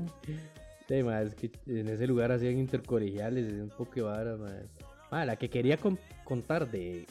Sí, 0.88 1.04
man, 1.04 1.28
es 1.28 1.36
que 1.36 1.52
en 1.68 1.88
ese 1.90 2.08
lugar 2.08 2.32
hacían 2.32 2.58
intercolegiales, 2.58 3.46
hacían 3.46 3.62
un 3.64 3.70
poco 3.70 3.92
de 3.96 4.02
vara, 4.04 4.38
man. 4.38 4.70
Man, 5.12 5.28
la 5.28 5.36
que 5.36 5.50
quería 5.50 5.78
con- 5.78 6.00
contar 6.24 6.70
de 6.70 7.06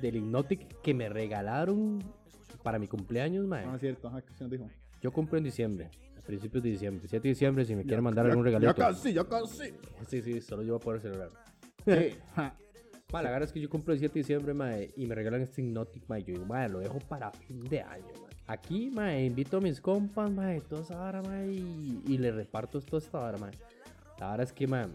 del 0.00 0.14
Hypnotic 0.16 0.80
que 0.80 0.94
me 0.94 1.08
regalaron 1.08 1.98
para 2.62 2.78
mi 2.78 2.86
cumpleaños, 2.86 3.46
man. 3.46 3.66
No 3.66 3.74
es 3.74 3.80
cierto, 3.80 4.06
ajá, 4.08 4.22
que 4.22 4.32
se 4.34 4.44
nos 4.44 4.50
dijo. 4.52 4.70
Yo 5.02 5.10
cumplo 5.12 5.38
en 5.38 5.44
diciembre, 5.44 5.90
a 6.16 6.20
principios 6.22 6.62
de 6.62 6.70
diciembre, 6.70 7.06
7 7.08 7.22
de 7.24 7.28
diciembre, 7.30 7.64
si 7.64 7.74
me 7.74 7.82
quieren 7.82 8.04
mandar 8.04 8.24
Ya- 8.26 8.30
algún 8.30 8.44
regalito. 8.44 8.70
Ya 8.70 8.74
casi, 8.86 9.12
ya 9.12 9.24
casi. 9.24 9.72
Sí, 10.06 10.22
sí, 10.22 10.40
solo 10.40 10.62
yo 10.62 10.74
voy 10.74 10.80
a 10.80 10.84
poder 10.84 11.00
celebrar. 11.00 11.30
Sí. 11.84 12.16
Ma, 13.12 13.22
la 13.22 13.30
verdad 13.30 13.46
es 13.46 13.52
que 13.52 13.60
yo 13.60 13.70
cumplo 13.70 13.94
el 13.94 14.00
7 14.00 14.12
de 14.12 14.20
diciembre, 14.20 14.52
mae, 14.52 14.90
y 14.96 15.06
me 15.06 15.14
regalan 15.14 15.40
este 15.40 15.62
Hypnotic, 15.62 16.06
mae. 16.08 16.22
Yo 16.22 16.34
digo, 16.34 16.44
mae, 16.44 16.68
lo 16.68 16.80
dejo 16.80 16.98
para 16.98 17.30
fin 17.30 17.64
de 17.64 17.80
año, 17.80 18.04
mae. 18.22 18.36
Aquí, 18.46 18.90
mae, 18.90 19.24
invito 19.24 19.56
a 19.56 19.60
mis 19.60 19.80
compas, 19.80 20.30
mae, 20.30 20.60
toda 20.60 20.82
esa 20.82 20.96
vara, 20.96 21.22
mae, 21.22 21.50
y, 21.52 22.02
y 22.06 22.18
le 22.18 22.30
reparto 22.32 22.80
toda 22.82 22.98
esta 23.02 23.18
vara, 23.18 23.38
mae. 23.38 23.52
La 24.20 24.30
verdad 24.32 24.46
es 24.46 24.52
que, 24.52 24.66
mae, 24.66 24.88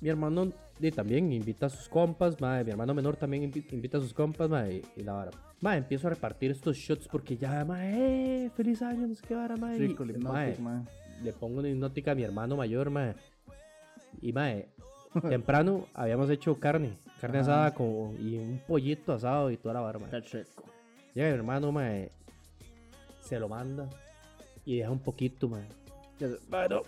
mi 0.00 0.08
hermano 0.08 0.50
y 0.80 0.90
también 0.90 1.30
invita 1.32 1.66
a 1.66 1.68
sus 1.68 1.88
compas, 1.90 2.40
mae, 2.40 2.64
mi 2.64 2.70
hermano 2.70 2.94
menor 2.94 3.16
también 3.16 3.52
invi- 3.52 3.70
invita 3.72 3.98
a 3.98 4.00
sus 4.00 4.14
compas, 4.14 4.48
mae, 4.48 4.80
y 4.96 5.02
la 5.02 5.12
vara. 5.12 5.30
Mae, 5.60 5.76
empiezo 5.78 6.06
a 6.06 6.10
repartir 6.10 6.50
estos 6.52 6.76
shots 6.78 7.06
porque 7.06 7.36
ya, 7.36 7.64
mae, 7.66 8.46
eh, 8.46 8.50
feliz 8.56 8.80
año, 8.80 9.06
no 9.06 9.14
sé 9.14 9.22
qué 9.28 9.34
vara, 9.34 9.56
mae. 9.56 9.76
Rico, 9.78 10.04
y, 10.04 10.12
mae, 10.14 10.52
Hypnotic, 10.54 10.58
mae. 10.60 10.82
le 11.22 11.32
pongo 11.34 11.60
una 11.60 11.68
hipnótica 11.68 12.12
a 12.12 12.14
mi 12.14 12.22
hermano 12.24 12.56
mayor, 12.56 12.88
mae. 12.88 13.14
Y 14.22 14.32
mae, 14.32 14.68
temprano 15.20 15.86
habíamos 15.94 16.30
hecho 16.30 16.58
carne, 16.58 16.96
carne 17.20 17.38
Ajá. 17.40 17.66
asada 17.66 17.84
y 18.18 18.36
un 18.38 18.60
pollito 18.66 19.12
asado 19.12 19.50
y 19.50 19.56
toda 19.56 19.74
la 19.74 19.80
barba. 19.80 20.04
Está 20.06 20.22
checo. 20.22 20.64
Llega 21.14 21.28
mi 21.28 21.34
hermano, 21.34 21.72
mae, 21.72 22.10
se 23.20 23.38
lo 23.38 23.48
manda 23.48 23.88
y 24.64 24.78
deja 24.78 24.90
un 24.90 24.98
poquito, 25.00 25.48
mae. 25.48 25.64
Y 26.18 26.24
hace, 26.24 26.38
"Mae, 26.48 26.68
no, 26.68 26.82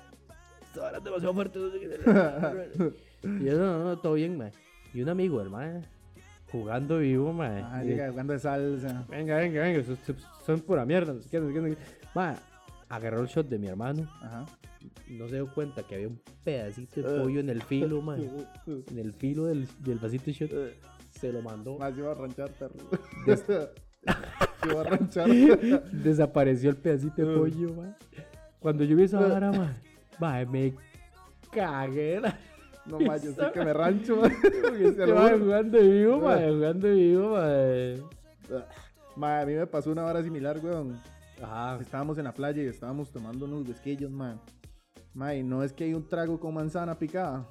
esta 0.63 0.81
vara 0.81 0.99
es 0.99 1.05
demasiado 1.05 1.35
fuerte. 1.35 1.59
no 1.59 1.71
sé 1.71 1.81
qué". 1.81 2.93
y 3.41 3.45
yo, 3.45 3.59
no, 3.59 3.85
no, 3.85 3.99
todo 3.99 4.15
bien, 4.15 4.39
mae. 4.39 4.53
Y 4.95 5.03
un 5.03 5.09
amigo 5.09 5.45
mae, 5.45 5.83
jugando 6.51 6.99
vivo, 6.99 7.33
mae. 7.33 7.61
Ajá, 7.61 7.83
llega 7.83 8.11
jugando 8.11 8.33
de 8.33 8.39
salsa. 8.39 9.05
venga, 9.09 9.37
venga, 9.37 9.61
venga, 9.63 9.81
eso- 9.81 9.97
son 10.47 10.61
pura 10.61 10.85
mierda, 10.87 11.13
no 11.13 11.21
sé 11.21 11.29
qué, 11.31 11.41
no 11.41 11.49
sé 11.49 11.53
qué, 11.55 11.61
no 11.61 11.69
sé 11.69 11.77
qué. 11.77 11.83
Mae, 12.15 12.37
agarró 12.89 13.21
el 13.23 13.27
shot 13.29 13.49
de 13.49 13.59
mi 13.59 13.67
hermano 13.67 14.09
Ajá. 14.23 14.47
No 15.09 15.29
se 15.29 15.37
dio 15.37 15.53
cuenta 15.53 15.83
que 15.83 15.95
había 15.97 16.09
un 16.09 16.21
pedacito 16.45 17.03
de 17.03 17.17
Eh. 17.17 17.21
pollo 17.21 17.41
en 17.41 17.49
el 17.51 17.63
filo, 17.63 18.01
man. 18.03 18.21
En 18.67 18.99
el 18.99 19.13
filo 19.13 19.47
del, 19.47 19.67
del 19.81 19.99
vasito 19.99 20.27
de 20.27 20.33
shot. 20.33 20.51
Se 21.11 21.33
lo 21.33 21.43
mandó. 21.43 21.79
Más 21.79 21.97
iba 21.97 22.11
a 22.13 22.15
ranchar, 22.15 22.51
perro. 22.53 22.75
Se 23.47 24.69
iba 24.71 24.81
a 24.81 24.85
ranchar. 24.85 25.29
Desapareció 25.93 26.71
el 26.71 26.77
pedacito 26.77 27.27
de 27.27 27.37
pollo, 27.37 27.75
man. 27.75 27.97
Cuando 28.59 28.85
yo 28.85 28.97
vi 28.97 29.05
esa 29.05 29.21
vara, 29.21 29.53
man, 29.53 29.77
man, 30.19 30.51
me 30.51 30.75
cagué. 31.53 32.21
No 32.87 32.99
más, 33.01 33.23
yo 33.23 33.31
sí 33.33 33.41
que 33.53 33.65
me 33.65 33.73
rancho, 33.73 34.17
man. 34.17 34.33
Este 34.81 35.07
man 35.07 35.41
jugando 35.41 35.79
vivo, 35.81 36.21
man, 36.21 36.49
jugando 36.55 36.89
vivo, 36.91 37.31
man. 37.31 38.03
Ma, 39.17 39.41
a 39.41 39.47
mí 39.47 39.55
me 39.55 39.67
pasó 39.67 39.91
una 39.93 40.03
vara 40.03 40.23
similar, 40.23 40.59
weón. 40.63 40.99
Ajá. 41.43 41.79
Estábamos 41.81 42.19
en 42.19 42.25
la 42.25 42.33
playa 42.35 42.63
y 42.63 42.67
estábamos 42.67 43.11
tomando 43.11 43.45
unos 43.47 43.67
whisquillos, 43.69 44.11
man. 44.11 44.41
Ma, 45.15 45.35
y 45.35 45.43
no 45.43 45.63
es 45.63 45.73
que 45.73 45.85
hay 45.85 45.95
un 45.95 46.07
trago 46.09 46.39
con 46.41 46.55
manzana 46.55 46.99
picada. 46.99 47.47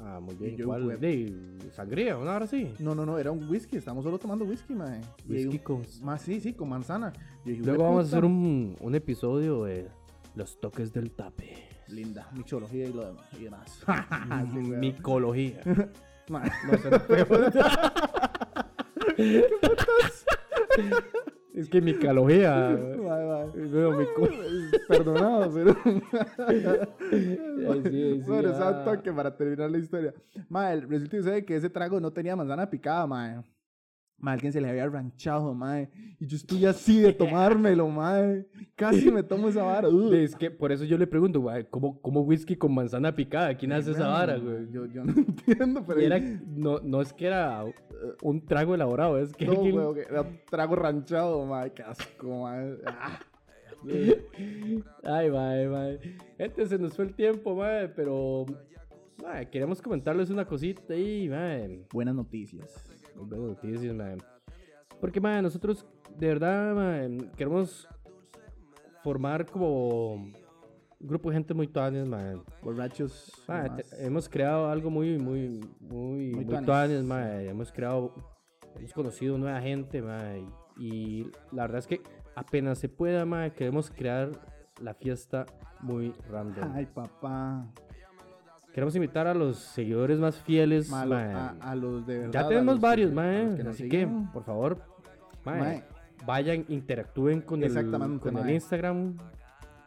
Ah, 0.00 0.20
muy 0.20 0.34
bien. 0.34 0.56
Yo, 0.56 0.72
de 0.78 1.58
sangría, 1.72 2.16
una 2.18 2.34
hora 2.36 2.44
así. 2.44 2.74
No, 2.78 2.94
no, 2.94 3.06
no, 3.06 3.18
era 3.18 3.30
un 3.30 3.48
whisky. 3.48 3.76
Estábamos 3.78 4.04
solo 4.04 4.18
tomando 4.18 4.44
whisky, 4.44 4.74
ma. 4.74 4.98
Y 5.26 5.36
hay 5.36 5.46
Whisky 5.46 5.56
un- 5.58 5.62
con... 5.62 5.82
Ma, 6.02 6.18
sí, 6.18 6.40
sí, 6.40 6.52
con 6.52 6.68
manzana. 6.68 7.12
Yo 7.44 7.54
Luego 7.64 7.84
vamos 7.84 8.04
a 8.04 8.08
hacer 8.08 8.24
un, 8.24 8.76
un 8.80 8.94
episodio 8.94 9.64
de, 9.64 9.88
Los 10.34 10.60
toques 10.60 10.92
del 10.92 11.12
tape. 11.12 11.68
Linda, 11.88 12.28
mixología 12.34 12.88
y 12.88 12.92
lo 12.92 13.06
demás. 13.06 13.24
Y 13.38 13.44
demás. 13.44 13.80
Sí. 14.52 14.58
Micología. 14.58 15.60
Mae. 16.28 16.50
No 16.66 16.76
se 16.78 16.90
Es 21.56 21.68
que. 21.70 21.80
Veo 23.54 23.90
mico- 23.98 24.28
Perdonado, 24.88 25.50
pero. 25.52 25.74
Sí, 27.10 28.22
bueno, 28.26 28.48
ah. 28.48 28.52
exacto 28.52 29.02
que 29.02 29.12
para 29.12 29.34
terminar 29.36 29.70
la 29.70 29.78
historia. 29.78 30.14
Mae, 30.48 30.80
resulta 30.82 31.40
que 31.42 31.56
ese 31.56 31.70
trago 31.70 31.98
no 31.98 32.12
tenía 32.12 32.36
manzana 32.36 32.68
picada, 32.68 33.06
mae. 33.06 33.42
Mae, 34.18 34.32
alguien 34.34 34.52
se 34.52 34.60
le 34.62 34.68
había 34.70 34.88
ranchado, 34.88 35.52
mae. 35.54 35.90
Y 36.18 36.26
yo 36.26 36.36
estoy 36.36 36.64
así 36.64 37.00
de 37.00 37.12
tomármelo, 37.12 37.86
mae. 37.88 38.46
Casi 38.74 39.10
me 39.10 39.22
tomo 39.22 39.48
esa 39.48 39.62
vara. 39.62 39.88
uh. 39.90 40.12
Es 40.14 40.34
que 40.34 40.50
por 40.50 40.72
eso 40.72 40.84
yo 40.84 40.96
le 40.96 41.06
pregunto, 41.06 41.40
güey, 41.40 41.66
¿cómo, 41.68 42.00
¿cómo 42.00 42.22
whisky 42.22 42.56
con 42.56 42.74
manzana 42.74 43.14
picada? 43.14 43.54
¿Quién 43.56 43.72
hace 43.72 43.90
esa 43.90 44.08
vara, 44.08 44.36
güey? 44.38 44.70
Yo, 44.70 44.86
yo 44.86 45.04
no 45.04 45.12
entiendo, 45.16 45.84
pero. 45.86 46.00
Era, 46.00 46.18
no, 46.46 46.78
no 46.80 47.02
es 47.02 47.12
que 47.12 47.26
era 47.26 47.62
uh, 47.64 47.72
un 48.22 48.44
trago 48.46 48.74
elaborado, 48.74 49.18
es 49.18 49.34
que 49.34 49.44
No, 49.44 49.52
alguien- 49.52 50.06
era 50.08 50.24
trago 50.50 50.76
ranchado, 50.76 51.44
mae. 51.44 51.72
Qué 51.72 51.82
asco, 51.82 52.42
mae. 52.42 52.74
Ah. 52.86 53.20
Ay, 55.04 55.30
mae, 55.30 55.68
mae. 55.68 55.98
Gente, 56.38 56.66
se 56.66 56.78
nos 56.78 56.94
fue 56.94 57.04
el 57.04 57.14
tiempo, 57.14 57.54
mae, 57.54 57.88
pero... 57.90 58.46
mae, 59.22 59.48
queremos 59.50 59.80
comentarles 59.82 60.30
una 60.30 60.44
cosita 60.46 60.94
ahí, 60.94 61.28
mae. 61.28 61.84
Buenas 61.92 62.14
noticias. 62.14 62.92
Muy 63.16 63.38
noticias, 63.50 63.94
mae. 63.94 64.16
Porque, 65.00 65.20
mae, 65.20 65.42
nosotros, 65.42 65.86
de 66.16 66.26
verdad, 66.28 66.74
mae, 66.74 67.30
queremos 67.36 67.88
formar 69.02 69.46
como 69.46 70.14
un 70.14 70.32
grupo 71.00 71.28
de 71.30 71.36
gente 71.36 71.54
muy 71.54 71.66
tuanes, 71.68 72.06
mae. 72.06 72.36
Borrachos. 72.62 73.32
Demás. 73.46 73.76
te- 73.76 74.06
hemos 74.06 74.28
creado 74.28 74.68
algo 74.68 74.90
muy, 74.90 75.18
muy, 75.18 75.60
muy, 75.80 76.32
muy, 76.34 76.44
tuanis. 76.44 76.66
tuanes, 76.66 77.04
mae. 77.04 77.48
Hemos 77.48 77.70
creado, 77.72 78.14
hemos 78.76 78.92
conocido 78.92 79.36
nueva 79.38 79.60
gente, 79.60 80.00
mae. 80.02 80.44
Y 80.78 81.24
la 81.52 81.62
verdad 81.62 81.78
es 81.78 81.86
que 81.86 82.00
apenas 82.34 82.78
se 82.78 82.88
pueda, 82.88 83.24
mae, 83.24 83.52
queremos 83.52 83.90
crear 83.90 84.30
la 84.80 84.94
fiesta 84.94 85.46
muy 85.80 86.12
random. 86.30 86.70
Ay, 86.74 86.86
papá. 86.86 87.66
Queremos 88.76 88.94
invitar 88.94 89.26
a 89.26 89.32
los 89.32 89.56
seguidores 89.56 90.18
más 90.18 90.36
fieles, 90.36 90.90
Malo, 90.90 91.14
mae. 91.14 91.32
a, 91.32 91.48
a 91.62 91.74
los 91.74 92.06
de 92.06 92.18
verdad. 92.18 92.42
ya 92.42 92.46
tenemos 92.48 92.78
varios, 92.78 93.10
que- 93.10 93.68
Así 93.70 93.88
que, 93.88 94.06
por 94.34 94.44
favor, 94.44 94.78
vayan, 96.26 96.66
interactúen 96.68 97.40
con 97.40 97.62
el, 97.62 97.72
con 98.20 98.36
el. 98.36 98.50
Instagram. 98.50 99.16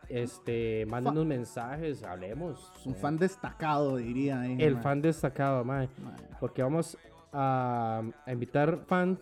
Este, 0.10 0.88
mándenos 0.88 1.24
mensajes, 1.28 2.02
hablemos. 2.04 2.72
Un 2.84 2.96
fan 2.96 3.16
destacado, 3.20 3.98
diría. 3.98 4.44
eh, 4.48 4.58
el 4.60 4.78
fan 4.78 5.04
destacado, 5.04 5.64
mae. 5.64 5.88
Mae. 6.04 6.16
Porque 6.40 6.64
vamos 6.64 6.98
a, 7.32 8.02
a 8.26 8.32
invitar 8.34 8.80
fans 8.88 9.20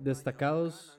destacados 0.00 0.98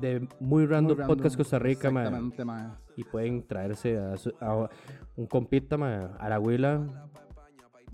de 0.00 0.26
Muy 0.40 0.66
Random, 0.66 0.96
Muy 0.98 1.06
Podcast 1.06 1.36
Costa 1.36 1.58
Rica, 1.58 1.90
mae. 1.90 2.10
Mae. 2.44 2.68
Y 2.96 3.04
pueden 3.04 3.46
traerse 3.46 3.98
a, 3.98 4.16
su- 4.16 4.34
a 4.40 4.68
un 5.16 5.26
compita, 5.26 5.76
mae, 5.76 6.08
a 6.18 6.28
la 6.28 6.38
huila. 6.40 7.08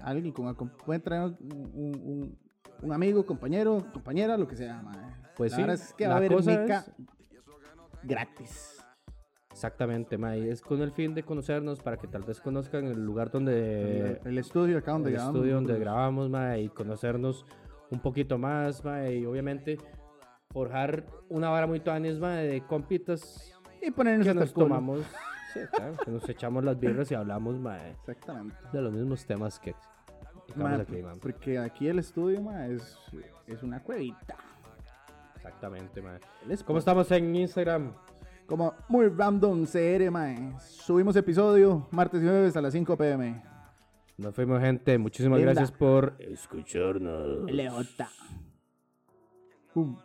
Alguien 0.00 0.32
con 0.32 0.54
pueden 0.84 1.02
traer 1.02 1.32
un, 1.40 2.38
un- 2.82 2.92
amigo, 2.92 3.24
compañero, 3.26 3.84
compañera, 3.92 4.36
lo 4.36 4.46
que 4.46 4.56
sea, 4.56 4.80
mae. 4.82 4.96
Pues 5.36 5.52
La 5.52 5.56
sí, 5.56 5.62
verdad 5.62 5.74
es 5.74 5.94
que 5.94 6.06
va 6.06 6.14
a 6.14 6.16
haber 6.18 6.34
mica 6.36 6.78
es- 6.78 6.92
gratis. 8.02 8.72
Exactamente, 9.50 10.18
mae. 10.18 10.50
Es 10.50 10.60
con 10.60 10.82
el 10.82 10.92
fin 10.92 11.14
de 11.14 11.22
conocernos 11.22 11.80
para 11.80 11.96
que 11.96 12.06
tal 12.06 12.22
vez 12.24 12.40
conozcan 12.40 12.84
el 12.86 13.02
lugar 13.04 13.30
donde... 13.30 14.18
el, 14.22 14.26
el 14.26 14.38
estudio 14.38 14.78
acá 14.78 14.92
donde 14.92 15.08
el 15.08 15.14
grabamos. 15.14 15.36
estudio 15.36 15.54
donde 15.54 15.72
nosotros. 15.72 15.92
grabamos, 15.94 16.30
mae, 16.30 16.62
y 16.62 16.68
conocernos 16.68 17.46
un 17.90 18.00
poquito 18.00 18.36
más, 18.36 18.84
mae, 18.84 19.16
y 19.16 19.24
obviamente 19.26 19.78
forjar 20.56 21.04
una 21.28 21.50
vara 21.50 21.66
muy 21.66 21.80
tuanis, 21.80 22.18
mae, 22.18 22.46
de 22.46 22.66
compitas 22.66 23.52
Y 23.82 23.90
ponernos 23.90 24.26
que 24.26 24.32
nos 24.32 24.54
tomamos, 24.54 25.00
sí, 25.52 25.60
claro, 25.70 25.96
que 26.02 26.10
nos 26.10 26.26
echamos 26.30 26.64
las 26.64 26.80
birras 26.80 27.10
y 27.10 27.14
hablamos, 27.14 27.58
mae, 27.58 27.90
Exactamente. 27.90 28.56
de 28.72 28.80
los 28.80 28.90
mismos 28.90 29.26
temas 29.26 29.60
que 29.60 29.74
Mae, 30.54 30.80
aquí, 30.80 31.02
mae. 31.02 31.16
porque 31.16 31.58
aquí 31.58 31.88
el 31.88 31.98
estudio, 31.98 32.40
mae, 32.40 32.72
es, 32.72 32.98
es 33.46 33.62
una 33.62 33.82
cuevita. 33.82 34.34
Exactamente, 35.34 36.00
mae. 36.00 36.20
¿Cómo 36.64 36.78
estamos 36.78 37.10
en 37.10 37.36
Instagram? 37.36 37.92
Como 38.46 38.72
muy 38.88 39.08
random 39.08 39.66
CR, 39.66 40.10
mae. 40.10 40.54
Subimos 40.60 41.16
episodio 41.16 41.86
martes 41.90 42.22
y 42.22 42.24
jueves 42.24 42.56
a 42.56 42.62
las 42.62 42.72
5 42.72 42.96
pm. 42.96 43.42
Nos 44.16 44.34
fuimos, 44.34 44.58
gente. 44.62 44.96
Muchísimas 44.96 45.38
Linda. 45.38 45.52
gracias 45.52 45.76
por 45.76 46.16
escucharnos. 46.18 47.44
Leota. 47.50 48.08
Pum. 49.74 49.98